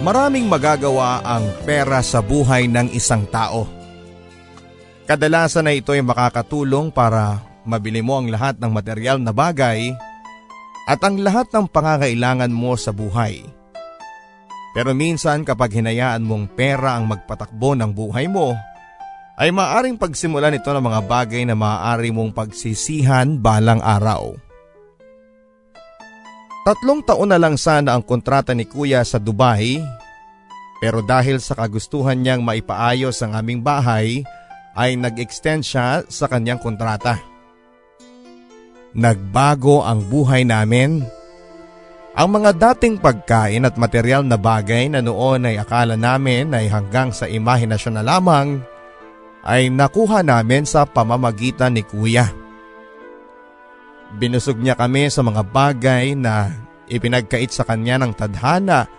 Maraming 0.00 0.48
magagawa 0.48 1.20
ang 1.22 1.44
pera 1.62 2.00
sa 2.00 2.24
buhay 2.24 2.66
ng 2.66 2.88
isang 2.96 3.28
tao. 3.28 3.79
Kadalasan 5.10 5.66
na 5.66 5.74
ito 5.74 5.90
ay 5.90 6.06
makakatulong 6.06 6.94
para 6.94 7.42
mabili 7.66 7.98
mo 7.98 8.22
ang 8.22 8.30
lahat 8.30 8.62
ng 8.62 8.70
material 8.70 9.18
na 9.18 9.34
bagay 9.34 9.90
at 10.86 11.02
ang 11.02 11.18
lahat 11.18 11.50
ng 11.50 11.66
pangangailangan 11.66 12.54
mo 12.54 12.78
sa 12.78 12.94
buhay. 12.94 13.42
Pero 14.70 14.94
minsan 14.94 15.42
kapag 15.42 15.74
hinayaan 15.74 16.22
mong 16.22 16.54
pera 16.54 16.94
ang 16.94 17.10
magpatakbo 17.10 17.74
ng 17.74 17.90
buhay 17.90 18.30
mo, 18.30 18.54
ay 19.34 19.50
maaring 19.50 19.98
pagsimulan 19.98 20.54
ito 20.54 20.70
ng 20.70 20.84
mga 20.86 21.00
bagay 21.02 21.42
na 21.42 21.58
maaari 21.58 22.14
mong 22.14 22.30
pagsisihan 22.30 23.34
balang 23.34 23.82
araw. 23.82 24.38
Tatlong 26.62 27.02
taon 27.02 27.34
na 27.34 27.38
lang 27.42 27.58
sana 27.58 27.98
ang 27.98 28.06
kontrata 28.06 28.54
ni 28.54 28.62
kuya 28.62 29.02
sa 29.02 29.18
Dubai 29.18 29.82
pero 30.78 31.02
dahil 31.02 31.42
sa 31.42 31.58
kagustuhan 31.58 32.22
niyang 32.22 32.46
maipaayos 32.46 33.18
ang 33.26 33.34
aming 33.34 33.58
bahay 33.58 34.22
ay 34.74 34.94
nag-extend 34.98 35.66
siya 35.66 36.02
sa 36.06 36.26
kanyang 36.30 36.62
kontrata. 36.62 37.18
Nagbago 38.90 39.86
ang 39.86 40.02
buhay 40.02 40.42
namin. 40.42 41.06
Ang 42.10 42.28
mga 42.34 42.50
dating 42.58 42.98
pagkain 42.98 43.62
at 43.62 43.78
material 43.78 44.26
na 44.26 44.34
bagay 44.34 44.90
na 44.90 44.98
noon 44.98 45.46
ay 45.46 45.62
akala 45.62 45.94
namin 45.94 46.50
ay 46.50 46.66
hanggang 46.66 47.14
sa 47.14 47.30
imahinasyon 47.30 47.94
na 47.96 48.04
lamang 48.04 48.58
ay 49.46 49.70
nakuha 49.70 50.20
namin 50.26 50.66
sa 50.66 50.84
pamamagitan 50.84 51.78
ni 51.78 51.86
kuya. 51.86 52.28
Binusog 54.18 54.58
niya 54.58 54.74
kami 54.74 55.06
sa 55.06 55.22
mga 55.22 55.42
bagay 55.46 56.18
na 56.18 56.50
ipinagkait 56.90 57.54
sa 57.54 57.62
kanya 57.62 58.02
ng 58.02 58.10
tadhana 58.10 58.90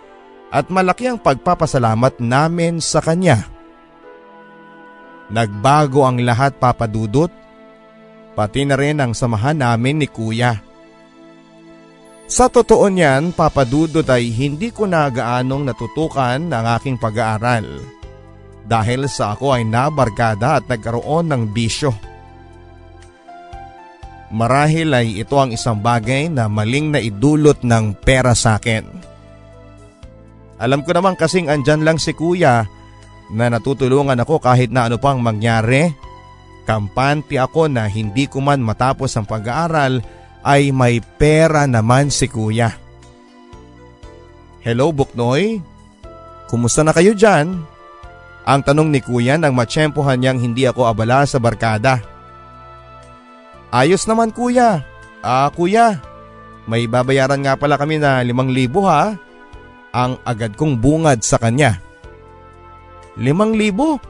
at 0.48 0.72
malaki 0.72 1.12
ang 1.12 1.20
pagpapasalamat 1.20 2.16
namin 2.16 2.80
sa 2.80 3.04
kanya. 3.04 3.44
Nagbago 5.30 6.02
ang 6.02 6.18
lahat 6.24 6.58
papadudot, 6.58 7.30
pati 8.34 8.66
na 8.66 8.74
rin 8.74 8.98
ang 8.98 9.12
samahan 9.14 9.60
namin 9.60 10.02
ni 10.02 10.08
kuya. 10.10 10.58
Sa 12.32 12.48
totoo 12.48 12.88
niyan, 12.88 13.36
papadudot 13.36 14.08
ay 14.08 14.32
hindi 14.32 14.72
ko 14.72 14.88
na 14.88 15.06
gaanong 15.12 15.68
natutukan 15.68 16.40
ang 16.48 16.66
aking 16.80 16.96
pag-aaral 16.96 17.66
dahil 18.64 19.10
sa 19.10 19.34
ako 19.34 19.58
ay 19.58 19.66
nabarkada 19.66 20.62
at 20.62 20.64
nagkaroon 20.70 21.28
ng 21.28 21.42
bisyo. 21.50 21.92
Marahil 24.32 24.96
ay 24.96 25.20
ito 25.20 25.36
ang 25.36 25.52
isang 25.52 25.76
bagay 25.76 26.32
na 26.32 26.48
maling 26.48 26.88
na 26.88 27.00
idulot 27.04 27.60
ng 27.60 27.92
pera 28.00 28.32
sa 28.32 28.56
akin. 28.56 28.88
Alam 30.56 30.80
ko 30.86 30.96
naman 30.96 31.20
kasing 31.20 31.52
andyan 31.52 31.84
lang 31.84 32.00
si 32.00 32.16
kuya 32.16 32.64
na 33.30 33.52
natutulungan 33.52 34.18
ako 34.18 34.42
kahit 34.42 34.72
na 34.74 34.90
ano 34.90 34.98
pang 34.98 35.22
mangyari. 35.22 35.92
Kampante 36.62 37.38
ako 37.38 37.66
na 37.66 37.90
hindi 37.90 38.30
ko 38.30 38.38
man 38.38 38.62
matapos 38.62 39.14
ang 39.18 39.26
pag-aaral 39.26 40.02
ay 40.42 40.74
may 40.74 40.98
pera 40.98 41.66
naman 41.66 42.10
si 42.10 42.26
kuya. 42.26 42.74
Hello 44.62 44.94
Buknoy, 44.94 45.58
kumusta 46.46 46.86
na 46.86 46.94
kayo 46.94 47.18
dyan? 47.18 47.66
Ang 48.42 48.60
tanong 48.62 48.90
ni 48.90 49.02
kuya 49.02 49.38
nang 49.38 49.54
matsyempohan 49.54 50.18
niyang 50.18 50.38
hindi 50.38 50.66
ako 50.66 50.86
abala 50.86 51.26
sa 51.26 51.38
barkada. 51.42 52.02
Ayos 53.74 54.06
naman 54.06 54.34
kuya. 54.34 54.82
Ah 55.22 55.50
kuya, 55.54 56.02
may 56.66 56.86
babayaran 56.86 57.42
nga 57.42 57.54
pala 57.58 57.78
kami 57.78 57.98
na 57.98 58.22
limang 58.22 58.50
libo 58.50 58.86
ha. 58.86 59.14
Ang 59.94 60.18
agad 60.26 60.54
kong 60.54 60.78
bungad 60.78 61.22
sa 61.22 61.38
kanya. 61.38 61.78
Limang 63.20 63.52
libo? 63.56 64.00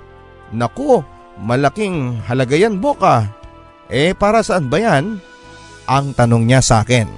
Naku, 0.52 1.02
malaking 1.42 2.22
halaga 2.28 2.54
yan 2.54 2.78
boka. 2.78 3.26
Eh 3.90 4.14
para 4.14 4.44
saan 4.44 4.70
ba 4.70 4.78
yan? 4.78 5.18
Ang 5.90 6.14
tanong 6.14 6.46
niya 6.46 6.62
sa 6.62 6.86
akin. 6.86 7.10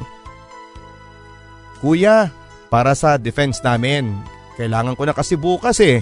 Kuya, 1.85 2.33
para 2.73 2.97
sa 2.97 3.21
defense 3.21 3.61
namin. 3.61 4.17
Kailangan 4.57 4.97
ko 4.97 5.03
na 5.05 5.13
kasi 5.13 5.37
bukas 5.37 5.79
eh. 5.85 6.01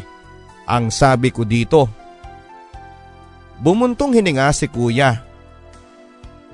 Ang 0.69 0.95
sabi 0.95 1.35
ko 1.35 1.43
dito. 1.43 1.91
Bumuntong 3.59 4.15
hininga 4.15 4.49
si 4.55 4.71
kuya. 4.71 5.27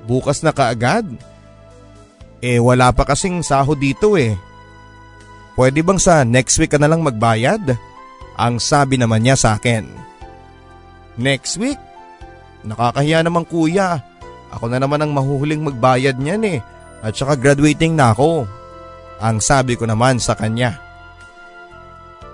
Bukas 0.09 0.41
na 0.41 0.49
kaagad? 0.49 1.05
Eh 2.39 2.57
wala 2.57 2.89
pa 2.95 3.03
kasing 3.03 3.43
saho 3.43 3.75
dito 3.75 4.15
eh. 4.15 4.33
Pwede 5.59 5.83
bang 5.83 5.99
sa 5.99 6.23
next 6.23 6.55
week 6.55 6.71
ka 6.71 6.79
na 6.79 6.87
lang 6.87 7.03
magbayad? 7.03 7.75
Ang 8.39 8.63
sabi 8.63 8.95
naman 8.95 9.27
niya 9.27 9.35
sa 9.35 9.59
akin. 9.59 9.83
Next 11.19 11.59
week? 11.59 11.75
Nakakahiya 12.63 13.27
naman 13.27 13.43
kuya. 13.43 13.99
Ako 14.55 14.71
na 14.71 14.79
naman 14.79 15.03
ang 15.03 15.11
mahuhuling 15.11 15.59
magbayad 15.59 16.15
niyan 16.15 16.43
eh. 16.47 16.59
At 17.03 17.19
saka 17.19 17.35
graduating 17.35 17.99
na 17.99 18.15
ako. 18.15 18.47
Ang 19.19 19.43
sabi 19.43 19.75
ko 19.75 19.83
naman 19.83 20.23
sa 20.23 20.39
kanya. 20.39 20.79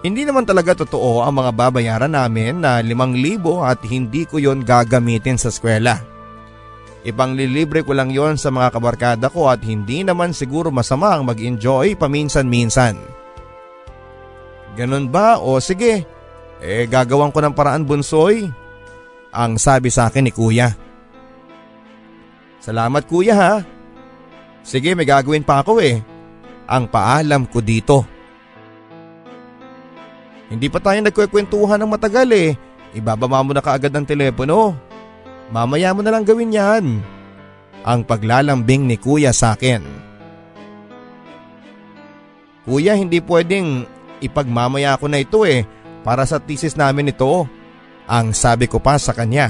Hindi 0.06 0.22
naman 0.22 0.46
talaga 0.46 0.78
totoo 0.86 1.26
ang 1.26 1.42
mga 1.42 1.52
babayaran 1.58 2.14
namin 2.14 2.62
na 2.62 2.78
limang 2.78 3.18
libo 3.18 3.66
at 3.66 3.82
hindi 3.82 4.30
ko 4.30 4.38
yon 4.38 4.62
gagamitin 4.62 5.42
sa 5.42 5.50
eskwela. 5.50 5.98
Ipanglilibre 7.02 7.82
ko 7.82 7.98
lang 7.98 8.14
yon 8.14 8.38
sa 8.38 8.54
mga 8.54 8.78
kabarkada 8.78 9.34
ko 9.34 9.50
at 9.50 9.66
hindi 9.66 10.06
naman 10.06 10.30
siguro 10.30 10.70
masama 10.70 11.18
ang 11.18 11.26
mag-enjoy 11.26 11.98
paminsan-minsan. 11.98 13.15
Ganun 14.76 15.08
ba? 15.08 15.40
O 15.40 15.58
sige, 15.64 16.04
eh 16.60 16.84
gagawan 16.88 17.32
ko 17.32 17.40
ng 17.40 17.56
paraan 17.56 17.88
bunsoy. 17.88 18.52
Ang 19.36 19.60
sabi 19.60 19.92
sa 19.92 20.08
akin 20.08 20.28
ni 20.28 20.32
kuya. 20.32 20.76
Salamat 22.60 23.04
kuya 23.08 23.36
ha. 23.36 23.54
Sige 24.64 24.96
may 24.96 25.08
gagawin 25.08 25.44
pa 25.44 25.64
ako 25.64 25.80
eh. 25.80 26.00
Ang 26.66 26.88
paalam 26.88 27.48
ko 27.48 27.60
dito. 27.60 28.04
Hindi 30.50 30.68
pa 30.72 30.80
tayo 30.80 31.00
nagkwekwentuhan 31.04 31.80
ng 31.84 31.90
matagal 31.90 32.30
eh. 32.32 32.50
Ibababa 32.96 33.44
mo 33.44 33.52
na 33.52 33.62
kaagad 33.62 33.92
ng 33.92 34.08
telepono. 34.08 34.74
Mamaya 35.52 35.94
mo 35.94 36.02
na 36.02 36.16
lang 36.16 36.26
gawin 36.26 36.56
yan. 36.56 36.86
Ang 37.86 38.02
paglalambing 38.02 38.90
ni 38.90 38.98
kuya 38.98 39.30
sa 39.30 39.54
akin. 39.54 39.84
Kuya 42.66 42.98
hindi 42.98 43.22
pwedeng 43.22 43.86
ipagmamaya 44.24 44.96
ko 45.00 45.10
na 45.10 45.20
ito 45.20 45.44
eh 45.44 45.66
para 46.06 46.24
sa 46.24 46.38
thesis 46.38 46.78
namin 46.78 47.12
ito. 47.12 47.48
Ang 48.06 48.38
sabi 48.38 48.70
ko 48.70 48.78
pa 48.78 49.02
sa 49.02 49.18
kanya. 49.18 49.50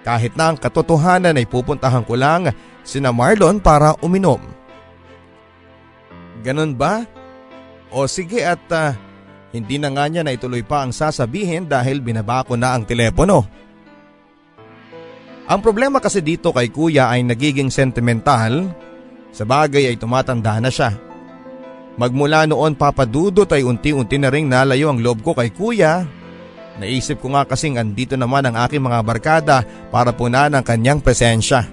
Kahit 0.00 0.38
na 0.38 0.54
ang 0.54 0.56
katotohanan 0.56 1.36
ay 1.36 1.44
pupuntahan 1.44 2.06
ko 2.06 2.16
lang 2.16 2.48
sina 2.86 3.12
Marlon 3.12 3.60
para 3.60 3.92
uminom. 4.00 4.40
Ganun 6.40 6.78
ba? 6.78 7.02
O 7.90 8.06
sige 8.06 8.40
at 8.40 8.62
uh, 8.70 8.94
hindi 9.50 9.76
na 9.82 9.90
nga 9.90 10.06
niya 10.06 10.22
na 10.22 10.32
ituloy 10.32 10.62
pa 10.62 10.86
ang 10.86 10.94
sasabihin 10.94 11.66
dahil 11.66 11.98
binaba 12.00 12.46
ko 12.46 12.54
na 12.54 12.72
ang 12.72 12.86
telepono. 12.86 13.44
Ang 15.46 15.60
problema 15.62 16.02
kasi 16.02 16.22
dito 16.22 16.50
kay 16.50 16.74
kuya 16.74 17.10
ay 17.10 17.22
nagiging 17.22 17.70
sentimental. 17.70 18.66
Sa 19.30 19.44
bagay 19.44 19.90
ay 19.90 19.96
tumatanda 20.00 20.58
na 20.58 20.70
siya. 20.72 20.94
Magmula 21.96 22.44
noon 22.44 22.76
papadudot 22.76 23.48
ay 23.48 23.64
unti-unti 23.64 24.20
na 24.20 24.28
ring 24.28 24.52
nalayo 24.52 24.92
ang 24.92 25.00
loob 25.00 25.24
ko 25.24 25.32
kay 25.32 25.48
kuya. 25.48 26.04
Naisip 26.76 27.24
ko 27.24 27.32
nga 27.32 27.48
kasing 27.48 27.80
andito 27.80 28.20
naman 28.20 28.44
ang 28.44 28.56
aking 28.60 28.84
mga 28.84 29.00
barkada 29.00 29.56
para 29.88 30.12
punan 30.12 30.52
ang 30.52 30.60
kanyang 30.60 31.00
presensya. 31.00 31.64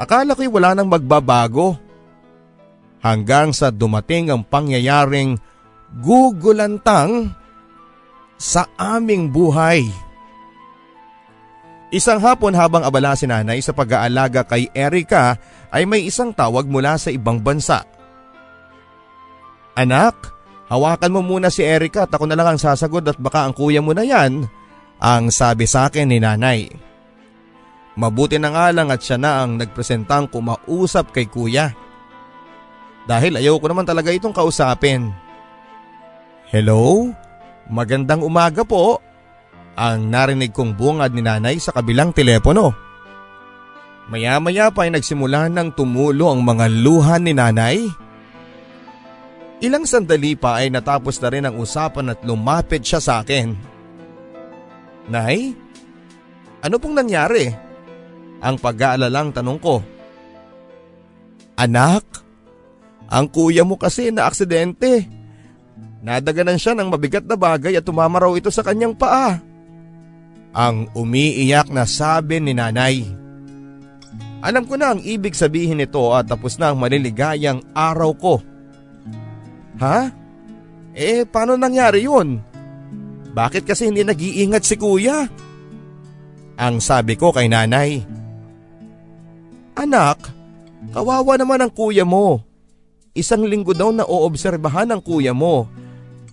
Akala 0.00 0.32
ko'y 0.32 0.48
wala 0.48 0.72
nang 0.72 0.88
magbabago. 0.88 1.76
Hanggang 3.04 3.52
sa 3.52 3.68
dumating 3.68 4.32
ang 4.32 4.48
pangyayaring 4.48 5.36
gugulantang 6.00 7.36
sa 8.40 8.64
aming 8.80 9.28
buhay. 9.28 9.84
Isang 11.92 12.24
hapon 12.24 12.56
habang 12.56 12.80
abala 12.80 13.12
si 13.12 13.28
nanay 13.28 13.60
sa 13.60 13.76
pag-aalaga 13.76 14.48
kay 14.48 14.72
Erika 14.72 15.36
ay 15.68 15.84
may 15.84 16.08
isang 16.08 16.32
tawag 16.32 16.64
mula 16.64 16.96
sa 16.96 17.12
ibang 17.12 17.36
bansa. 17.36 17.84
Anak, 19.80 20.28
hawakan 20.68 21.16
mo 21.16 21.20
muna 21.24 21.48
si 21.48 21.64
Erika 21.64 22.04
at 22.04 22.12
ako 22.12 22.28
na 22.28 22.36
lang 22.36 22.52
ang 22.52 22.60
sasagot 22.60 23.00
at 23.08 23.16
baka 23.16 23.48
ang 23.48 23.56
kuya 23.56 23.80
mo 23.80 23.96
na 23.96 24.04
yan, 24.04 24.44
ang 25.00 25.32
sabi 25.32 25.64
sa 25.64 25.88
akin 25.88 26.12
ni 26.12 26.20
nanay. 26.20 26.68
Mabuti 27.96 28.36
na 28.36 28.52
nga 28.52 28.68
lang 28.76 28.92
at 28.92 29.00
siya 29.00 29.16
na 29.16 29.40
ang 29.40 29.56
nagpresentang 29.56 30.28
kumausap 30.28 31.16
kay 31.16 31.26
kuya. 31.32 31.72
Dahil 33.08 33.40
ayaw 33.40 33.56
ko 33.56 33.72
naman 33.72 33.88
talaga 33.88 34.12
itong 34.12 34.36
kausapin. 34.36 35.10
Hello? 36.52 37.08
Magandang 37.72 38.20
umaga 38.20 38.60
po. 38.60 39.00
Ang 39.80 40.12
narinig 40.12 40.52
kong 40.52 40.76
bungad 40.76 41.16
ni 41.16 41.24
nanay 41.24 41.56
sa 41.56 41.72
kabilang 41.72 42.12
telepono. 42.12 42.76
Maya-maya 44.12 44.68
pa 44.68 44.84
ay 44.84 44.92
nagsimula 44.92 45.48
ng 45.48 45.72
tumulo 45.72 46.28
ang 46.28 46.44
mga 46.44 46.66
luha 46.68 47.16
ni 47.16 47.32
nanay. 47.32 47.88
Ilang 49.60 49.84
sandali 49.84 50.32
pa 50.40 50.64
ay 50.64 50.72
natapos 50.72 51.20
na 51.20 51.28
rin 51.28 51.44
ang 51.44 51.60
usapan 51.60 52.16
at 52.16 52.24
lumapit 52.24 52.80
siya 52.80 53.00
sa 53.00 53.20
akin. 53.20 53.52
Nay, 55.12 55.52
ano 56.64 56.76
pong 56.80 56.96
nangyari? 56.96 57.52
Ang 58.40 58.56
pag-aalalang 58.56 59.36
tanong 59.36 59.60
ko. 59.60 59.84
Anak, 61.60 62.04
ang 63.12 63.28
kuya 63.28 63.68
mo 63.68 63.76
kasi 63.76 64.08
na 64.08 64.24
aksidente. 64.24 65.04
Nadaganan 66.00 66.56
siya 66.56 66.72
ng 66.72 66.88
mabigat 66.88 67.28
na 67.28 67.36
bagay 67.36 67.76
at 67.76 67.84
tumama 67.84 68.16
raw 68.16 68.32
ito 68.32 68.48
sa 68.48 68.64
kanyang 68.64 68.96
paa. 68.96 69.36
Ang 70.56 70.88
umiiyak 70.96 71.68
na 71.68 71.84
sabi 71.84 72.40
ni 72.40 72.56
nanay. 72.56 73.04
Alam 74.40 74.64
ko 74.64 74.80
na 74.80 74.96
ang 74.96 75.04
ibig 75.04 75.36
sabihin 75.36 75.84
nito 75.84 76.16
at 76.16 76.32
tapos 76.32 76.56
na 76.56 76.72
ang 76.72 76.80
maliligayang 76.80 77.60
araw 77.76 78.16
ko. 78.16 78.34
Ha? 79.80 80.12
Eh 80.92 81.24
paano 81.24 81.56
nangyari 81.56 82.04
yun? 82.04 82.38
Bakit 83.32 83.64
kasi 83.64 83.88
hindi 83.88 84.04
nag-iingat 84.04 84.62
si 84.62 84.76
kuya? 84.76 85.24
Ang 86.60 86.84
sabi 86.84 87.16
ko 87.16 87.32
kay 87.32 87.48
nanay. 87.48 88.04
Anak, 89.80 90.28
kawawa 90.92 91.40
naman 91.40 91.64
ang 91.64 91.72
kuya 91.72 92.04
mo. 92.04 92.44
Isang 93.16 93.48
linggo 93.48 93.72
daw 93.72 93.88
na 93.90 94.04
oobserbahan 94.04 94.92
ang 94.92 95.00
kuya 95.00 95.32
mo 95.32 95.66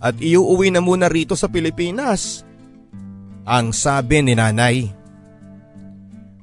at 0.03 0.19
iuuwi 0.19 0.69
na 0.69 0.83
muna 0.83 1.07
rito 1.07 1.33
sa 1.33 1.47
Pilipinas. 1.47 2.43
Ang 3.47 3.71
sabi 3.71 4.19
ni 4.19 4.35
nanay. 4.35 4.91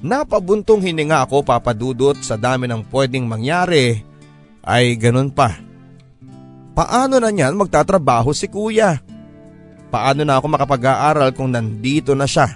Napabuntong 0.00 0.80
hininga 0.80 1.28
ako 1.28 1.44
papadudot 1.44 2.16
sa 2.24 2.40
dami 2.40 2.68
ng 2.68 2.88
pwedeng 2.88 3.28
mangyari 3.28 4.00
ay 4.64 4.96
ganun 4.96 5.28
pa. 5.28 5.73
Paano 6.74 7.22
na 7.22 7.30
niyan 7.30 7.54
magtatrabaho 7.54 8.34
si 8.34 8.50
kuya? 8.50 8.98
Paano 9.94 10.26
na 10.26 10.42
ako 10.42 10.58
makapag-aaral 10.58 11.30
kung 11.30 11.54
nandito 11.54 12.18
na 12.18 12.26
siya? 12.26 12.50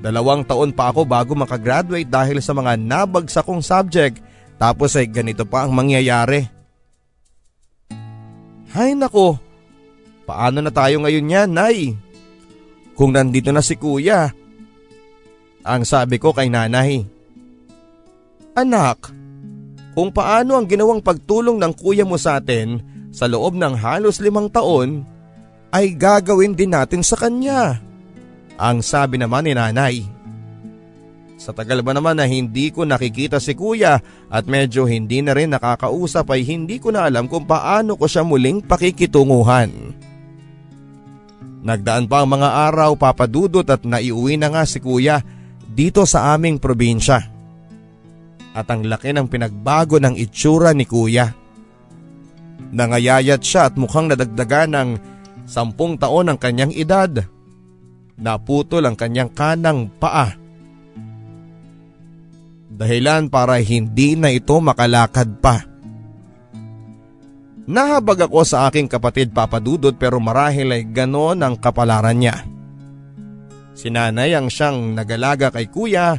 Dalawang 0.00 0.48
taon 0.48 0.72
pa 0.72 0.88
ako 0.88 1.04
bago 1.04 1.36
makagraduate 1.36 2.08
dahil 2.08 2.40
sa 2.40 2.56
mga 2.56 2.80
nabagsak 2.80 3.44
kong 3.44 3.60
subject 3.60 4.24
tapos 4.56 4.96
ay 4.96 5.04
ganito 5.04 5.44
pa 5.44 5.68
ang 5.68 5.76
mangyayari. 5.76 6.48
Hay 8.72 8.96
nako, 8.96 9.36
paano 10.24 10.64
na 10.64 10.72
tayo 10.72 11.04
ngayon 11.04 11.30
yan, 11.30 11.50
Nay? 11.52 11.92
Kung 12.96 13.12
nandito 13.12 13.52
na 13.52 13.60
si 13.60 13.76
kuya, 13.76 14.32
ang 15.60 15.82
sabi 15.84 16.16
ko 16.16 16.32
kay 16.32 16.48
nanay. 16.48 17.04
Anak, 18.56 19.12
kung 19.92 20.08
paano 20.10 20.56
ang 20.56 20.66
ginawang 20.66 21.04
pagtulong 21.04 21.58
ng 21.58 21.72
kuya 21.74 22.04
mo 22.06 22.16
sa 22.16 22.38
atin 22.38 22.93
sa 23.14 23.30
loob 23.30 23.54
ng 23.54 23.78
halos 23.78 24.18
limang 24.18 24.50
taon, 24.50 25.06
ay 25.70 25.94
gagawin 25.94 26.58
din 26.58 26.74
natin 26.74 27.06
sa 27.06 27.14
kanya. 27.14 27.78
Ang 28.58 28.82
sabi 28.82 29.22
naman 29.22 29.46
ni 29.46 29.54
nanay. 29.54 30.02
Sa 31.38 31.54
tagal 31.54 31.82
ba 31.82 31.94
naman 31.94 32.18
na 32.18 32.26
hindi 32.26 32.74
ko 32.74 32.82
nakikita 32.82 33.38
si 33.38 33.54
kuya 33.54 34.02
at 34.30 34.44
medyo 34.50 34.86
hindi 34.86 35.22
na 35.22 35.34
rin 35.34 35.54
nakakausap 35.54 36.30
ay 36.30 36.42
hindi 36.46 36.82
ko 36.82 36.90
na 36.94 37.06
alam 37.06 37.30
kung 37.30 37.46
paano 37.46 37.94
ko 37.94 38.06
siya 38.06 38.26
muling 38.26 38.62
pakikitunguhan. 38.66 39.70
Nagdaan 41.64 42.06
pa 42.06 42.22
ang 42.22 42.28
mga 42.34 42.48
araw 42.70 42.96
papadudot 42.96 43.66
at 43.66 43.82
naiuwi 43.82 44.38
na 44.40 44.50
nga 44.50 44.62
si 44.64 44.78
kuya 44.78 45.22
dito 45.64 46.06
sa 46.06 46.32
aming 46.32 46.62
probinsya. 46.62 47.18
At 48.54 48.70
ang 48.70 48.86
laki 48.86 49.10
ng 49.10 49.26
pinagbago 49.26 49.98
ng 49.98 50.14
itsura 50.14 50.70
ni 50.70 50.86
kuya. 50.86 51.43
Nangayayat 52.74 53.38
siya 53.38 53.70
at 53.70 53.78
mukhang 53.78 54.10
nadagdagan 54.10 54.74
ng 54.74 54.90
sampung 55.46 55.94
taon 55.94 56.26
ang 56.26 56.38
kanyang 56.42 56.74
edad. 56.74 57.22
Naputol 58.18 58.82
ang 58.90 58.98
kanyang 58.98 59.30
kanang 59.30 59.86
paa. 60.02 60.34
Dahilan 62.74 63.30
para 63.30 63.62
hindi 63.62 64.18
na 64.18 64.34
ito 64.34 64.58
makalakad 64.58 65.38
pa. 65.38 65.62
Nahabag 67.64 68.26
ako 68.26 68.42
sa 68.42 68.66
aking 68.66 68.90
kapatid 68.90 69.30
papadudod 69.30 69.94
pero 69.94 70.18
marahil 70.18 70.74
ay 70.74 70.82
ganon 70.90 71.38
ang 71.46 71.54
kapalaran 71.54 72.18
niya. 72.18 72.42
Si 73.78 73.86
nanay 73.86 74.34
ang 74.34 74.50
siyang 74.50 74.98
nagalaga 74.98 75.54
kay 75.54 75.70
kuya 75.70 76.18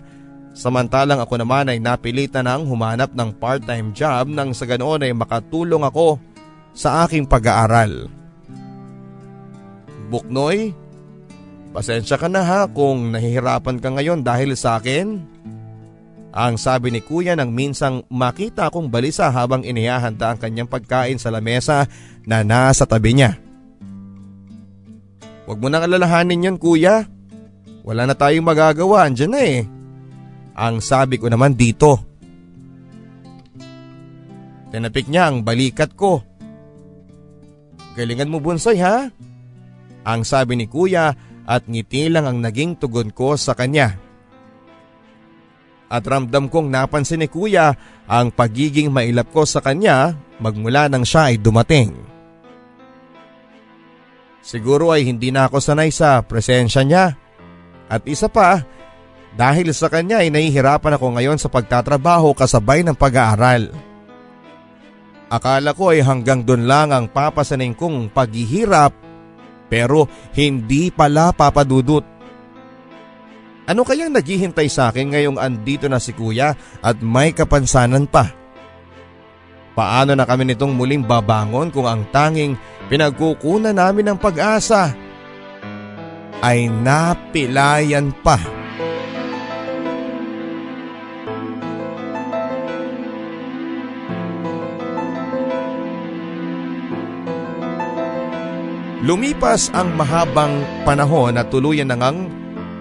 samantalang 0.55 1.19
ako 1.19 1.35
naman 1.35 1.67
ay 1.67 1.83
napilitan 1.83 2.47
ng 2.47 2.63
humanap 2.63 3.11
ng 3.11 3.35
part-time 3.35 3.91
job 3.91 4.31
nang 4.31 4.55
sa 4.55 4.63
ganoon 4.63 5.03
ay 5.03 5.11
makatulong 5.11 5.83
ako 5.83 6.15
sa 6.75 7.07
aking 7.07 7.23
pag-aaral. 7.25 8.11
Buknoy, 10.11 10.75
pasensya 11.71 12.19
ka 12.19 12.27
na 12.29 12.43
ha 12.43 12.61
kung 12.69 13.15
nahihirapan 13.15 13.79
ka 13.81 13.89
ngayon 13.95 14.21
dahil 14.21 14.53
sa 14.53 14.77
akin. 14.77 15.33
Ang 16.35 16.59
sabi 16.59 16.91
ni 16.91 16.99
kuya 16.99 17.31
nang 17.33 17.55
minsang 17.55 18.03
makita 18.11 18.67
akong 18.67 18.91
balisa 18.91 19.31
habang 19.31 19.63
inihahanda 19.63 20.35
ang 20.35 20.37
kanyang 20.37 20.67
pagkain 20.67 21.15
sa 21.15 21.31
lamesa 21.31 21.87
na 22.27 22.43
nasa 22.43 22.83
tabi 22.83 23.15
niya. 23.15 23.39
Huwag 25.47 25.63
mo 25.63 25.71
nang 25.71 25.87
alalahanin 25.87 26.51
yan 26.51 26.57
kuya. 26.59 27.07
Wala 27.87 28.03
na 28.03 28.17
tayong 28.17 28.43
magagawa, 28.43 29.07
andyan 29.07 29.31
na 29.31 29.41
eh. 29.47 29.63
Ang 30.59 30.83
sabi 30.83 31.21
ko 31.21 31.31
naman 31.31 31.55
dito. 31.55 32.01
Tinapik 34.75 35.07
niya 35.07 35.31
ang 35.31 35.45
balikat 35.45 35.95
ko. 35.95 36.34
Galingan 37.95 38.27
mo 38.27 38.43
bunsoy 38.43 38.77
ha? 38.83 39.07
Ang 40.05 40.21
sabi 40.27 40.59
ni 40.59 40.67
kuya 40.67 41.15
at 41.47 41.63
ngiti 41.65 42.11
lang 42.11 42.27
ang 42.27 42.37
naging 42.43 42.75
tugon 42.75 43.09
ko 43.09 43.39
sa 43.39 43.55
kanya. 43.55 43.95
At 45.87 46.03
ramdam 46.03 46.51
kong 46.51 46.67
napansin 46.67 47.23
ni 47.23 47.31
kuya 47.31 47.73
ang 48.05 48.35
pagiging 48.35 48.91
mailap 48.91 49.31
ko 49.31 49.47
sa 49.47 49.63
kanya 49.63 50.13
magmula 50.43 50.91
nang 50.91 51.07
siya 51.07 51.31
ay 51.31 51.39
dumating. 51.39 51.95
Siguro 54.45 54.93
ay 54.93 55.07
hindi 55.07 55.33
na 55.33 55.49
ako 55.49 55.57
sanay 55.57 55.89
sa 55.89 56.21
presensya 56.21 56.85
niya 56.85 57.17
at 57.89 58.01
isa 58.05 58.29
pa, 58.29 58.61
dahil 59.35 59.73
sa 59.73 59.89
kanya 59.89 60.21
ay 60.21 60.29
nahihirapan 60.29 60.95
ako 60.95 61.17
ngayon 61.17 61.37
sa 61.41 61.51
pagtatrabaho 61.51 62.33
kasabay 62.33 62.81
ng 62.85 62.95
pag-aaral. 62.95 63.73
Akala 65.29 65.73
ko 65.73 65.89
ay 65.89 66.05
hanggang 66.05 66.45
doon 66.45 66.69
lang 66.69 66.93
ang 66.93 67.09
papasanin 67.09 67.73
kong 67.73 68.13
paghihirap 68.13 68.93
pero 69.65 70.05
hindi 70.37 70.93
pala 70.93 71.33
papadudot. 71.33 72.05
Ano 73.65 73.81
kayang 73.81 74.13
naghihintay 74.13 74.69
sa 74.69 74.93
akin 74.93 75.17
ngayong 75.17 75.41
andito 75.41 75.89
na 75.89 75.97
si 75.97 76.13
kuya 76.13 76.53
at 76.85 77.01
may 77.01 77.33
kapansanan 77.33 78.05
pa? 78.05 78.29
Paano 79.73 80.13
na 80.13 80.23
kami 80.23 80.47
nitong 80.53 80.77
muling 80.77 81.01
babangon 81.03 81.73
kung 81.73 81.89
ang 81.89 82.05
tanging 82.13 82.55
pinagkukunan 82.87 83.73
namin 83.73 84.13
ng 84.13 84.17
pag-asa 84.21 84.93
ay 86.45 86.69
napilayan 86.69 88.13
pa. 88.21 88.37
Lumipas 99.05 99.69
ang 99.69 99.93
mahabang 99.93 100.65
panahon 100.81 101.37
at 101.37 101.53
tuluyan 101.53 101.85
na 101.85 101.93
ngang 101.93 102.25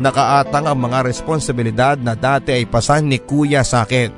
nakaatang 0.00 0.64
ang 0.64 0.80
mga 0.80 1.04
responsibilidad 1.04 2.00
na 2.00 2.16
dati 2.16 2.56
ay 2.56 2.64
pasan 2.64 3.12
ni 3.12 3.20
kuya 3.20 3.60
sa 3.60 3.84
akin. 3.84 4.08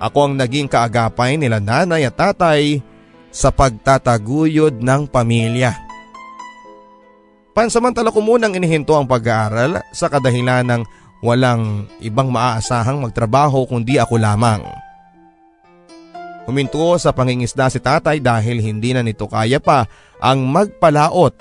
Ako 0.00 0.18
ang 0.24 0.34
naging 0.40 0.72
kaagapay 0.72 1.36
nila 1.36 1.60
nanay 1.60 2.08
at 2.08 2.16
tatay 2.16 2.80
sa 3.28 3.52
pagtataguyod 3.52 4.80
ng 4.80 5.04
pamilya. 5.12 5.76
Pansamantala 7.52 8.08
ko 8.08 8.24
munang 8.24 8.56
inihinto 8.56 8.96
ang 8.96 9.04
pag-aaral 9.04 9.84
sa 9.92 10.08
kadahilan 10.08 10.64
ng 10.64 10.82
walang 11.20 11.92
ibang 12.00 12.32
maaasahang 12.32 13.04
magtrabaho 13.04 13.68
kundi 13.68 14.00
ako 14.00 14.16
lamang. 14.16 14.64
Huminto 16.50 16.98
sa 16.98 17.14
pangingisda 17.14 17.70
si 17.70 17.78
tatay 17.78 18.18
dahil 18.18 18.58
hindi 18.58 18.90
na 18.90 19.06
nito 19.06 19.30
kaya 19.30 19.62
pa 19.62 19.86
ang 20.18 20.50
magpalaot. 20.50 21.38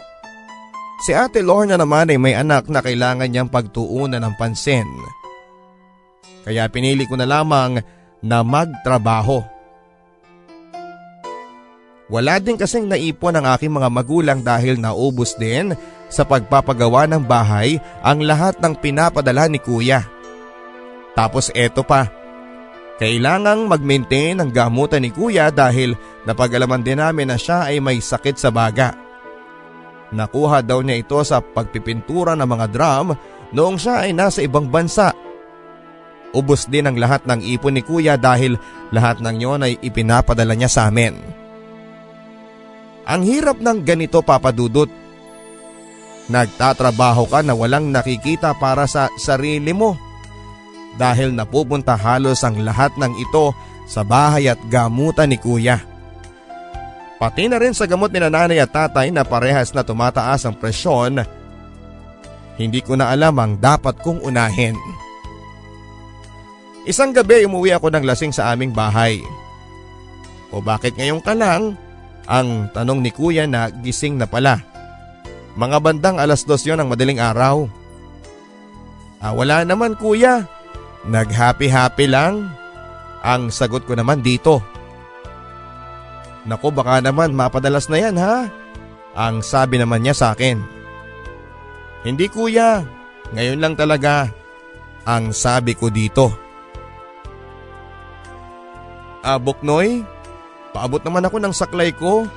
Si 1.02 1.18
ate 1.18 1.42
Lorna 1.42 1.82
naman 1.82 2.14
ay 2.14 2.22
may 2.22 2.38
anak 2.38 2.70
na 2.70 2.78
kailangan 2.78 3.26
niyang 3.26 3.50
pagtuunan 3.50 4.22
ng 4.22 4.34
pansin. 4.38 4.86
Kaya 6.46 6.70
pinili 6.70 7.10
ko 7.10 7.18
na 7.18 7.26
lamang 7.26 7.82
na 8.22 8.46
magtrabaho. 8.46 9.42
Wala 12.10 12.38
din 12.38 12.58
kasing 12.58 12.86
naipon 12.86 13.34
ang 13.34 13.50
aking 13.50 13.74
mga 13.74 13.90
magulang 13.90 14.40
dahil 14.46 14.78
naubos 14.78 15.34
din 15.42 15.74
sa 16.06 16.22
pagpapagawa 16.22 17.10
ng 17.10 17.22
bahay 17.26 17.82
ang 18.06 18.22
lahat 18.22 18.62
ng 18.62 18.78
pinapadala 18.78 19.50
ni 19.50 19.58
kuya. 19.58 20.06
Tapos 21.18 21.50
eto 21.58 21.82
pa, 21.82 22.10
kailangang 23.00 23.72
mag-maintain 23.72 24.44
ang 24.44 24.52
gamutan 24.52 25.00
ni 25.00 25.10
kuya 25.10 25.48
dahil 25.50 25.96
napagalaman 26.28 26.84
din 26.84 27.00
namin 27.00 27.32
na 27.32 27.40
siya 27.40 27.72
ay 27.72 27.80
may 27.80 28.04
sakit 28.04 28.36
sa 28.36 28.52
baga. 28.52 28.92
Nakuha 30.12 30.60
daw 30.60 30.84
niya 30.84 31.00
ito 31.00 31.18
sa 31.24 31.40
pagpipintura 31.40 32.36
ng 32.36 32.50
mga 32.50 32.68
drum 32.68 33.16
noong 33.56 33.78
siya 33.80 34.04
ay 34.04 34.12
nasa 34.12 34.44
ibang 34.44 34.68
bansa. 34.68 35.16
Ubus 36.36 36.68
din 36.68 36.86
ang 36.86 37.00
lahat 37.00 37.26
ng 37.26 37.42
ipon 37.42 37.80
ni 37.80 37.82
kuya 37.82 38.20
dahil 38.20 38.60
lahat 38.94 39.24
ng 39.24 39.38
yon 39.40 39.66
ay 39.66 39.80
ipinapadala 39.80 40.54
niya 40.54 40.70
sa 40.70 40.92
amin. 40.92 41.16
Ang 43.10 43.22
hirap 43.26 43.58
ng 43.58 43.82
ganito 43.82 44.22
papadudot. 44.22 44.92
Nagtatrabaho 46.30 47.26
ka 47.26 47.42
na 47.42 47.58
walang 47.58 47.90
nakikita 47.90 48.54
para 48.54 48.86
sa 48.86 49.10
sarili 49.18 49.74
mo. 49.74 50.09
Dahil 50.98 51.36
napupunta 51.36 51.94
halos 51.94 52.42
ang 52.42 52.60
lahat 52.64 52.96
ng 52.98 53.14
ito 53.20 53.54
sa 53.86 54.02
bahay 54.02 54.50
at 54.50 54.60
gamutan 54.72 55.30
ni 55.30 55.38
kuya. 55.38 55.82
Pati 57.20 57.52
na 57.52 57.60
rin 57.60 57.76
sa 57.76 57.84
gamot 57.84 58.16
ni 58.16 58.24
nanay 58.24 58.64
at 58.64 58.72
tatay 58.72 59.12
na 59.12 59.28
parehas 59.28 59.76
na 59.76 59.84
tumataas 59.84 60.48
ang 60.48 60.56
presyon, 60.56 61.20
hindi 62.56 62.80
ko 62.80 62.96
na 62.96 63.12
alam 63.12 63.36
ang 63.40 63.60
dapat 63.60 64.00
kong 64.00 64.24
unahin. 64.24 64.76
Isang 66.88 67.12
gabi 67.12 67.44
umuwi 67.44 67.76
ako 67.76 67.92
ng 67.92 68.08
lasing 68.08 68.32
sa 68.32 68.56
aming 68.56 68.72
bahay. 68.72 69.20
O 70.50 70.64
bakit 70.64 70.96
ngayon 70.96 71.20
ka 71.20 71.36
lang? 71.36 71.76
Ang 72.30 72.72
tanong 72.72 73.04
ni 73.04 73.12
kuya 73.12 73.48
na 73.48 73.68
gising 73.72 74.16
na 74.16 74.28
pala. 74.28 74.64
Mga 75.60 75.78
bandang 75.82 76.18
alas 76.22 76.48
dos 76.48 76.64
yon 76.64 76.80
ng 76.80 76.88
madaling 76.88 77.20
araw. 77.20 77.68
Ah, 79.20 79.36
wala 79.36 79.68
naman 79.68 80.00
kuya. 80.00 80.48
Nag-happy-happy 81.08 82.08
lang. 82.12 82.52
Ang 83.24 83.52
sagot 83.52 83.84
ko 83.88 83.96
naman 83.96 84.24
dito. 84.24 84.60
Naku 86.48 86.72
baka 86.72 87.04
naman 87.04 87.36
mapadalas 87.36 87.92
na 87.92 87.98
yan 88.00 88.16
ha. 88.20 88.48
Ang 89.16 89.44
sabi 89.44 89.80
naman 89.80 90.04
niya 90.04 90.16
sa 90.16 90.28
akin. 90.32 90.60
Hindi 92.08 92.32
kuya, 92.32 92.84
ngayon 93.36 93.60
lang 93.60 93.76
talaga. 93.76 94.32
Ang 95.04 95.36
sabi 95.36 95.76
ko 95.76 95.92
dito. 95.92 96.32
Ah, 99.20 99.36
Buknoy, 99.36 100.08
Paabot 100.72 101.02
naman 101.02 101.26
ako 101.26 101.38
ng 101.42 101.54
saklay 101.54 101.90
ko. 101.94 102.30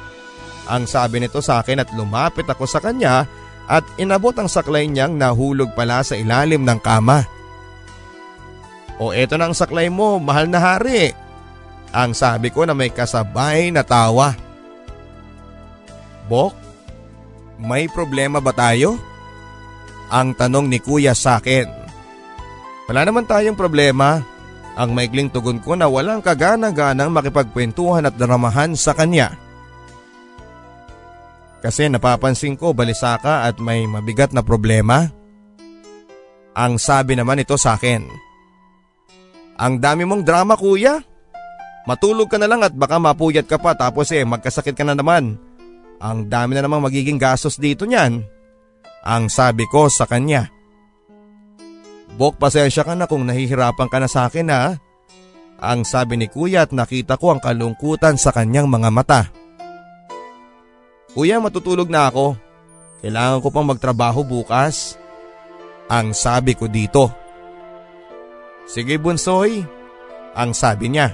Ang 0.70 0.86
sabi 0.86 1.20
nito 1.20 1.42
sa 1.42 1.60
akin 1.60 1.82
at 1.82 1.90
lumapit 1.92 2.46
ako 2.46 2.64
sa 2.64 2.78
kanya 2.78 3.26
at 3.66 3.82
inabot 3.98 4.32
ang 4.38 4.46
saklay 4.46 4.86
niyang 4.86 5.18
nahulog 5.18 5.74
pala 5.74 6.00
sa 6.06 6.14
ilalim 6.14 6.62
ng 6.62 6.78
kama. 6.80 7.26
O 9.00 9.14
eto 9.14 9.36
na 9.40 9.48
ang 9.48 9.56
saklay 9.56 9.88
mo, 9.88 10.20
mahal 10.20 10.48
na 10.48 10.60
hari. 10.60 11.12
Ang 11.92 12.16
sabi 12.16 12.48
ko 12.48 12.64
na 12.64 12.72
may 12.72 12.88
kasabay 12.88 13.68
na 13.68 13.84
tawa. 13.84 14.32
Bok, 16.28 16.56
may 17.60 17.86
problema 17.92 18.40
ba 18.40 18.50
tayo? 18.56 18.96
Ang 20.12 20.32
tanong 20.36 20.68
ni 20.68 20.80
kuya 20.80 21.12
sa 21.12 21.40
akin. 21.40 21.68
Wala 22.88 23.08
naman 23.08 23.24
tayong 23.24 23.56
problema. 23.56 24.20
Ang 24.72 24.96
maikling 24.96 25.28
tugon 25.28 25.60
ko 25.60 25.76
na 25.76 25.84
walang 25.88 26.24
kagana-ganang 26.24 27.12
makipagkwentuhan 27.12 28.08
at 28.08 28.16
dramahan 28.16 28.72
sa 28.72 28.96
kanya. 28.96 29.36
Kasi 31.62 31.86
napapansin 31.86 32.58
ko 32.58 32.74
balisa 32.74 33.14
ka 33.22 33.46
at 33.46 33.60
may 33.62 33.84
mabigat 33.86 34.34
na 34.34 34.42
problema. 34.42 35.12
Ang 36.56 36.76
sabi 36.76 37.14
naman 37.14 37.40
ito 37.40 37.54
sa 37.56 37.78
akin. 37.78 38.31
Ang 39.58 39.80
dami 39.82 40.08
mong 40.08 40.22
drama 40.24 40.54
kuya. 40.56 41.00
Matulog 41.82 42.30
ka 42.30 42.38
na 42.38 42.46
lang 42.46 42.62
at 42.62 42.72
baka 42.72 42.96
mapuyat 43.02 43.50
ka 43.50 43.58
pa 43.58 43.74
tapos 43.74 44.14
eh 44.14 44.22
magkasakit 44.22 44.78
ka 44.78 44.86
na 44.86 44.94
naman. 44.94 45.34
Ang 45.98 46.30
dami 46.30 46.54
na 46.54 46.62
namang 46.66 46.86
magiging 46.86 47.18
gastos 47.18 47.58
dito 47.58 47.86
niyan. 47.86 48.22
Ang 49.02 49.26
sabi 49.26 49.66
ko 49.66 49.90
sa 49.90 50.06
kanya. 50.06 50.46
Bok 52.14 52.38
pasensya 52.38 52.86
ka 52.86 52.94
na 52.94 53.10
kung 53.10 53.26
nahihirapan 53.26 53.88
ka 53.90 53.98
na 53.98 54.06
sa 54.06 54.30
akin 54.30 54.52
ha. 54.52 54.78
Ang 55.62 55.86
sabi 55.86 56.18
ni 56.18 56.26
kuya 56.26 56.66
at 56.66 56.74
nakita 56.74 57.18
ko 57.18 57.34
ang 57.34 57.40
kalungkutan 57.42 58.18
sa 58.18 58.34
kanyang 58.34 58.66
mga 58.66 58.90
mata. 58.90 59.22
Kuya 61.14 61.38
matutulog 61.38 61.86
na 61.86 62.10
ako. 62.10 62.34
Kailangan 63.02 63.38
ko 63.42 63.48
pang 63.50 63.66
magtrabaho 63.66 64.22
bukas. 64.22 64.98
Ang 65.86 66.14
sabi 66.14 66.54
ko 66.58 66.66
dito. 66.70 67.10
Sige 68.72 68.96
bunsoy. 68.96 69.68
Ang 70.32 70.56
sabi 70.56 70.88
niya. 70.88 71.12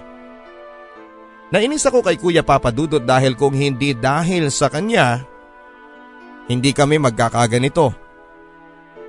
Nainis 1.51 1.83
ako 1.91 2.07
kay 2.07 2.15
Kuya 2.15 2.47
Papadudot 2.47 3.03
dahil 3.03 3.35
kung 3.35 3.51
hindi 3.51 3.99
dahil 3.99 4.47
sa 4.55 4.71
kanya, 4.71 5.27
hindi 6.47 6.71
kami 6.71 7.03
magkakaganito. 7.03 7.91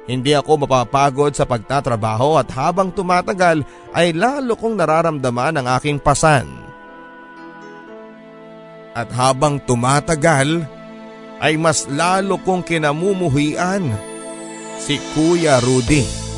Hindi 0.10 0.34
ako 0.34 0.66
mapapagod 0.66 1.38
sa 1.38 1.46
pagtatrabaho 1.46 2.42
at 2.42 2.50
habang 2.58 2.90
tumatagal 2.90 3.62
ay 3.94 4.18
lalo 4.18 4.58
kong 4.58 4.82
nararamdaman 4.82 5.62
ang 5.62 5.68
aking 5.78 6.02
pasan. 6.02 6.50
At 8.98 9.14
habang 9.14 9.62
tumatagal 9.62 10.66
ay 11.38 11.54
mas 11.62 11.86
lalo 11.86 12.42
kong 12.42 12.66
kinamumuhian 12.66 13.94
si 14.82 14.98
Kuya 15.14 15.62
Rudy. 15.62 16.29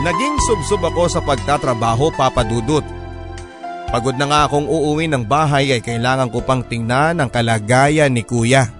Naging 0.00 0.36
subsob 0.48 0.80
ako 0.88 1.12
sa 1.12 1.20
pagtatrabaho 1.20 2.08
papadudot 2.16 3.00
Pagod 3.90 4.14
na 4.14 4.26
nga 4.30 4.40
akong 4.46 4.70
uuwi 4.70 5.10
ng 5.10 5.26
bahay 5.26 5.74
ay 5.74 5.82
kailangan 5.82 6.30
ko 6.30 6.38
pang 6.46 6.62
tingnan 6.62 7.18
ang 7.18 7.26
kalagayan 7.26 8.14
ni 8.14 8.22
kuya. 8.22 8.70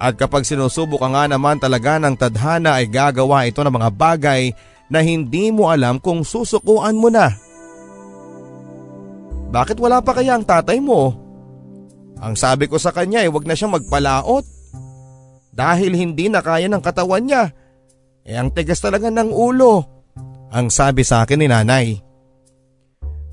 At 0.00 0.16
kapag 0.16 0.48
sinusubok 0.48 1.04
nga 1.04 1.28
naman 1.28 1.60
talaga 1.60 2.00
ng 2.00 2.16
tadhana 2.16 2.80
ay 2.80 2.88
gagawa 2.88 3.44
ito 3.44 3.60
ng 3.60 3.74
mga 3.76 3.90
bagay 3.92 4.56
na 4.88 5.04
hindi 5.04 5.52
mo 5.52 5.68
alam 5.68 6.00
kung 6.00 6.24
susukuan 6.24 6.96
mo 6.96 7.12
na. 7.12 7.28
Bakit 9.52 9.76
wala 9.76 10.00
pa 10.00 10.16
kaya 10.16 10.32
ang 10.32 10.48
tatay 10.48 10.80
mo? 10.80 11.12
Ang 12.24 12.32
sabi 12.32 12.64
ko 12.64 12.80
sa 12.80 12.96
kanya 12.96 13.20
ay 13.20 13.28
wag 13.28 13.44
na 13.44 13.52
siyang 13.52 13.76
magpalaot. 13.76 14.48
Dahil 15.52 15.92
hindi 15.92 16.32
na 16.32 16.40
kaya 16.40 16.64
ng 16.64 16.80
katawan 16.80 17.28
niya. 17.28 17.52
Eh 18.24 18.36
ang 18.38 18.50
tigas 18.54 18.80
talaga 18.82 19.10
ng 19.10 19.30
ulo. 19.30 19.84
Ang 20.48 20.72
sabi 20.72 21.04
sa 21.04 21.26
akin 21.26 21.38
ni 21.38 21.46
nanay. 21.46 22.00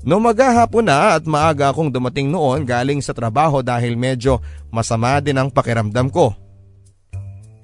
No 0.06 0.22
maghahapon 0.22 0.86
na 0.86 1.18
at 1.18 1.26
maaga 1.26 1.74
akong 1.74 1.90
dumating 1.90 2.30
noon 2.30 2.62
galing 2.62 3.02
sa 3.02 3.10
trabaho 3.10 3.58
dahil 3.58 3.98
medyo 3.98 4.38
masama 4.70 5.18
din 5.18 5.34
ang 5.34 5.50
pakiramdam 5.50 6.14
ko. 6.14 6.30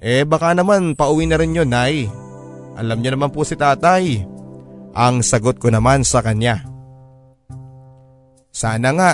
Eh 0.03 0.27
baka 0.27 0.51
naman 0.51 0.99
pauwi 0.99 1.23
na 1.23 1.39
rin 1.39 1.55
yun, 1.55 1.71
Nay. 1.71 2.11
Alam 2.75 2.99
niya 2.99 3.15
naman 3.15 3.31
po 3.31 3.47
si 3.47 3.55
tatay. 3.55 4.27
Ang 4.91 5.23
sagot 5.23 5.55
ko 5.55 5.71
naman 5.71 6.03
sa 6.03 6.19
kanya. 6.19 6.67
Sana 8.51 8.91
nga. 8.91 9.11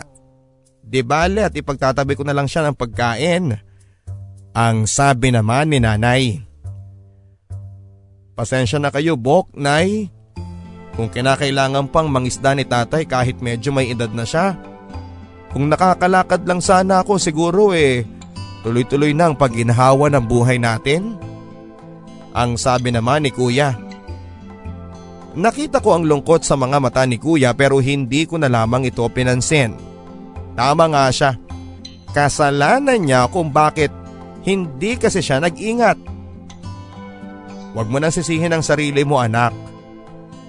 Di 0.82 1.06
bale 1.06 1.46
at 1.46 1.54
ipagtatabi 1.54 2.18
ko 2.18 2.26
na 2.26 2.34
lang 2.34 2.50
siya 2.50 2.66
ng 2.66 2.76
pagkain. 2.76 3.54
Ang 4.58 4.90
sabi 4.90 5.30
naman 5.30 5.70
ni 5.70 5.78
nanay. 5.78 6.49
Pasensya 8.40 8.80
na 8.80 8.88
kayo, 8.88 9.20
Bok, 9.20 9.52
Nay. 9.60 10.08
Kung 10.96 11.12
kinakailangan 11.12 11.92
pang 11.92 12.08
mangisda 12.08 12.56
ni 12.56 12.64
tatay 12.64 13.04
kahit 13.04 13.44
medyo 13.44 13.76
may 13.76 13.92
edad 13.92 14.08
na 14.16 14.24
siya. 14.24 14.56
Kung 15.52 15.68
nakakalakad 15.68 16.48
lang 16.48 16.64
sana 16.64 17.04
ako 17.04 17.20
siguro 17.20 17.76
eh, 17.76 18.08
tuloy-tuloy 18.64 19.12
na 19.12 19.28
ang 19.28 19.36
pag-inhawa 19.36 20.08
ng 20.08 20.24
buhay 20.24 20.56
natin. 20.56 21.20
Ang 22.32 22.56
sabi 22.56 22.96
naman 22.96 23.28
ni 23.28 23.36
kuya. 23.36 23.76
Nakita 25.36 25.84
ko 25.84 26.00
ang 26.00 26.08
lungkot 26.08 26.40
sa 26.40 26.56
mga 26.56 26.80
mata 26.80 27.04
ni 27.04 27.20
kuya 27.20 27.52
pero 27.52 27.84
hindi 27.84 28.24
ko 28.24 28.40
na 28.40 28.48
lamang 28.48 28.88
ito 28.88 29.04
pinansin. 29.12 29.76
Tama 30.56 30.88
nga 30.88 31.12
siya. 31.12 31.36
Kasalanan 32.16 33.04
niya 33.04 33.28
kung 33.28 33.52
bakit 33.52 33.92
hindi 34.48 34.96
kasi 34.96 35.20
siya 35.20 35.44
nag-ingat. 35.44 36.19
Huwag 37.74 37.88
mo 37.88 37.98
nang 38.02 38.14
sisihin 38.14 38.54
ang 38.54 38.66
sarili 38.66 39.06
mo 39.06 39.22
anak. 39.22 39.54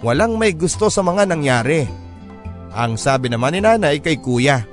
Walang 0.01 0.41
may 0.41 0.57
gusto 0.57 0.89
sa 0.89 1.05
mga 1.05 1.29
nangyari. 1.29 1.85
Ang 2.73 2.97
sabi 2.97 3.29
naman 3.29 3.53
ni 3.53 3.61
nanay 3.61 4.01
kay 4.01 4.16
kuya. 4.16 4.64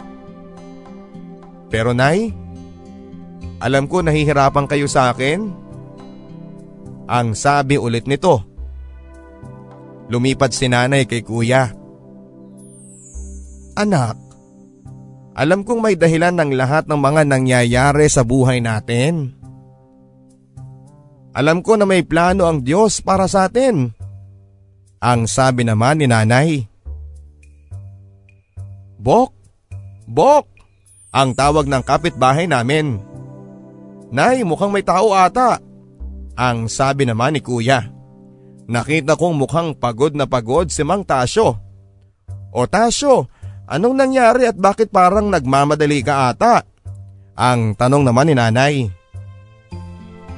Pero 1.68 1.91
nay, 1.91 2.32
alam 3.60 3.91
ko 3.91 4.00
nahihirapan 4.00 4.66
kayo 4.70 4.88
sa 4.88 5.12
akin. 5.12 5.52
Ang 7.08 7.36
sabi 7.36 7.76
ulit 7.76 8.08
nito. 8.08 8.43
Lumipad 10.08 10.56
si 10.56 10.72
nanay 10.72 11.04
kay 11.04 11.28
kuya. 11.28 11.76
Anak, 13.76 14.16
alam 15.38 15.62
kong 15.62 15.86
may 15.86 15.93
dahilan 15.93 16.34
ng 16.34 16.58
lahat 16.58 16.89
ng 16.89 16.98
mga 16.98 17.22
nangyayari 17.30 18.10
sa 18.10 18.26
buhay 18.26 18.58
natin. 18.58 19.37
Alam 21.38 21.62
ko 21.62 21.78
na 21.78 21.86
may 21.86 22.02
plano 22.02 22.50
ang 22.50 22.66
Diyos 22.66 22.98
para 23.06 23.30
sa 23.30 23.46
atin. 23.46 23.94
Ang 24.98 25.30
sabi 25.30 25.62
naman 25.62 26.02
ni 26.02 26.10
nanay. 26.10 26.66
Bok, 28.98 29.38
Bok, 30.10 30.50
ang 31.14 31.38
tawag 31.38 31.70
ng 31.70 31.86
kapitbahay 31.86 32.50
namin. 32.50 32.98
Nay, 34.10 34.42
mukhang 34.42 34.74
may 34.74 34.82
tao 34.82 35.14
ata. 35.14 35.62
Ang 36.34 36.66
sabi 36.74 37.06
naman 37.06 37.38
ni 37.38 37.46
kuya. 37.46 37.86
Nakita 38.66 39.14
kong 39.14 39.38
mukhang 39.38 39.78
pagod 39.78 40.18
na 40.18 40.26
pagod 40.26 40.74
si 40.74 40.82
Mang 40.82 41.06
Tasyo. 41.06 41.54
O 42.50 42.66
Tasyo, 42.66 43.30
anong 43.70 43.94
nangyari 43.94 44.50
at 44.50 44.58
bakit 44.58 44.90
parang 44.90 45.30
nagmamadali 45.30 46.02
ka 46.02 46.34
ata? 46.34 46.66
Ang 47.38 47.78
tanong 47.78 48.02
naman 48.10 48.26
ni 48.26 48.34
nanay. 48.34 48.97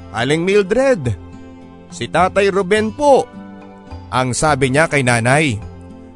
Aling 0.09 0.41
Mildred, 0.41 1.13
si 1.93 2.09
Tatay 2.09 2.49
Ruben 2.49 2.89
po. 2.93 3.29
Ang 4.09 4.33
sabi 4.33 4.73
niya 4.73 4.89
kay 4.89 5.05
nanay. 5.05 5.61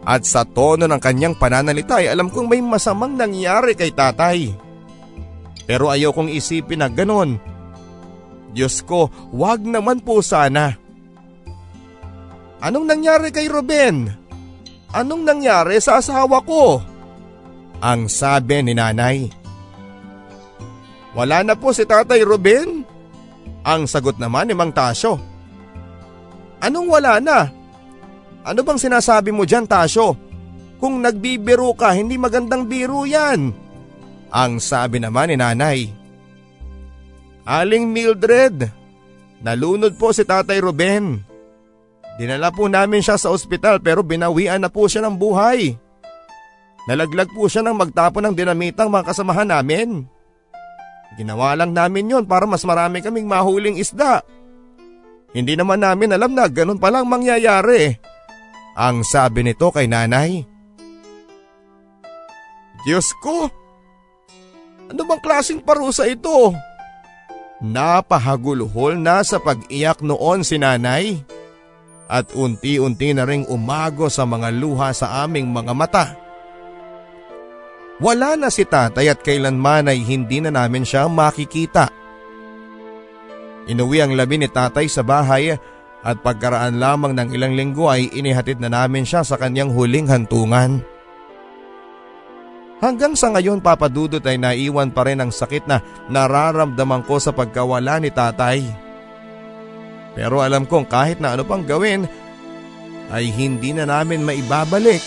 At 0.03 0.27
sa 0.27 0.43
tono 0.43 0.83
ng 0.83 0.99
kanyang 0.99 1.39
pananalita 1.39 2.03
ay 2.03 2.11
alam 2.11 2.27
kong 2.27 2.51
may 2.51 2.59
masamang 2.59 3.15
nangyari 3.15 3.71
kay 3.71 3.95
tatay. 3.95 4.51
Pero 5.63 5.87
ayaw 5.87 6.11
kong 6.11 6.27
isipin 6.27 6.83
na 6.83 6.91
ganon. 6.91 7.39
Diyos 8.51 8.83
ko, 8.83 9.07
wag 9.31 9.63
naman 9.63 10.03
po 10.03 10.19
sana. 10.19 10.75
Anong 12.59 12.83
nangyari 12.83 13.31
kay 13.31 13.47
Ruben? 13.47 14.11
Anong 14.91 15.23
nangyari 15.23 15.79
sa 15.79 16.03
asawa 16.03 16.43
ko? 16.43 16.83
Ang 17.79 18.11
sabi 18.11 18.59
ni 18.59 18.75
nanay. 18.75 19.31
Wala 21.15 21.47
na 21.47 21.55
po 21.55 21.71
si 21.71 21.87
tatay 21.87 22.27
Ruben. 22.27 22.83
Ang 23.63 23.87
sagot 23.87 24.19
naman 24.19 24.51
ni 24.51 24.53
Mang 24.55 24.75
Tasyo. 24.75 25.15
Anong 26.59 26.87
wala 26.87 27.19
na? 27.23 27.47
Ano 28.43 28.59
bang 28.63 28.79
sinasabi 28.79 29.31
mo 29.31 29.47
dyan 29.47 29.63
Tasyo? 29.63 30.15
Kung 30.83 30.99
nagbibiro 30.99 31.71
ka, 31.79 31.95
hindi 31.95 32.19
magandang 32.19 32.67
biro 32.67 33.07
yan. 33.07 33.55
Ang 34.35 34.59
sabi 34.59 34.99
naman 34.99 35.31
ni 35.31 35.39
nanay. 35.39 35.79
Aling 37.47 37.87
Mildred, 37.91 38.67
nalunod 39.39 39.95
po 39.95 40.11
si 40.11 40.27
tatay 40.27 40.59
Ruben. 40.59 41.23
Dinala 42.19 42.51
po 42.51 42.67
namin 42.67 42.99
siya 42.99 43.15
sa 43.15 43.31
ospital 43.31 43.79
pero 43.79 44.03
binawian 44.03 44.59
na 44.59 44.67
po 44.67 44.87
siya 44.91 45.07
ng 45.07 45.15
buhay. 45.15 45.75
Nalaglag 46.83 47.31
po 47.31 47.47
siya 47.47 47.63
ng 47.63 47.79
magtapon 47.79 48.27
ng 48.27 48.35
dinamitang 48.35 48.91
mga 48.91 49.07
kasamahan 49.07 49.47
namin. 49.47 50.03
Ginawa 51.13 51.53
lang 51.53 51.77
namin 51.77 52.09
yon 52.09 52.25
para 52.25 52.49
mas 52.49 52.65
marami 52.65 52.99
kaming 53.01 53.29
mahuling 53.29 53.77
isda. 53.77 54.25
Hindi 55.33 55.57
naman 55.57 55.81
namin 55.81 56.13
alam 56.13 56.33
na 56.33 56.45
ganun 56.45 56.77
palang 56.81 57.09
mangyayari. 57.09 57.97
Ang 58.73 59.05
sabi 59.05 59.45
nito 59.45 59.69
kay 59.69 59.85
nanay. 59.85 60.45
Diyos 62.85 63.13
ko! 63.21 63.49
Ano 64.89 65.01
bang 65.09 65.21
klaseng 65.21 65.61
parusa 65.61 66.05
ito? 66.09 66.53
Napahagulhol 67.63 68.99
na 68.99 69.23
sa 69.23 69.39
pag-iyak 69.39 70.03
noon 70.03 70.43
si 70.43 70.59
nanay 70.59 71.23
at 72.11 72.29
unti-unti 72.35 73.15
na 73.15 73.23
ring 73.23 73.47
umago 73.47 74.11
sa 74.11 74.27
mga 74.27 74.51
luha 74.51 74.91
sa 74.91 75.23
aming 75.23 75.49
mga 75.49 75.73
mata. 75.73 76.05
Wala 78.01 78.33
na 78.33 78.49
si 78.49 78.65
tatay 78.65 79.11
at 79.11 79.21
kailanman 79.21 79.85
ay 79.85 80.01
hindi 80.01 80.41
na 80.41 80.49
namin 80.49 80.81
siya 80.81 81.05
makikita. 81.05 81.91
Inuwi 83.69 84.01
ang 84.01 84.17
labi 84.17 84.41
ni 84.41 84.49
tatay 84.49 84.89
sa 84.89 85.05
bahay 85.05 85.53
at 86.03 86.17
pagkaraan 86.19 86.81
lamang 86.81 87.15
ng 87.15 87.29
ilang 87.31 87.53
linggo 87.55 87.87
ay 87.87 88.11
inihatid 88.11 88.59
na 88.59 88.67
namin 88.67 89.07
siya 89.07 89.23
sa 89.23 89.39
kanyang 89.39 89.71
huling 89.71 90.09
hantungan. 90.09 90.83
Hanggang 92.83 93.15
sa 93.15 93.31
ngayon 93.31 93.63
papadudot 93.63 94.19
ay 94.27 94.35
naiwan 94.35 94.91
pa 94.91 95.07
rin 95.07 95.23
ang 95.23 95.31
sakit 95.31 95.63
na 95.63 95.79
nararamdaman 96.11 97.07
ko 97.07 97.15
sa 97.15 97.31
pagkawala 97.31 98.03
ni 98.03 98.11
tatay. 98.11 98.67
Pero 100.19 100.43
alam 100.43 100.67
kong 100.67 100.91
kahit 100.91 101.23
na 101.23 101.39
ano 101.39 101.47
pang 101.47 101.63
gawin 101.63 102.03
ay 103.07 103.31
hindi 103.31 103.71
na 103.71 103.87
namin 103.87 104.27
maibabalik 104.27 104.99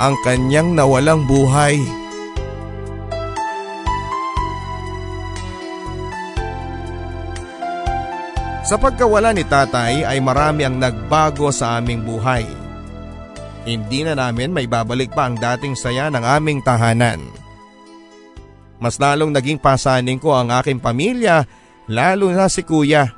ang 0.00 0.16
kanyang 0.24 0.72
nawalang 0.72 1.28
buhay. 1.28 1.76
Sa 8.64 8.80
pagkawala 8.80 9.36
ni 9.36 9.44
tatay 9.44 10.08
ay 10.08 10.22
marami 10.24 10.64
ang 10.64 10.80
nagbago 10.80 11.52
sa 11.52 11.76
aming 11.76 12.00
buhay. 12.06 12.48
Hindi 13.68 14.08
na 14.08 14.16
namin 14.16 14.56
may 14.56 14.64
babalik 14.64 15.12
pa 15.12 15.28
ang 15.28 15.36
dating 15.36 15.76
saya 15.76 16.08
ng 16.08 16.24
aming 16.24 16.64
tahanan. 16.64 17.20
Mas 18.80 18.96
lalong 18.96 19.36
naging 19.36 19.60
pasaning 19.60 20.16
ko 20.16 20.32
ang 20.32 20.48
aking 20.48 20.80
pamilya 20.80 21.44
lalo 21.92 22.32
na 22.32 22.48
si 22.48 22.64
kuya. 22.64 23.12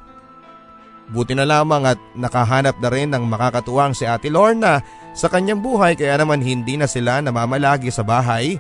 Buti 1.13 1.37
na 1.37 1.47
lamang 1.47 1.85
at 1.95 2.01
nakahanap 2.19 2.81
na 2.83 2.89
rin 2.91 3.13
ng 3.13 3.23
makakatuwang 3.23 3.95
si 3.95 4.09
Ate 4.09 4.33
Lorna 4.33 4.83
sa 5.13 5.29
kanyang 5.29 5.61
buhay 5.61 5.93
kaya 5.93 6.17
naman 6.17 6.41
hindi 6.41 6.81
na 6.81 6.89
sila 6.89 7.21
namamalagi 7.21 7.93
sa 7.93 8.01
bahay 8.01 8.57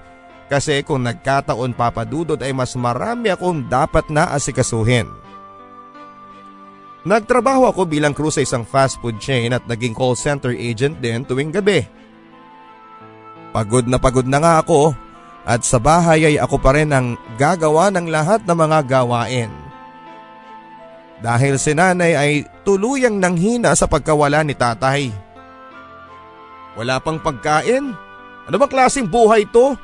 kasi 0.52 0.84
kung 0.84 1.00
nagkataon 1.00 1.72
papadudod 1.72 2.36
ay 2.44 2.52
mas 2.52 2.76
marami 2.76 3.32
akong 3.32 3.64
dapat 3.72 4.12
na 4.12 4.28
asikasuhin. 4.36 5.08
Nagtrabaho 7.02 7.66
ako 7.66 7.88
bilang 7.88 8.14
crew 8.14 8.30
sa 8.30 8.44
isang 8.44 8.62
fast 8.62 9.00
food 9.02 9.18
chain 9.18 9.50
at 9.50 9.64
naging 9.66 9.96
call 9.96 10.14
center 10.14 10.54
agent 10.54 11.00
din 11.02 11.26
tuwing 11.26 11.50
gabi. 11.50 11.82
Pagod 13.50 13.90
na 13.90 13.98
pagod 13.98 14.28
na 14.28 14.38
nga 14.38 14.62
ako 14.62 14.94
at 15.42 15.66
sa 15.66 15.82
bahay 15.82 16.30
ay 16.30 16.36
ako 16.38 16.56
pa 16.62 16.76
rin 16.76 16.94
ang 16.94 17.18
gagawa 17.34 17.90
ng 17.90 18.06
lahat 18.06 18.46
ng 18.46 18.54
mga 18.54 18.78
gawain. 18.86 19.50
Dahil 21.22 21.58
si 21.58 21.74
nanay 21.74 22.12
ay 22.14 22.32
tuluyang 22.62 23.18
nanghina 23.18 23.74
sa 23.74 23.90
pagkawala 23.90 24.46
ni 24.46 24.54
tatay. 24.54 25.10
Wala 26.72 26.96
pang 26.98 27.20
pagkain? 27.20 27.92
Ano 28.48 28.56
ba 28.56 28.66
klaseng 28.66 29.06
buhay 29.06 29.44
to? 29.52 29.76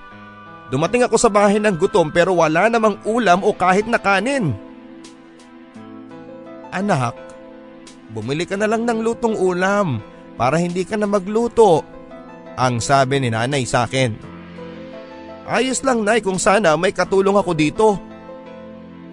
Dumating 0.68 1.04
ako 1.04 1.16
sa 1.16 1.32
bahay 1.32 1.56
ng 1.56 1.76
gutom 1.80 2.12
pero 2.12 2.36
wala 2.36 2.68
namang 2.68 3.00
ulam 3.08 3.40
o 3.40 3.56
kahit 3.56 3.88
na 3.88 3.96
kanin. 3.96 4.52
Anak, 6.68 7.16
bumili 8.12 8.44
ka 8.44 8.60
na 8.60 8.68
lang 8.68 8.84
ng 8.84 9.00
lutong 9.00 9.32
ulam 9.36 10.04
para 10.36 10.60
hindi 10.60 10.84
ka 10.84 11.00
na 11.00 11.08
magluto. 11.08 11.80
Ang 12.60 12.84
sabi 12.84 13.22
ni 13.22 13.32
nanay 13.32 13.64
sa 13.64 13.88
akin. 13.88 14.12
Ayos 15.48 15.80
lang 15.80 16.04
nay 16.04 16.20
kung 16.20 16.36
sana 16.36 16.76
may 16.76 16.92
katulong 16.92 17.40
ako 17.40 17.56
dito. 17.56 17.96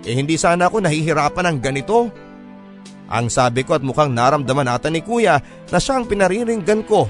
Eh 0.04 0.12
hindi 0.12 0.36
sana 0.36 0.68
ako 0.68 0.84
nahihirapan 0.84 1.56
ng 1.56 1.58
ganito. 1.64 2.12
Ang 3.08 3.32
sabi 3.32 3.64
ko 3.64 3.80
at 3.80 3.86
mukhang 3.86 4.12
naramdaman 4.12 4.68
ata 4.68 4.92
ni 4.92 5.00
kuya 5.00 5.40
na 5.72 5.80
siyang 5.80 6.04
pinariringgan 6.04 6.84
ko. 6.84 7.08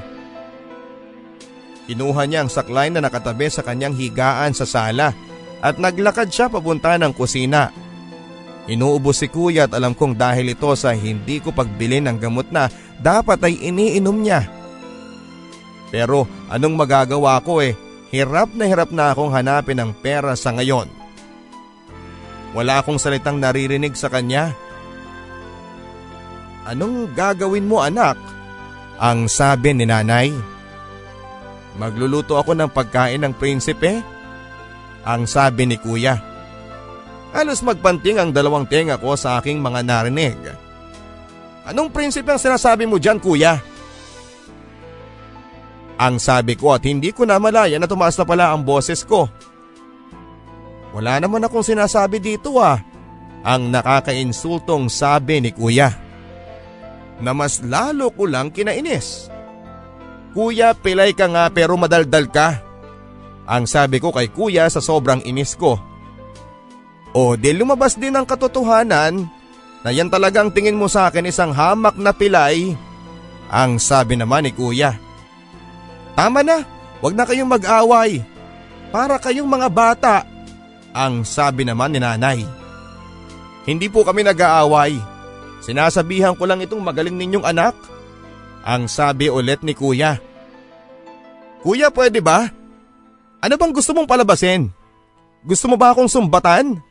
Kinuha 1.85 2.25
niya 2.25 2.45
ang 2.45 2.49
saklay 2.49 2.89
na 2.89 3.01
nakatabi 3.01 3.45
sa 3.49 3.61
kanyang 3.61 3.93
higaan 3.93 4.57
sa 4.57 4.65
sala 4.65 5.13
at 5.61 5.77
naglakad 5.77 6.33
siya 6.33 6.49
papunta 6.49 6.97
ng 6.97 7.13
kusina. 7.13 7.69
Inuubos 8.65 9.21
si 9.21 9.29
kuya 9.29 9.69
at 9.69 9.77
alam 9.77 9.93
kong 9.93 10.17
dahil 10.17 10.57
ito 10.57 10.73
sa 10.73 10.97
hindi 10.97 11.37
ko 11.37 11.53
pagbili 11.53 12.01
ng 12.01 12.17
gamot 12.17 12.49
na 12.49 12.65
dapat 12.97 13.37
ay 13.45 13.61
iniinom 13.69 14.17
niya. 14.17 14.49
Pero 15.93 16.25
anong 16.49 16.73
magagawa 16.73 17.37
ko 17.45 17.61
eh, 17.61 17.77
hirap 18.09 18.57
na 18.57 18.65
hirap 18.65 18.89
na 18.89 19.13
akong 19.13 19.29
hanapin 19.29 19.77
ang 19.77 19.93
pera 19.93 20.33
sa 20.33 20.49
ngayon. 20.57 20.89
Wala 22.57 22.81
akong 22.81 22.97
salitang 22.97 23.37
naririnig 23.37 23.93
sa 23.93 24.09
kanya. 24.09 24.49
Anong 26.65 27.13
gagawin 27.13 27.69
mo 27.69 27.85
anak? 27.85 28.17
Ang 28.97 29.29
sabi 29.29 29.77
ni 29.77 29.85
nanay. 29.85 30.54
Magluluto 31.75 32.39
ako 32.39 32.55
ng 32.55 32.71
pagkain 32.71 33.19
ng 33.23 33.33
prinsipe? 33.35 33.99
Ang 35.03 35.27
sabi 35.27 35.67
ni 35.67 35.75
kuya. 35.75 36.17
Halos 37.35 37.59
magpanting 37.59 38.15
ang 38.15 38.31
dalawang 38.31 38.63
tenga 38.63 38.95
ko 38.95 39.13
sa 39.19 39.37
aking 39.37 39.59
mga 39.59 39.83
narinig. 39.83 40.39
Anong 41.67 41.91
prinsipe 41.91 42.31
ang 42.31 42.39
sinasabi 42.39 42.87
mo 42.87 42.95
dyan 42.95 43.19
kuya? 43.19 43.59
Ang 45.99 46.15
sabi 46.19 46.55
ko 46.55 46.75
at 46.75 46.83
hindi 46.87 47.11
ko 47.11 47.27
na 47.27 47.39
malaya 47.39 47.75
na 47.75 47.87
tumaas 47.87 48.15
na 48.15 48.23
pala 48.23 48.55
ang 48.55 48.63
boses 48.63 49.03
ko. 49.03 49.27
Wala 50.95 51.19
naman 51.19 51.43
akong 51.43 51.63
sinasabi 51.63 52.23
dito 52.23 52.55
ah. 52.55 52.79
Ang 53.43 53.67
nakakainsultong 53.67 54.87
sabi 54.87 55.43
ni 55.43 55.51
kuya. 55.51 55.91
Na 57.19 57.35
mas 57.35 57.59
lalo 57.59 58.11
ko 58.15 58.27
lang 58.27 58.47
kinainis. 58.47 59.34
Kuya, 60.35 60.75
pilay 60.75 61.15
ka 61.15 61.31
nga 61.31 61.47
pero 61.47 61.79
madaldal 61.79 62.27
ka. 62.27 62.59
Ang 63.47 63.63
sabi 63.63 64.03
ko 64.03 64.11
kay 64.11 64.27
kuya 64.27 64.67
sa 64.67 64.83
sobrang 64.83 65.23
inis 65.23 65.55
ko. 65.55 65.79
O 67.15 67.39
di 67.39 67.55
lumabas 67.55 67.95
din 67.95 68.11
ang 68.11 68.27
katotohanan 68.27 69.23
na 69.79 69.89
yan 69.93 70.11
talagang 70.11 70.51
tingin 70.51 70.75
mo 70.75 70.91
sa 70.91 71.07
akin 71.07 71.31
isang 71.31 71.55
hamak 71.55 71.95
na 71.95 72.11
pilay. 72.11 72.75
Ang 73.47 73.79
sabi 73.79 74.19
naman 74.19 74.43
ni 74.43 74.51
kuya. 74.51 74.99
Tama 76.19 76.43
na, 76.43 76.67
wag 76.99 77.15
na 77.15 77.23
kayong 77.23 77.47
mag-away. 77.47 78.19
Para 78.91 79.15
kayong 79.15 79.47
mga 79.47 79.67
bata. 79.71 80.15
Ang 80.91 81.23
sabi 81.23 81.63
naman 81.63 81.95
ni 81.95 82.03
nanay. 82.03 82.43
Hindi 83.63 83.87
po 83.87 84.03
kami 84.03 84.27
nag-aaway. 84.27 84.99
Sinasabihan 85.63 86.35
ko 86.35 86.43
lang 86.43 86.59
itong 86.59 86.83
magaling 86.83 87.15
ninyong 87.15 87.47
anak. 87.47 87.75
Ang 88.65 88.89
sabi 88.89 89.29
ulit 89.29 89.61
ni 89.61 89.77
kuya. 89.77 90.17
Kuya 91.61 91.93
pwede 91.93 92.17
ba? 92.17 92.49
Ano 93.37 93.53
bang 93.61 93.69
gusto 93.69 93.93
mong 93.93 94.09
palabasin? 94.09 94.73
Gusto 95.45 95.69
mo 95.69 95.77
ba 95.77 95.93
akong 95.93 96.09
sumbatan? 96.09 96.81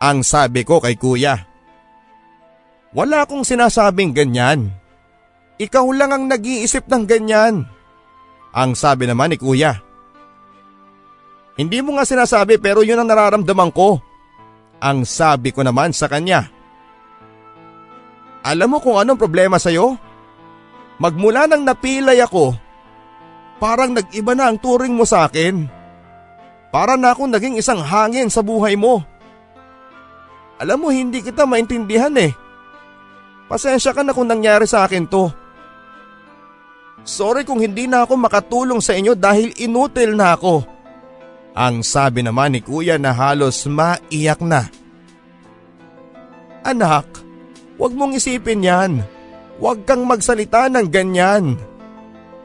Ang 0.00 0.24
sabi 0.24 0.64
ko 0.64 0.80
kay 0.80 0.96
kuya. 0.96 1.44
Wala 2.96 3.28
akong 3.28 3.44
sinasabing 3.44 4.16
ganyan. 4.16 4.72
Ikaw 5.60 5.86
lang 5.92 6.16
ang 6.16 6.24
nag-iisip 6.32 6.88
ng 6.88 7.04
ganyan. 7.04 7.68
Ang 8.56 8.72
sabi 8.72 9.04
naman 9.04 9.28
ni 9.28 9.36
kuya. 9.36 9.84
Hindi 11.60 11.84
mo 11.84 12.00
nga 12.00 12.08
sinasabi 12.08 12.56
pero 12.56 12.80
yun 12.80 13.04
ang 13.04 13.10
nararamdaman 13.10 13.68
ko. 13.76 14.00
Ang 14.80 15.04
sabi 15.04 15.52
ko 15.52 15.60
naman 15.60 15.92
sa 15.92 16.08
kanya. 16.08 16.48
Alam 18.46 18.72
mo 18.72 18.78
kung 18.80 18.96
anong 18.96 19.20
problema 19.20 19.60
sa'yo? 19.60 20.07
Magmula 20.98 21.46
nang 21.46 21.62
napilay 21.62 22.18
ako, 22.18 22.58
parang 23.62 23.94
nag-iba 23.94 24.34
na 24.34 24.50
ang 24.50 24.58
turing 24.58 24.94
mo 24.94 25.06
sa 25.06 25.30
akin. 25.30 25.70
Para 26.74 26.98
na 26.98 27.14
akong 27.14 27.30
naging 27.30 27.56
isang 27.56 27.80
hangin 27.80 28.28
sa 28.28 28.42
buhay 28.42 28.74
mo. 28.74 29.00
Alam 30.58 30.78
mo 30.84 30.88
hindi 30.90 31.22
kita 31.22 31.46
maintindihan 31.46 32.12
eh. 32.18 32.34
Pasensya 33.46 33.94
ka 33.94 34.02
na 34.02 34.12
kung 34.12 34.26
nangyari 34.26 34.66
sa 34.66 34.84
akin 34.84 35.06
to. 35.06 35.30
Sorry 37.06 37.46
kung 37.46 37.62
hindi 37.62 37.88
na 37.88 38.04
ako 38.04 38.18
makatulong 38.18 38.82
sa 38.82 38.92
inyo 38.92 39.16
dahil 39.16 39.54
inutil 39.56 40.12
na 40.12 40.36
ako. 40.36 40.66
Ang 41.56 41.80
sabi 41.86 42.20
naman 42.20 42.52
ni 42.52 42.60
kuya 42.60 43.00
na 43.00 43.14
halos 43.14 43.64
maiyak 43.64 44.42
na. 44.44 44.68
Anak, 46.66 47.06
wag 47.80 47.96
mong 47.96 48.18
isipin 48.18 48.66
yan. 48.66 48.92
Huwag 49.58 49.82
kang 49.82 50.06
magsalita 50.06 50.70
ng 50.70 50.86
ganyan. 50.86 51.58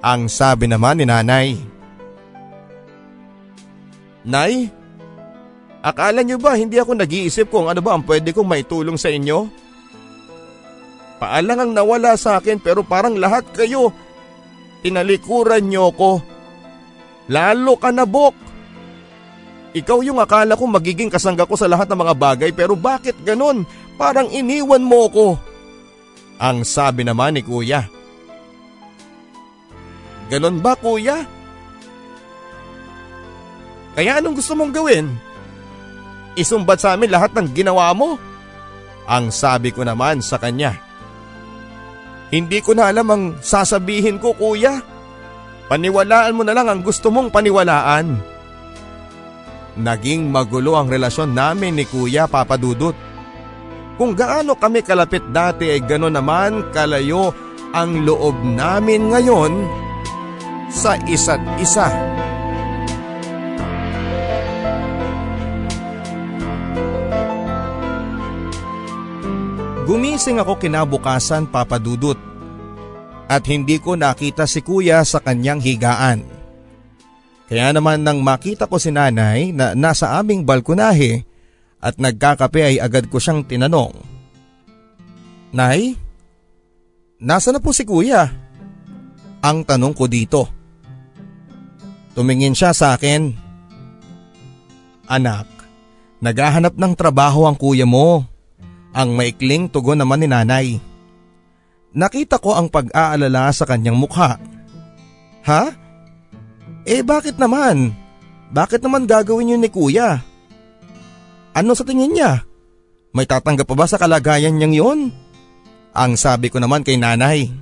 Ang 0.02 0.22
sabi 0.28 0.66
naman 0.66 0.98
ni 1.00 1.06
nanay. 1.06 1.56
Nay, 4.26 4.72
akala 5.86 6.26
niyo 6.26 6.42
ba 6.42 6.58
hindi 6.58 6.82
ako 6.82 6.98
nag-iisip 6.98 7.54
kung 7.54 7.70
ano 7.70 7.80
ba 7.84 7.94
ang 7.94 8.04
pwede 8.08 8.34
kong 8.34 8.50
maitulong 8.50 8.98
sa 8.98 9.14
inyo? 9.14 9.46
Paalang 11.22 11.60
ang 11.60 11.72
nawala 11.72 12.18
sa 12.20 12.42
akin 12.42 12.60
pero 12.60 12.84
parang 12.84 13.16
lahat 13.16 13.48
kayo 13.56 13.94
tinalikuran 14.84 15.64
niyo 15.64 15.94
ko. 15.96 16.20
Lalo 17.32 17.80
ka 17.80 17.94
na 17.96 18.04
Bok. 18.04 18.36
Ikaw 19.74 20.00
yung 20.04 20.20
akala 20.20 20.60
ko 20.60 20.68
magiging 20.68 21.08
kasangga 21.08 21.48
ko 21.48 21.56
sa 21.56 21.72
lahat 21.72 21.88
ng 21.88 22.00
mga 22.00 22.16
bagay 22.20 22.50
pero 22.52 22.76
bakit 22.76 23.16
ganon? 23.24 23.64
Parang 23.96 24.28
iniwan 24.34 24.84
mo 24.84 25.08
ko. 25.08 25.28
Ang 26.42 26.66
sabi 26.66 27.06
naman 27.06 27.38
ni 27.38 27.42
kuya. 27.46 27.86
Ganon 30.32 30.58
ba 30.64 30.74
kuya? 30.74 31.26
Kaya 33.94 34.18
anong 34.18 34.42
gusto 34.42 34.58
mong 34.58 34.74
gawin? 34.74 35.14
Isumbat 36.34 36.82
sa 36.82 36.98
amin 36.98 37.14
lahat 37.14 37.38
ng 37.38 37.54
ginawa 37.54 37.94
mo? 37.94 38.18
Ang 39.06 39.30
sabi 39.30 39.70
ko 39.70 39.86
naman 39.86 40.24
sa 40.24 40.42
kanya. 40.42 40.74
Hindi 42.34 42.66
ko 42.66 42.74
na 42.74 42.90
alam 42.90 43.06
ang 43.14 43.24
sasabihin 43.38 44.18
ko 44.18 44.34
kuya. 44.34 44.82
Paniwalaan 45.70 46.34
mo 46.34 46.42
na 46.42 46.58
lang 46.58 46.66
ang 46.66 46.82
gusto 46.82 47.14
mong 47.14 47.30
paniwalaan. 47.30 48.18
Naging 49.74 50.30
magulo 50.30 50.78
ang 50.78 50.86
relasyon 50.90 51.34
namin 51.34 51.74
ni 51.78 51.86
Kuya 51.86 52.30
Papadudot. 52.30 52.94
Kung 53.94 54.18
gaano 54.18 54.58
kami 54.58 54.82
kalapit 54.82 55.22
dati 55.30 55.70
ay 55.70 55.86
gano'n 55.86 56.18
naman 56.18 56.74
kalayo 56.74 57.30
ang 57.74 58.02
loob 58.02 58.34
namin 58.42 59.14
ngayon 59.14 59.54
sa 60.74 60.98
isa't 61.06 61.42
isa. 61.62 61.90
Gumising 69.84 70.42
ako 70.42 70.58
kinabukasan 70.58 71.46
papadudot 71.54 72.18
at 73.30 73.46
hindi 73.46 73.78
ko 73.78 73.94
nakita 73.94 74.50
si 74.50 74.66
kuya 74.66 75.06
sa 75.06 75.22
kanyang 75.22 75.62
higaan. 75.62 76.26
Kaya 77.46 77.70
naman 77.70 78.02
nang 78.02 78.26
makita 78.26 78.66
ko 78.66 78.82
si 78.82 78.90
nanay 78.90 79.54
na 79.54 79.78
nasa 79.78 80.18
aming 80.18 80.42
balkonahe 80.42 81.28
at 81.84 82.00
nagkakape 82.00 82.64
ay 82.64 82.76
agad 82.80 83.12
ko 83.12 83.20
siyang 83.20 83.44
tinanong. 83.44 83.92
Nay, 85.52 86.00
nasa 87.20 87.52
na 87.52 87.60
po 87.60 87.76
si 87.76 87.84
kuya? 87.84 88.32
Ang 89.44 89.68
tanong 89.68 89.92
ko 89.92 90.08
dito. 90.08 90.48
Tumingin 92.16 92.56
siya 92.56 92.72
sa 92.72 92.96
akin. 92.96 93.36
Anak, 95.12 95.46
naghahanap 96.24 96.80
ng 96.80 96.94
trabaho 96.96 97.44
ang 97.44 97.60
kuya 97.60 97.84
mo. 97.84 98.24
Ang 98.96 99.20
maikling 99.20 99.68
tugon 99.68 100.00
naman 100.00 100.24
ni 100.24 100.28
nanay. 100.32 100.68
Nakita 101.94 102.40
ko 102.40 102.56
ang 102.56 102.72
pag-aalala 102.72 103.52
sa 103.52 103.68
kanyang 103.68 104.00
mukha. 104.00 104.40
Ha? 105.44 105.64
Eh 106.88 107.04
bakit 107.04 107.36
naman? 107.36 107.92
Bakit 108.54 108.80
naman 108.82 109.04
gagawin 109.06 109.58
yun 109.58 109.62
ni 109.62 109.70
kuya? 109.70 110.33
Ano 111.54 111.78
sa 111.78 111.86
tingin 111.86 112.18
niya? 112.18 112.42
May 113.14 113.30
tatanggap 113.30 113.70
pa 113.70 113.78
ba 113.78 113.86
sa 113.86 114.02
kalagayan 114.02 114.58
niyang 114.58 114.74
yon? 114.74 115.00
Ang 115.94 116.18
sabi 116.18 116.50
ko 116.50 116.58
naman 116.58 116.82
kay 116.82 116.98
nanay. 116.98 117.54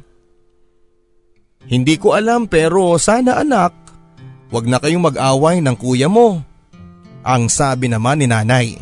Hindi 1.67 1.99
ko 1.99 2.15
alam 2.15 2.47
pero 2.47 2.95
sana 2.95 3.43
anak, 3.43 3.75
wag 4.49 4.65
na 4.65 4.79
kayong 4.79 5.11
mag-away 5.11 5.59
ng 5.59 5.75
kuya 5.75 6.07
mo. 6.07 6.39
Ang 7.21 7.51
sabi 7.51 7.91
naman 7.91 8.23
ni 8.23 8.31
nanay. 8.31 8.79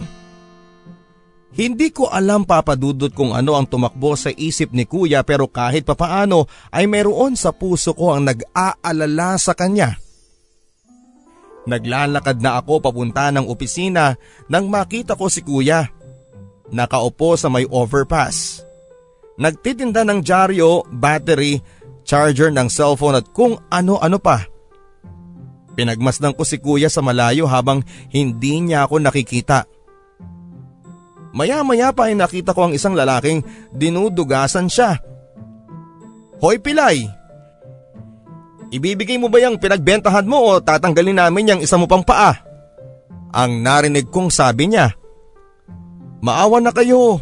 Hindi 1.49 1.89
ko 1.89 2.07
alam 2.07 2.45
papadudot 2.45 3.09
kung 3.11 3.33
ano 3.33 3.57
ang 3.57 3.65
tumakbo 3.65 4.13
sa 4.13 4.29
isip 4.29 4.71
ni 4.71 4.85
kuya 4.85 5.25
pero 5.25 5.49
kahit 5.49 5.83
papaano 5.83 6.45
ay 6.69 6.85
meron 6.85 7.33
sa 7.33 7.49
puso 7.49 7.97
ko 7.97 8.13
ang 8.13 8.29
nag-aalala 8.29 9.35
sa 9.41 9.57
kanya. 9.57 9.97
Naglalakad 11.69 12.41
na 12.41 12.57
ako 12.57 12.81
papunta 12.81 13.29
ng 13.29 13.45
opisina 13.45 14.17
nang 14.49 14.65
makita 14.73 15.13
ko 15.13 15.29
si 15.29 15.45
kuya. 15.45 15.85
Nakaupo 16.73 17.37
sa 17.37 17.45
may 17.45 17.69
overpass. 17.69 18.65
Nagtitinda 19.37 20.01
ng 20.01 20.25
dyaryo, 20.25 20.83
battery, 20.89 21.61
charger 22.01 22.49
ng 22.49 22.67
cellphone 22.67 23.21
at 23.21 23.29
kung 23.29 23.61
ano-ano 23.69 24.17
pa. 24.17 24.49
Pinagmasdan 25.77 26.33
ko 26.33 26.43
si 26.43 26.57
kuya 26.57 26.89
sa 26.89 27.05
malayo 27.05 27.45
habang 27.45 27.85
hindi 28.09 28.59
niya 28.59 28.89
ako 28.89 28.99
nakikita. 28.99 29.69
Maya-maya 31.29 31.93
pa 31.93 32.09
ay 32.09 32.17
nakita 32.17 32.57
ko 32.57 32.67
ang 32.67 32.73
isang 32.73 32.97
lalaking 32.97 33.45
dinudugasan 33.77 34.65
siya. 34.65 34.97
Hoy 36.41 36.57
Pilay, 36.57 37.05
Ibibigay 38.69 39.17
mo 39.17 39.33
ba 39.33 39.41
yung 39.41 39.57
pinagbentahan 39.57 40.29
mo 40.29 40.45
o 40.45 40.61
tatanggalin 40.61 41.17
namin 41.17 41.49
yung 41.57 41.61
isa 41.65 41.77
mo 41.77 41.89
pang 41.89 42.05
paa? 42.05 42.37
Ang 43.33 43.65
narinig 43.65 44.09
kong 44.13 44.29
sabi 44.29 44.69
niya. 44.69 44.93
Maawa 46.21 46.61
na 46.61 46.69
kayo. 46.69 47.17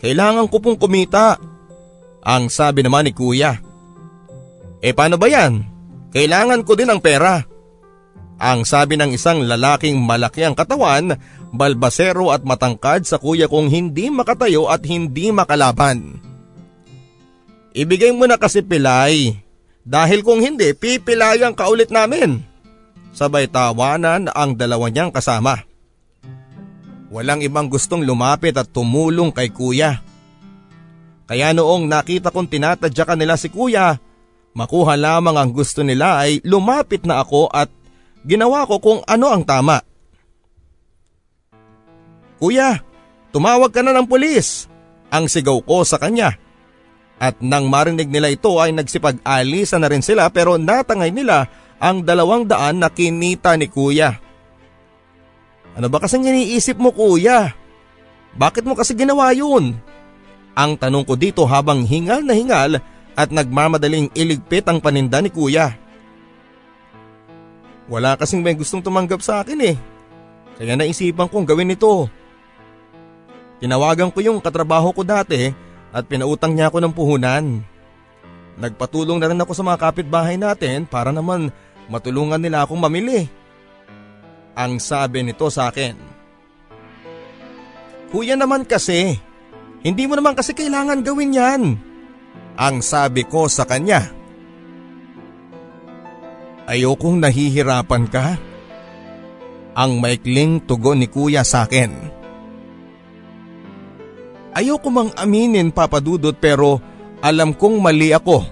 Kailangan 0.00 0.48
ko 0.52 0.60
pong 0.60 0.76
kumita. 0.76 1.40
Ang 2.24 2.52
sabi 2.52 2.84
naman 2.84 3.08
ni 3.08 3.12
kuya. 3.16 3.60
E 4.84 4.92
paano 4.92 5.16
ba 5.16 5.28
yan? 5.28 5.64
Kailangan 6.12 6.64
ko 6.68 6.76
din 6.76 6.92
ng 6.92 7.00
pera. 7.00 7.40
Ang 8.36 8.68
sabi 8.68 9.00
ng 9.00 9.14
isang 9.14 9.40
lalaking 9.46 9.96
malaki 9.96 10.44
ang 10.44 10.52
katawan, 10.52 11.16
balbasero 11.54 12.34
at 12.34 12.42
matangkad 12.44 13.06
sa 13.08 13.16
kuya 13.16 13.48
kong 13.48 13.72
hindi 13.72 14.12
makatayo 14.12 14.68
at 14.68 14.84
hindi 14.84 15.32
makalaban. 15.32 16.20
Ibigay 17.72 18.12
mo 18.12 18.28
na 18.28 18.36
kasi 18.36 18.60
pilay. 18.60 19.43
Dahil 19.84 20.24
kung 20.24 20.40
hindi, 20.40 20.72
pipilayan 20.72 21.52
ka 21.52 21.68
ulit 21.68 21.92
namin. 21.92 22.40
Sabay 23.12 23.46
tawanan 23.46 24.32
ang 24.32 24.56
dalawa 24.56 24.88
niyang 24.88 25.12
kasama. 25.12 25.60
Walang 27.12 27.44
ibang 27.46 27.70
gustong 27.70 28.02
lumapit 28.02 28.56
at 28.58 28.66
tumulong 28.72 29.30
kay 29.30 29.52
kuya. 29.52 30.02
Kaya 31.30 31.54
noong 31.54 31.86
nakita 31.86 32.34
kong 32.34 32.50
tinatadyakan 32.50 33.20
nila 33.20 33.38
si 33.38 33.52
kuya, 33.52 34.02
makuha 34.56 34.98
lamang 34.98 35.36
ang 35.38 35.50
gusto 35.54 35.86
nila 35.86 36.26
ay 36.26 36.42
lumapit 36.42 37.06
na 37.06 37.22
ako 37.22 37.46
at 37.54 37.70
ginawa 38.26 38.66
ko 38.66 38.82
kung 38.82 39.00
ano 39.06 39.30
ang 39.30 39.46
tama. 39.46 39.78
Kuya, 42.42 42.82
tumawag 43.30 43.70
ka 43.70 43.80
na 43.84 43.94
ng 43.94 44.10
pulis. 44.10 44.66
Ang 45.14 45.30
sigaw 45.30 45.62
ko 45.62 45.86
sa 45.86 46.02
kanya. 46.02 46.34
At 47.18 47.38
nang 47.38 47.70
marinig 47.70 48.10
nila 48.10 48.30
ito 48.30 48.58
ay 48.58 48.74
nagsipag-alisa 48.74 49.78
na 49.78 49.88
rin 49.88 50.02
sila 50.02 50.26
pero 50.34 50.58
natangay 50.58 51.14
nila 51.14 51.46
ang 51.78 52.02
dalawang 52.02 52.48
daan 52.48 52.82
na 52.82 52.90
kinita 52.90 53.54
ni 53.54 53.70
kuya. 53.70 54.18
Ano 55.74 55.90
ba 55.90 56.02
kasing 56.02 56.26
iniisip 56.26 56.78
mo 56.78 56.90
kuya? 56.94 57.54
Bakit 58.34 58.66
mo 58.66 58.74
kasi 58.74 58.94
ginawa 58.98 59.30
yun? 59.30 59.78
Ang 60.54 60.78
tanong 60.78 61.06
ko 61.06 61.14
dito 61.18 61.42
habang 61.46 61.82
hingal 61.82 62.22
na 62.22 62.34
hingal 62.34 62.78
at 63.14 63.30
nagmamadaling 63.30 64.10
iligpit 64.14 64.66
ang 64.66 64.78
paninda 64.82 65.18
ni 65.22 65.30
kuya. 65.30 65.74
Wala 67.86 68.18
kasing 68.18 68.42
may 68.42 68.58
gustong 68.58 68.82
tumanggap 68.82 69.22
sa 69.22 69.42
akin 69.42 69.60
eh. 69.62 69.76
Kaya 70.54 70.78
naisipan 70.78 71.26
kong 71.30 71.46
gawin 71.46 71.74
ito. 71.74 72.06
Tinawagan 73.58 74.10
ko 74.10 74.18
yung 74.22 74.38
katrabaho 74.38 74.94
ko 74.94 75.02
dati 75.02 75.50
at 75.94 76.10
pinautang 76.10 76.58
niya 76.58 76.74
ako 76.74 76.82
ng 76.82 76.92
puhunan. 76.92 77.62
Nagpatulong 78.58 79.22
na 79.22 79.30
rin 79.30 79.38
ako 79.38 79.54
sa 79.54 79.62
mga 79.62 79.78
kapitbahay 79.78 80.34
natin 80.34 80.90
para 80.90 81.14
naman 81.14 81.54
matulungan 81.86 82.42
nila 82.42 82.66
akong 82.66 82.82
mamili. 82.82 83.30
Ang 84.58 84.82
sabi 84.82 85.22
nito 85.22 85.46
sa 85.54 85.70
akin. 85.70 85.94
Kuya 88.10 88.34
naman 88.34 88.66
kasi, 88.66 89.18
hindi 89.86 90.06
mo 90.06 90.18
naman 90.18 90.34
kasi 90.34 90.54
kailangan 90.54 91.02
gawin 91.02 91.34
yan. 91.34 91.62
Ang 92.54 92.76
sabi 92.82 93.26
ko 93.26 93.50
sa 93.50 93.66
kanya. 93.66 94.10
Ayokong 96.70 97.18
nahihirapan 97.22 98.04
ka. 98.06 98.38
Ang 99.74 99.98
maikling 99.98 100.62
tugon 100.62 101.02
ni 101.02 101.10
kuya 101.10 101.42
sa 101.42 101.66
akin. 101.66 101.90
Ayoko 104.54 104.86
mang 104.88 105.10
aminin 105.18 105.74
papadudot 105.74 106.38
pero 106.38 106.78
alam 107.18 107.50
kong 107.50 107.82
mali 107.82 108.14
ako. 108.14 108.46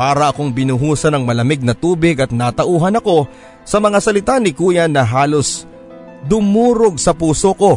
Para 0.00 0.32
akong 0.32 0.56
binuhusan 0.56 1.12
ng 1.12 1.24
malamig 1.28 1.60
na 1.60 1.76
tubig 1.76 2.16
at 2.16 2.32
natauhan 2.32 2.96
ako 2.96 3.28
sa 3.68 3.76
mga 3.76 4.00
salita 4.00 4.40
ni 4.40 4.56
kuya 4.56 4.88
na 4.88 5.04
halos 5.04 5.68
dumurog 6.24 6.96
sa 6.96 7.12
puso 7.12 7.52
ko. 7.52 7.76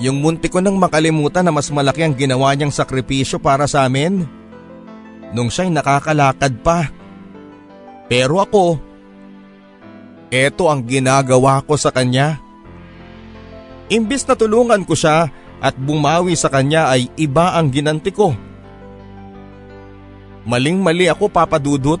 Yung 0.00 0.18
munti 0.18 0.50
ko 0.50 0.58
nang 0.58 0.80
makalimutan 0.80 1.46
na 1.46 1.52
mas 1.54 1.70
malaki 1.70 2.02
ang 2.02 2.16
ginawa 2.16 2.50
niyang 2.56 2.72
sakripisyo 2.74 3.38
para 3.38 3.70
sa 3.70 3.86
amin. 3.86 4.24
Nung 5.30 5.52
siya'y 5.52 5.70
nakakalakad 5.70 6.58
pa. 6.64 6.90
Pero 8.10 8.42
ako, 8.42 8.80
eto 10.32 10.66
ang 10.66 10.82
ginagawa 10.82 11.62
ko 11.62 11.78
sa 11.78 11.94
kanya. 11.94 12.42
Imbis 13.90 14.22
na 14.22 14.38
tulungan 14.38 14.86
ko 14.86 14.94
siya 14.94 15.26
at 15.58 15.74
bumawi 15.74 16.38
sa 16.38 16.46
kanya 16.46 16.94
ay 16.94 17.10
iba 17.18 17.58
ang 17.58 17.74
ginanti 17.74 18.14
ko. 18.14 18.30
Maling-mali 20.46 21.10
ako 21.10 21.26
papadudot. 21.26 21.98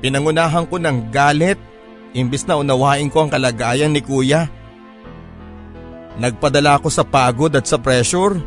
Pinangunahan 0.00 0.64
ko 0.64 0.80
ng 0.80 1.12
galit 1.12 1.60
imbis 2.16 2.48
na 2.48 2.56
unawain 2.56 3.12
ko 3.12 3.28
ang 3.28 3.30
kalagayan 3.30 3.92
ni 3.92 4.00
kuya. 4.00 4.48
Nagpadala 6.16 6.80
ako 6.80 6.88
sa 6.88 7.04
pagod 7.04 7.52
at 7.52 7.68
sa 7.68 7.76
pressure. 7.76 8.40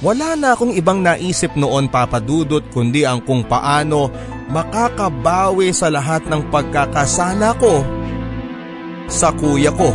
Wala 0.00 0.40
na 0.40 0.56
akong 0.56 0.72
ibang 0.72 1.04
naisip 1.04 1.52
noon 1.52 1.92
papadudot 1.92 2.64
kundi 2.72 3.04
ang 3.04 3.20
kung 3.20 3.44
paano 3.44 4.08
makakabawi 4.48 5.68
sa 5.76 5.92
lahat 5.92 6.24
ng 6.24 6.48
pagkakasala 6.48 7.52
ko 7.60 7.84
sa 9.08 9.32
kuya 9.32 9.72
ko. 9.72 9.90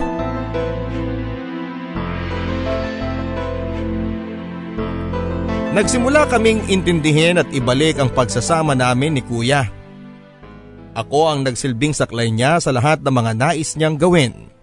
Nagsimula 5.73 6.29
kaming 6.29 6.69
intindihin 6.69 7.41
at 7.41 7.49
ibalik 7.49 7.97
ang 7.97 8.13
pagsasama 8.13 8.77
namin 8.77 9.17
ni 9.17 9.21
kuya. 9.25 9.69
Ako 10.93 11.33
ang 11.33 11.41
nagsilbing 11.41 11.97
saklay 11.97 12.29
niya 12.29 12.61
sa 12.61 12.69
lahat 12.69 13.01
ng 13.01 13.09
mga 13.09 13.31
nais 13.33 13.73
niyang 13.73 13.97
gawin. 13.97 14.53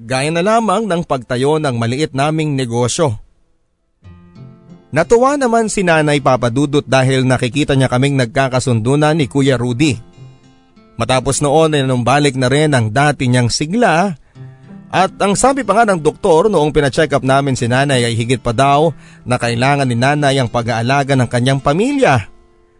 Gaya 0.00 0.32
na 0.32 0.40
lamang 0.40 0.88
ng 0.88 1.04
pagtayo 1.04 1.60
ng 1.60 1.76
maliit 1.76 2.16
naming 2.16 2.56
negosyo. 2.56 3.20
Natuwa 4.92 5.36
naman 5.36 5.68
si 5.68 5.84
Nanay 5.84 6.20
Papadudot 6.24 6.84
dahil 6.84 7.24
nakikita 7.24 7.76
niya 7.76 7.88
kaming 7.88 8.16
nagkakasundo 8.16 8.96
na 8.96 9.12
ni 9.16 9.24
Kuya 9.24 9.56
Rudy. 9.56 10.11
Matapos 10.96 11.40
noon 11.40 11.72
ay 11.72 11.82
balik 12.04 12.36
na 12.36 12.52
rin 12.52 12.70
ang 12.76 12.92
dati 12.92 13.26
niyang 13.26 13.48
sigla 13.48 14.12
at 14.92 15.12
ang 15.24 15.32
sabi 15.32 15.64
pa 15.64 15.72
nga 15.72 15.88
ng 15.88 16.04
doktor 16.04 16.52
noong 16.52 16.68
pina-check 16.68 17.16
up 17.16 17.24
namin 17.24 17.56
si 17.56 17.64
nanay 17.64 18.04
ay 18.04 18.12
higit 18.12 18.44
pa 18.44 18.52
daw 18.52 18.92
na 19.24 19.40
kailangan 19.40 19.88
ni 19.88 19.96
nanay 19.96 20.36
ang 20.36 20.52
pag-aalaga 20.52 21.16
ng 21.16 21.28
kanyang 21.32 21.64
pamilya 21.64 22.28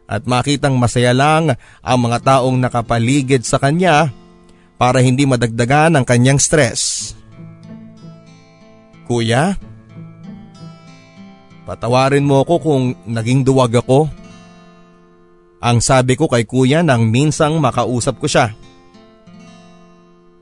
at 0.04 0.22
makitang 0.28 0.76
masaya 0.76 1.16
lang 1.16 1.56
ang 1.80 1.98
mga 2.04 2.20
taong 2.20 2.60
nakapaligid 2.60 3.48
sa 3.48 3.56
kanya 3.56 4.12
para 4.76 5.00
hindi 5.00 5.24
madagdagan 5.24 5.96
ang 5.96 6.04
kanyang 6.04 6.36
stress. 6.36 7.16
Kuya, 9.08 9.56
Patawarin 11.62 12.26
mo 12.26 12.42
ako 12.42 12.54
kung 12.58 12.82
naging 13.06 13.46
duwag 13.46 13.78
ako. 13.78 14.10
Ang 15.62 15.78
sabi 15.78 16.18
ko 16.18 16.26
kay 16.26 16.42
kuya 16.42 16.82
nang 16.82 17.06
minsang 17.06 17.62
makausap 17.62 18.18
ko 18.18 18.26
siya. 18.26 18.50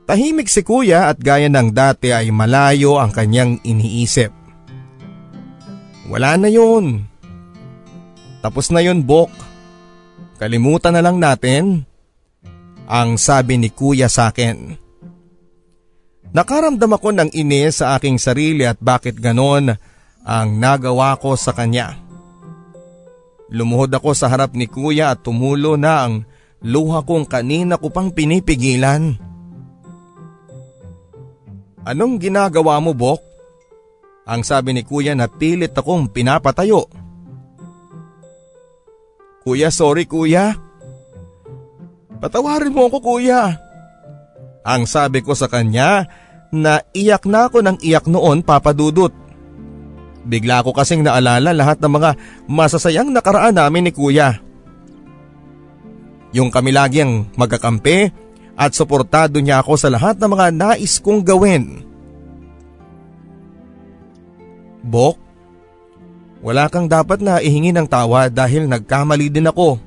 Tahimik 0.09 0.49
si 0.49 0.65
kuya 0.65 1.13
at 1.13 1.21
gaya 1.21 1.45
ng 1.45 1.69
dati 1.71 2.09
ay 2.09 2.33
malayo 2.33 2.97
ang 2.97 3.13
kanyang 3.13 3.61
iniisip. 3.61 4.33
Wala 6.09 6.35
na 6.41 6.49
yun. 6.49 7.05
Tapos 8.41 8.73
na 8.73 8.81
yun, 8.81 9.05
Bok. 9.05 9.29
Kalimutan 10.41 10.97
na 10.97 11.05
lang 11.05 11.21
natin. 11.21 11.85
Ang 12.89 13.15
sabi 13.15 13.61
ni 13.61 13.69
kuya 13.71 14.09
sa 14.09 14.33
akin. 14.33 14.75
Nakaramdam 16.33 16.91
ako 16.97 17.13
ng 17.13 17.29
inis 17.31 17.79
sa 17.79 17.95
aking 17.95 18.17
sarili 18.17 18.65
at 18.65 18.81
bakit 18.81 19.21
ganon 19.21 19.77
ang 20.25 20.49
nagawa 20.57 21.15
ko 21.21 21.37
sa 21.37 21.53
kanya. 21.53 22.10
Lumuhod 23.51 23.91
ako 23.91 24.15
sa 24.15 24.31
harap 24.31 24.55
ni 24.55 24.65
kuya 24.71 25.11
at 25.11 25.27
tumulo 25.27 25.75
na 25.75 26.07
ang 26.07 26.23
luha 26.63 27.03
kong 27.03 27.27
kanina 27.27 27.75
ko 27.75 27.91
pang 27.91 28.07
pinipigilan. 28.07 29.19
Anong 31.83 32.15
ginagawa 32.21 32.79
mo, 32.79 32.95
Bok? 32.95 33.19
Ang 34.23 34.47
sabi 34.47 34.71
ni 34.71 34.87
kuya 34.87 35.17
na 35.17 35.27
pilit 35.27 35.75
akong 35.75 36.07
pinapatayo. 36.07 36.87
Kuya, 39.41 39.73
sorry 39.73 40.05
kuya. 40.05 40.55
Patawarin 42.21 42.71
mo 42.71 42.87
ako 42.87 43.01
kuya. 43.01 43.57
Ang 44.61 44.85
sabi 44.85 45.25
ko 45.25 45.33
sa 45.33 45.49
kanya 45.49 46.05
na 46.53 46.85
iyak 46.93 47.25
na 47.25 47.49
ako 47.49 47.65
ng 47.65 47.77
iyak 47.81 48.05
noon 48.05 48.45
papadudot. 48.45 49.11
Bigla 50.21 50.61
ko 50.61 50.69
kasing 50.69 51.01
naalala 51.01 51.49
lahat 51.49 51.81
ng 51.81 51.91
mga 51.97 52.09
masasayang 52.45 53.09
nakaraan 53.09 53.57
namin 53.57 53.89
ni 53.89 53.91
kuya. 53.93 54.37
Yung 56.31 56.53
kami 56.53 56.71
lagi 56.71 57.01
ang 57.01 57.27
magkakampi 57.33 58.13
at 58.55 58.71
suportado 58.77 59.41
niya 59.41 59.59
ako 59.59 59.73
sa 59.75 59.89
lahat 59.89 60.21
ng 60.21 60.29
mga 60.31 60.47
nais 60.53 61.01
kong 61.01 61.25
gawin. 61.25 61.83
Bok, 64.85 65.17
wala 66.41 66.69
kang 66.69 66.89
dapat 66.89 67.21
na 67.21 67.41
ihingi 67.41 67.73
ng 67.73 67.85
tawa 67.85 68.29
dahil 68.29 68.65
nagkamali 68.65 69.29
din 69.29 69.49
ako. 69.49 69.77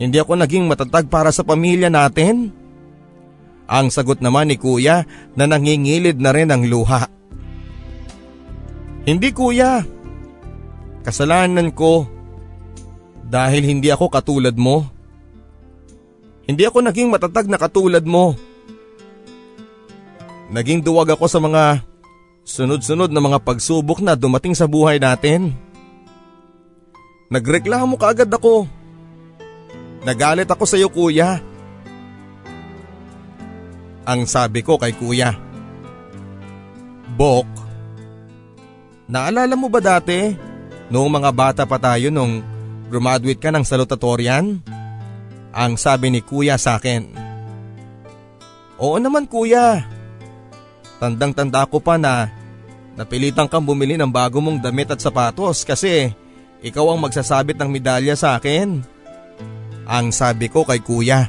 Hindi 0.00 0.16
ako 0.16 0.32
naging 0.40 0.64
matatag 0.64 1.12
para 1.12 1.28
sa 1.30 1.44
pamilya 1.44 1.92
natin. 1.92 2.50
Ang 3.70 3.92
sagot 3.92 4.18
naman 4.24 4.50
ni 4.50 4.56
kuya 4.58 5.06
na 5.36 5.44
nangingilid 5.46 6.18
na 6.18 6.30
rin 6.34 6.50
ang 6.50 6.64
luha. 6.66 7.19
Hindi 9.10 9.34
kuya. 9.34 9.82
Kasalanan 11.02 11.74
ko 11.74 12.06
dahil 13.26 13.66
hindi 13.66 13.90
ako 13.90 14.06
katulad 14.06 14.54
mo. 14.54 14.86
Hindi 16.46 16.62
ako 16.62 16.78
naging 16.86 17.10
matatag 17.10 17.50
na 17.50 17.58
katulad 17.58 18.06
mo. 18.06 18.38
Naging 20.54 20.86
duwag 20.86 21.10
ako 21.10 21.26
sa 21.26 21.42
mga 21.42 21.82
sunod-sunod 22.46 23.10
na 23.10 23.18
mga 23.18 23.42
pagsubok 23.42 23.98
na 23.98 24.14
dumating 24.14 24.54
sa 24.54 24.70
buhay 24.70 25.02
natin. 25.02 25.58
Nagreklamo 27.34 27.98
kaagad 27.98 28.30
ako. 28.30 28.70
Nagalit 30.06 30.46
ako 30.46 30.64
sa 30.70 30.78
iyo 30.78 30.86
kuya. 30.86 31.42
Ang 34.06 34.30
sabi 34.30 34.62
ko 34.62 34.78
kay 34.78 34.94
kuya. 34.94 35.34
Bok, 37.18 37.69
naalala 39.10 39.58
mo 39.58 39.66
ba 39.66 39.82
dati 39.82 40.38
noong 40.88 41.10
mga 41.10 41.30
bata 41.34 41.62
pa 41.66 41.82
tayo 41.82 42.14
nung 42.14 42.40
graduate 42.86 43.42
ka 43.42 43.50
ng 43.50 43.66
salutatorian? 43.66 44.62
Ang 45.50 45.74
sabi 45.74 46.14
ni 46.14 46.22
kuya 46.22 46.54
sa 46.54 46.78
akin. 46.78 47.10
Oo 48.78 48.96
naman 49.02 49.26
kuya. 49.26 49.82
Tandang 51.02 51.34
tanda 51.34 51.66
ko 51.66 51.82
pa 51.82 51.98
na 51.98 52.30
napilitan 52.94 53.50
kang 53.50 53.66
bumili 53.66 53.98
ng 53.98 54.08
bago 54.08 54.38
mong 54.38 54.62
damit 54.62 54.94
at 54.94 55.02
sapatos 55.02 55.66
kasi 55.66 56.14
ikaw 56.62 56.94
ang 56.94 57.02
magsasabit 57.02 57.58
ng 57.58 57.66
medalya 57.66 58.14
sa 58.14 58.38
akin. 58.38 58.78
Ang 59.90 60.14
sabi 60.14 60.46
ko 60.46 60.62
kay 60.62 60.78
kuya. 60.78 61.26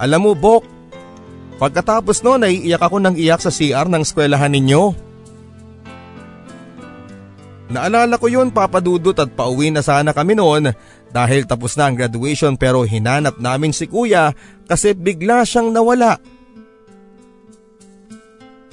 Alam 0.00 0.28
mo 0.28 0.32
Bok, 0.32 0.64
pagkatapos 1.60 2.24
noon 2.24 2.48
ay 2.48 2.64
iyak 2.64 2.80
ako 2.80 2.96
ng 3.00 3.14
iyak 3.20 3.44
sa 3.44 3.52
CR 3.52 3.88
ng 3.92 4.04
eskwelahan 4.04 4.52
ninyo. 4.52 5.05
Naalala 7.66 8.14
ko 8.22 8.30
yun 8.30 8.54
papadudot 8.54 9.18
at 9.18 9.34
pauwi 9.34 9.74
na 9.74 9.82
sana 9.82 10.14
kami 10.14 10.38
noon 10.38 10.70
dahil 11.10 11.50
tapos 11.50 11.74
na 11.74 11.90
ang 11.90 11.98
graduation 11.98 12.54
pero 12.54 12.86
hinanap 12.86 13.42
namin 13.42 13.74
si 13.74 13.90
kuya 13.90 14.30
kasi 14.70 14.94
bigla 14.94 15.42
siyang 15.42 15.74
nawala. 15.74 16.22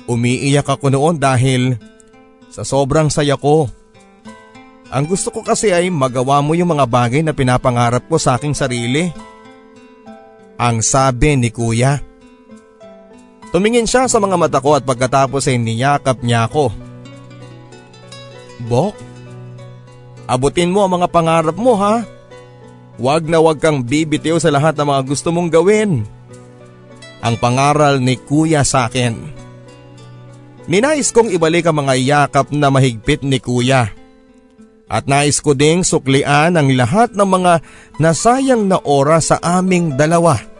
Umiiyak 0.06 0.68
ako 0.70 0.94
noon 0.94 1.18
dahil 1.18 1.80
sa 2.54 2.62
sobrang 2.62 3.10
saya 3.10 3.34
ko. 3.34 3.66
Ang 4.94 5.10
gusto 5.10 5.34
ko 5.34 5.42
kasi 5.42 5.74
ay 5.74 5.90
magawa 5.90 6.38
mo 6.46 6.54
yung 6.54 6.78
mga 6.78 6.86
bagay 6.86 7.26
na 7.26 7.34
pinapangarap 7.34 8.06
ko 8.06 8.22
sa 8.22 8.38
aking 8.38 8.54
sarili. 8.54 9.10
Ang 10.62 10.86
sabi 10.86 11.34
ni 11.34 11.50
kuya. 11.50 11.98
Tumingin 13.50 13.90
siya 13.90 14.06
sa 14.06 14.22
mga 14.22 14.38
mata 14.38 14.62
ko 14.62 14.78
at 14.78 14.86
pagkatapos 14.86 15.50
ay 15.50 15.58
niyakap 15.58 16.22
niya 16.22 16.46
ako. 16.46 16.93
Bok, 18.62 18.94
abutin 20.30 20.70
mo 20.70 20.86
ang 20.86 21.02
mga 21.02 21.08
pangarap 21.10 21.58
mo 21.58 21.74
ha. 21.78 22.06
Huwag 23.02 23.26
na 23.26 23.42
huwag 23.42 23.58
kang 23.58 23.82
bibitiw 23.82 24.38
sa 24.38 24.54
lahat 24.54 24.78
ng 24.78 24.86
mga 24.86 25.02
gusto 25.10 25.34
mong 25.34 25.50
gawin. 25.50 26.06
Ang 27.24 27.36
pangaral 27.42 27.98
ni 27.98 28.20
kuya 28.20 28.62
sa 28.62 28.86
akin. 28.86 29.18
Ninais 30.70 31.10
kong 31.10 31.34
ibalik 31.34 31.66
ang 31.68 31.84
mga 31.84 31.94
yakap 31.98 32.54
na 32.54 32.70
mahigpit 32.70 33.26
ni 33.26 33.42
kuya. 33.42 33.92
At 34.86 35.10
nais 35.10 35.42
ko 35.42 35.58
ding 35.58 35.82
suklian 35.82 36.54
ang 36.54 36.70
lahat 36.78 37.18
ng 37.18 37.26
mga 37.26 37.54
nasayang 37.98 38.70
na 38.70 38.78
oras 38.86 39.34
sa 39.34 39.42
aming 39.42 39.98
dalawa. 39.98 40.53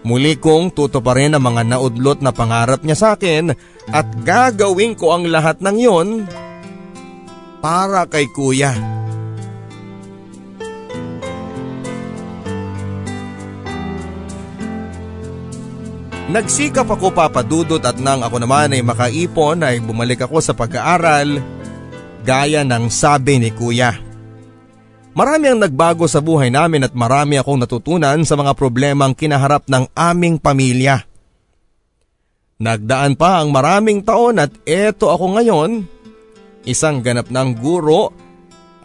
Muli 0.00 0.40
kong 0.40 0.72
tutuparin 0.72 1.36
ang 1.36 1.44
mga 1.44 1.76
naudlot 1.76 2.24
na 2.24 2.32
pangarap 2.32 2.80
niya 2.80 2.96
sa 2.96 3.08
akin 3.20 3.52
at 3.92 4.06
gagawin 4.24 4.96
ko 4.96 5.12
ang 5.12 5.28
lahat 5.28 5.60
ng 5.60 5.76
yon 5.76 6.08
para 7.60 8.08
kay 8.08 8.24
kuya. 8.32 8.72
Nagsikap 16.30 16.86
ako 16.86 17.10
papadudot 17.10 17.82
at 17.82 17.98
nang 17.98 18.22
ako 18.22 18.38
naman 18.38 18.70
ay 18.70 18.86
makaipon 18.86 19.66
ay 19.66 19.82
bumalik 19.82 20.24
ako 20.24 20.38
sa 20.38 20.54
pag-aaral 20.54 21.42
gaya 22.22 22.62
ng 22.62 22.86
sabi 22.86 23.42
ni 23.42 23.50
kuya. 23.50 24.09
Marami 25.10 25.50
ang 25.50 25.58
nagbago 25.58 26.06
sa 26.06 26.22
buhay 26.22 26.54
namin 26.54 26.86
at 26.86 26.94
marami 26.94 27.34
akong 27.34 27.58
natutunan 27.58 28.22
sa 28.22 28.38
mga 28.38 28.54
problemang 28.54 29.10
kinaharap 29.10 29.66
ng 29.66 29.90
aming 29.90 30.38
pamilya. 30.38 31.02
Nagdaan 32.60 33.18
pa 33.18 33.42
ang 33.42 33.50
maraming 33.50 34.06
taon 34.06 34.38
at 34.38 34.52
eto 34.68 35.10
ako 35.10 35.40
ngayon, 35.40 35.82
isang 36.62 37.02
ganap 37.02 37.26
ng 37.26 37.58
guro 37.58 38.14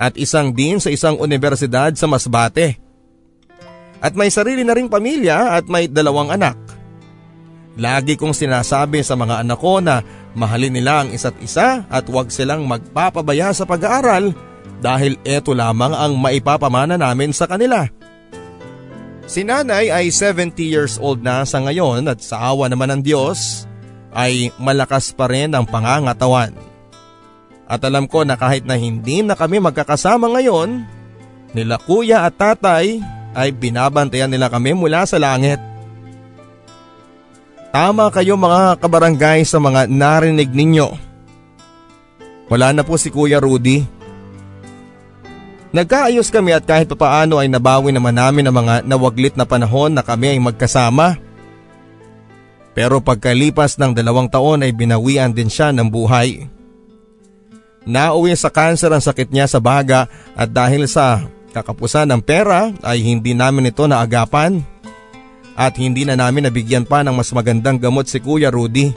at 0.01 0.17
isang 0.17 0.49
din 0.49 0.81
sa 0.81 0.89
isang 0.89 1.19
universidad 1.21 1.93
sa 1.93 2.09
Masbate. 2.09 2.81
At 4.01 4.17
may 4.17 4.33
sarili 4.33 4.65
na 4.65 4.73
ring 4.73 4.89
pamilya 4.89 5.59
at 5.59 5.69
may 5.69 5.85
dalawang 5.85 6.33
anak. 6.33 6.57
Lagi 7.75 8.15
kong 8.15 8.33
sinasabi 8.33 9.03
sa 9.03 9.19
mga 9.19 9.43
anak 9.43 9.59
ko 9.59 9.83
na 9.83 9.99
mahalin 10.33 10.73
nila 10.73 11.03
ang 11.03 11.09
isa't 11.11 11.35
isa 11.43 11.83
at 11.85 12.07
huwag 12.07 12.31
silang 12.31 12.63
magpapabaya 12.65 13.51
sa 13.51 13.67
pag-aaral 13.67 14.54
dahil 14.83 15.19
eto 15.23 15.55
lamang 15.55 15.95
ang 15.95 16.13
maipapamana 16.19 16.95
namin 16.99 17.31
sa 17.31 17.47
kanila. 17.47 17.87
Si 19.25 19.41
nanay 19.41 19.89
ay 19.89 20.13
70 20.13 20.53
years 20.61 21.01
old 21.01 21.25
na 21.25 21.41
sa 21.49 21.57
ngayon 21.57 22.05
at 22.05 22.21
sa 22.21 22.53
awa 22.53 22.69
naman 22.69 22.93
ng 22.93 23.01
Diyos 23.01 23.65
ay 24.13 24.53
malakas 24.61 25.11
pa 25.11 25.25
rin 25.25 25.51
ang 25.57 25.65
pangangatawan. 25.65 26.53
At 27.65 27.81
alam 27.81 28.05
ko 28.05 28.21
na 28.21 28.37
kahit 28.37 28.63
na 28.69 28.77
hindi 28.77 29.25
na 29.25 29.33
kami 29.33 29.57
magkakasama 29.57 30.29
ngayon, 30.37 30.85
nila 31.57 31.81
kuya 31.81 32.29
at 32.29 32.37
tatay 32.37 33.01
ay 33.33 33.49
binabantayan 33.49 34.29
nila 34.29 34.53
kami 34.53 34.77
mula 34.77 35.03
sa 35.09 35.17
langit. 35.17 35.57
Tama 37.73 38.07
kayo 38.13 38.39
mga 38.39 38.79
kabarangay 38.79 39.43
sa 39.43 39.59
mga 39.59 39.91
narinig 39.91 40.47
ninyo. 40.47 40.87
Wala 42.47 42.71
na 42.71 42.85
po 42.85 42.95
si 42.95 43.11
Kuya 43.11 43.41
Rudy. 43.41 43.94
Nagkaayos 45.75 46.31
kami 46.31 46.55
at 46.55 46.63
kahit 46.63 46.87
papaano 46.87 47.35
ay 47.35 47.51
nabawi 47.51 47.91
naman 47.91 48.15
namin 48.15 48.47
ang 48.47 48.63
mga 48.63 48.87
nawaglit 48.87 49.35
na 49.35 49.43
panahon 49.43 49.91
na 49.91 49.99
kami 49.99 50.31
ay 50.31 50.39
magkasama. 50.39 51.19
Pero 52.71 53.03
pagkalipas 53.03 53.75
ng 53.75 53.91
dalawang 53.91 54.31
taon 54.31 54.63
ay 54.63 54.71
binawian 54.71 55.35
din 55.35 55.51
siya 55.51 55.75
ng 55.75 55.91
buhay. 55.91 56.47
Nauwi 57.83 58.39
sa 58.39 58.47
kanser 58.47 58.87
ang 58.87 59.03
sakit 59.03 59.35
niya 59.35 59.51
sa 59.51 59.59
baga 59.59 60.07
at 60.31 60.47
dahil 60.47 60.87
sa 60.87 61.27
kakapusan 61.51 62.07
ng 62.07 62.23
pera 62.23 62.71
ay 62.79 63.03
hindi 63.03 63.35
namin 63.35 63.67
ito 63.67 63.83
naagapan 63.83 64.63
at 65.59 65.75
hindi 65.75 66.07
na 66.07 66.15
namin 66.15 66.47
nabigyan 66.47 66.87
pa 66.87 67.03
ng 67.03 67.19
mas 67.19 67.35
magandang 67.35 67.83
gamot 67.83 68.07
si 68.07 68.23
Kuya 68.23 68.47
Rudy. 68.47 68.95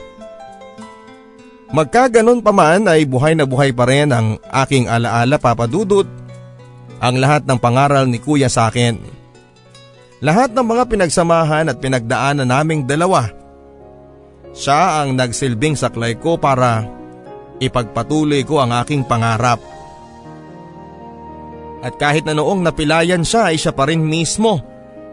Magkaganon 1.75 2.39
pa 2.39 2.55
man 2.55 2.87
ay 2.87 3.03
buhay 3.03 3.35
na 3.35 3.43
buhay 3.43 3.75
pa 3.75 3.83
rin 3.83 4.15
ang 4.15 4.39
aking 4.47 4.87
alaala 4.87 5.35
papadudot 5.35 6.18
ang 6.99 7.15
lahat 7.15 7.47
ng 7.47 7.59
pangaral 7.59 8.05
ni 8.07 8.19
Kuya 8.19 8.51
sa 8.51 8.67
akin. 8.67 8.99
Lahat 10.19 10.51
ng 10.51 10.67
mga 10.67 10.83
pinagsamahan 10.91 11.71
at 11.71 11.79
pinagdaanan 11.79 12.47
naming 12.47 12.83
dalawa. 12.83 13.31
Siya 14.51 15.03
ang 15.03 15.15
nagsilbing 15.15 15.79
saklay 15.79 16.19
ko 16.19 16.35
para 16.35 16.83
ipagpatuloy 17.63 18.43
ko 18.43 18.59
ang 18.59 18.75
aking 18.83 19.07
pangarap. 19.07 19.63
At 21.79 21.95
kahit 21.95 22.27
na 22.27 22.35
noong 22.35 22.67
napilayan 22.67 23.23
siya 23.23 23.55
ay 23.55 23.55
siya 23.55 23.71
pa 23.71 23.87
rin 23.87 24.03
mismo 24.03 24.59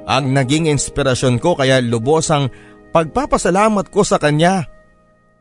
ang 0.07 0.35
naging 0.35 0.67
inspirasyon 0.67 1.39
ko 1.39 1.55
kaya 1.55 1.79
lubos 1.79 2.27
ang 2.35 2.51
pagpapasalamat 2.91 3.87
ko 3.91 4.03
sa 4.03 4.19
kanya. 4.19 4.67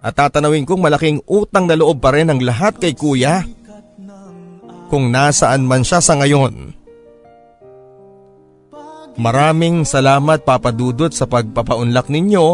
At 0.05 0.13
tatanawin 0.13 0.69
kong 0.69 0.85
malaking 0.85 1.25
utang 1.25 1.65
na 1.65 1.73
loob 1.73 1.97
pa 1.97 2.13
rin 2.13 2.29
ang 2.29 2.37
lahat 2.37 2.77
kay 2.77 2.93
kuya. 2.93 3.41
Kung 4.85 5.09
nasaan 5.09 5.65
man 5.65 5.81
siya 5.81 5.99
sa 5.99 6.13
ngayon. 6.17 6.75
Maraming 9.15 9.87
salamat 9.87 10.43
papadudot 10.43 11.09
sa 11.09 11.23
pagpapaunlak 11.23 12.11
ninyo 12.11 12.47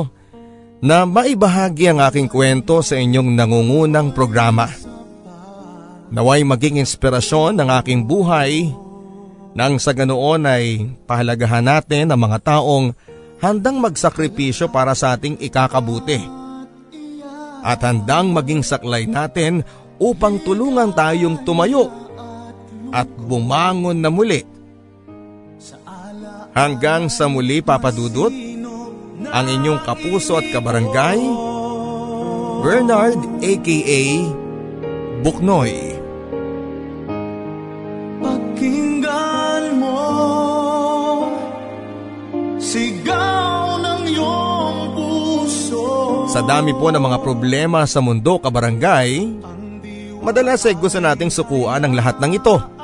na 0.82 1.06
maibahagi 1.10 1.90
ang 1.90 2.00
aking 2.06 2.30
kwento 2.30 2.86
sa 2.86 2.98
inyong 2.98 3.34
nangungunang 3.34 4.14
programa. 4.14 4.70
Naway 6.12 6.46
maging 6.46 6.82
inspirasyon 6.84 7.58
ng 7.58 7.70
aking 7.82 8.06
buhay 8.06 8.70
nang 9.58 9.82
sa 9.82 9.92
ganoon 9.92 10.48
ay 10.48 10.86
pahalagahan 11.10 11.66
natin 11.66 12.14
ang 12.14 12.20
mga 12.20 12.40
taong 12.46 12.94
handang 13.42 13.82
magsakripisyo 13.82 14.70
para 14.70 14.94
sa 14.94 15.18
ating 15.18 15.42
ikakabuti. 15.42 16.22
At 17.62 17.82
handang 17.86 18.34
maging 18.34 18.62
saklay 18.66 19.06
natin 19.10 19.66
upang 20.02 20.42
tulungan 20.42 20.94
tayong 20.94 21.46
tumayo 21.46 21.90
at 22.92 23.08
bumangon 23.08 23.98
na 23.98 24.12
muli. 24.12 24.44
Hanggang 26.52 27.08
sa 27.08 27.32
muli 27.32 27.64
papadudot, 27.64 28.32
ang 29.32 29.46
inyong 29.48 29.80
kapuso 29.88 30.36
at 30.36 30.48
kabarangay, 30.52 31.20
Bernard 32.62 33.22
aka 33.40 34.04
Buknoy. 35.24 36.02
Sa 46.32 46.40
dami 46.40 46.72
po 46.72 46.88
ng 46.88 47.04
mga 47.04 47.20
problema 47.20 47.84
sa 47.84 48.00
mundo 48.00 48.40
kabarangay, 48.40 49.36
madalas 50.24 50.64
ay 50.64 50.80
gusto 50.80 51.00
nating 51.04 51.28
sukuan 51.28 51.84
ang 51.84 51.92
lahat 51.92 52.24
ng 52.24 52.40
ito. 52.40 52.81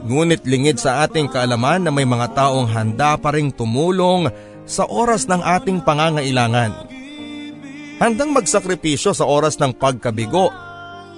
Ngunit 0.00 0.48
lingid 0.48 0.80
sa 0.80 1.04
ating 1.04 1.28
kaalaman 1.28 1.84
na 1.84 1.92
may 1.92 2.08
mga 2.08 2.32
taong 2.32 2.68
handa 2.72 3.20
pa 3.20 3.36
ring 3.36 3.52
tumulong 3.52 4.32
sa 4.64 4.88
oras 4.88 5.28
ng 5.28 5.42
ating 5.44 5.84
pangangailangan. 5.84 6.88
Handang 8.00 8.32
magsakripisyo 8.32 9.12
sa 9.12 9.28
oras 9.28 9.60
ng 9.60 9.76
pagkabigo 9.76 10.48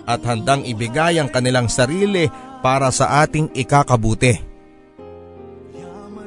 at 0.03 0.19
handang 0.27 0.67
ibigay 0.67 1.23
ang 1.23 1.31
kanilang 1.31 1.71
sarili 1.71 2.27
para 2.59 2.91
sa 2.91 3.23
ating 3.23 3.55
ikakabuti. 3.55 4.35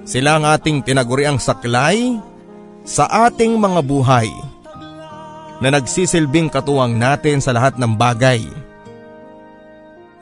Sila 0.06 0.40
ang 0.40 0.46
ating 0.48 0.86
tinaguriang 0.86 1.42
saklay 1.42 2.16
sa 2.86 3.10
ating 3.28 3.58
mga 3.58 3.82
buhay 3.84 4.30
na 5.60 5.74
nagsisilbing 5.74 6.48
katuwang 6.48 6.96
natin 6.96 7.42
sa 7.42 7.52
lahat 7.52 7.76
ng 7.76 7.98
bagay. 7.98 8.46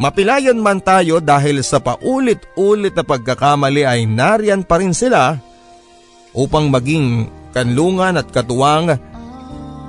Mapilayan 0.02 0.58
man 0.58 0.82
tayo 0.82 1.22
dahil 1.22 1.62
sa 1.62 1.78
paulit-ulit 1.78 2.94
na 2.98 3.06
pagkakamali 3.06 3.86
ay 3.86 4.10
nariyan 4.10 4.66
pa 4.66 4.82
rin 4.82 4.92
sila 4.92 5.38
upang 6.34 6.74
maging 6.74 7.30
kanlungan 7.54 8.18
at 8.18 8.28
katuwang 8.34 8.98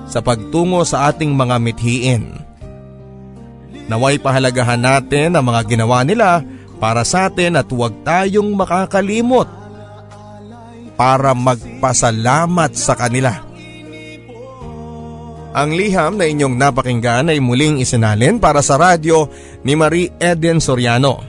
sa 0.04 0.20
pagtungo 0.20 0.84
sa 0.84 1.08
ating 1.08 1.32
mga 1.32 1.56
mithiin. 1.56 2.24
Naway 3.88 4.20
pahalagahan 4.20 4.80
natin 4.80 5.36
ang 5.36 5.44
mga 5.44 5.60
ginawa 5.68 6.04
nila 6.04 6.44
para 6.76 7.00
sa 7.04 7.32
atin 7.32 7.56
at 7.56 7.68
huwag 7.72 7.96
tayong 8.04 8.52
makakalimot 8.52 9.48
para 11.00 11.32
magpasalamat 11.32 12.76
sa 12.76 12.92
kanila. 12.92 13.53
Ang 15.54 15.78
liham 15.78 16.18
na 16.18 16.26
inyong 16.26 16.58
napakinggan 16.58 17.30
ay 17.30 17.38
muling 17.38 17.78
isinalin 17.78 18.42
para 18.42 18.58
sa 18.58 18.74
radyo 18.74 19.30
ni 19.62 19.78
Marie 19.78 20.10
Eden 20.18 20.58
Soriano. 20.58 21.22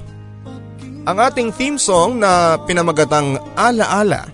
Ang 1.05 1.17
ating 1.21 1.53
theme 1.53 1.77
song 1.77 2.17
na 2.17 2.57
pinamagatang 2.65 3.37
Ala-Ala 3.53 4.25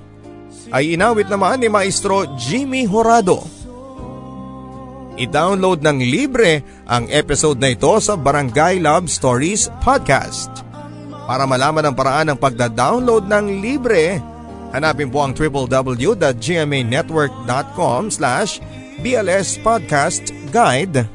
ay 0.72 0.96
inawit 0.96 1.28
naman 1.28 1.60
ni 1.60 1.68
Maestro 1.68 2.24
Jimmy 2.40 2.88
Horado. 2.88 3.44
I-download 5.20 5.84
ng 5.84 6.00
libre 6.08 6.64
ang 6.88 7.12
episode 7.12 7.60
na 7.60 7.76
ito 7.76 7.92
sa 8.00 8.16
Barangay 8.16 8.80
Love 8.80 9.12
Stories 9.12 9.68
Podcast. 9.84 10.64
Para 11.28 11.44
malaman 11.44 11.92
ang 11.92 11.96
paraan 12.00 12.32
ng 12.32 12.40
pagda-download 12.40 13.28
ng 13.28 13.60
libre, 13.60 14.24
hanapin 14.72 15.12
po 15.12 15.20
ang 15.20 15.36
www.gmanetwork.com 15.36 18.02
slash 18.08 18.64
BLS 19.00 19.64
Podcast 19.64 20.36
Guide 20.52 21.08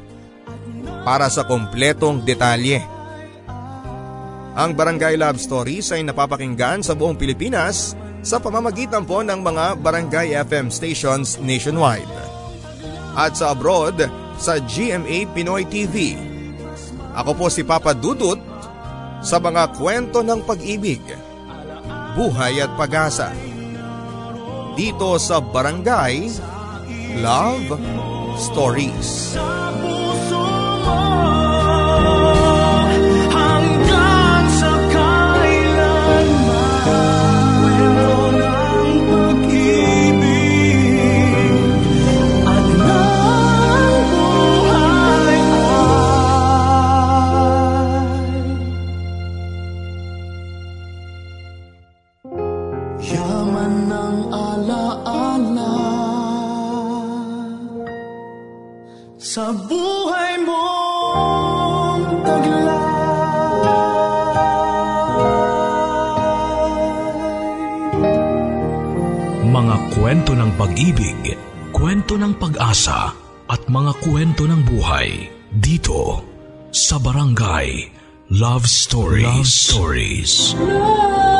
para 1.05 1.29
sa 1.29 1.45
kompletong 1.45 2.25
detalye. 2.25 2.81
Ang 4.57 4.73
Barangay 4.73 5.13
Love 5.21 5.37
Stories 5.37 5.93
ay 5.93 6.01
napapakinggan 6.01 6.81
sa 6.81 6.97
buong 6.97 7.13
Pilipinas 7.13 7.93
sa 8.25 8.41
pamamagitan 8.41 9.05
po 9.05 9.21
ng 9.21 9.37
mga 9.45 9.77
Barangay 9.77 10.33
FM 10.49 10.73
stations 10.73 11.37
nationwide. 11.37 12.09
At 13.13 13.37
sa 13.37 13.53
abroad 13.53 14.01
sa 14.41 14.57
GMA 14.57 15.29
Pinoy 15.37 15.69
TV. 15.69 16.17
Ako 17.13 17.37
po 17.37 17.45
si 17.53 17.61
Papa 17.61 17.93
Dudut 17.93 18.41
sa 19.21 19.37
mga 19.37 19.77
kwento 19.77 20.25
ng 20.25 20.41
pag-ibig, 20.45 21.01
buhay 22.17 22.57
at 22.61 22.73
pag-asa. 22.73 23.29
Dito 24.73 25.17
sa 25.21 25.41
Barangay 25.41 26.29
Love 27.15 27.79
Stories. 28.35 29.31
Sa 29.31 29.71
puso 29.79 30.43
mo 30.83 31.36
at 73.67 73.75
mga 73.75 73.99
kwento 73.99 74.47
ng 74.47 74.63
buhay 74.63 75.27
dito 75.51 76.23
sa 76.71 76.95
Barangay 77.03 77.91
Love 78.31 78.63
Stories. 78.63 79.27
Love 79.27 79.43
Stories. 79.43 80.55
Love 80.55 80.55
Stories. 80.55 81.36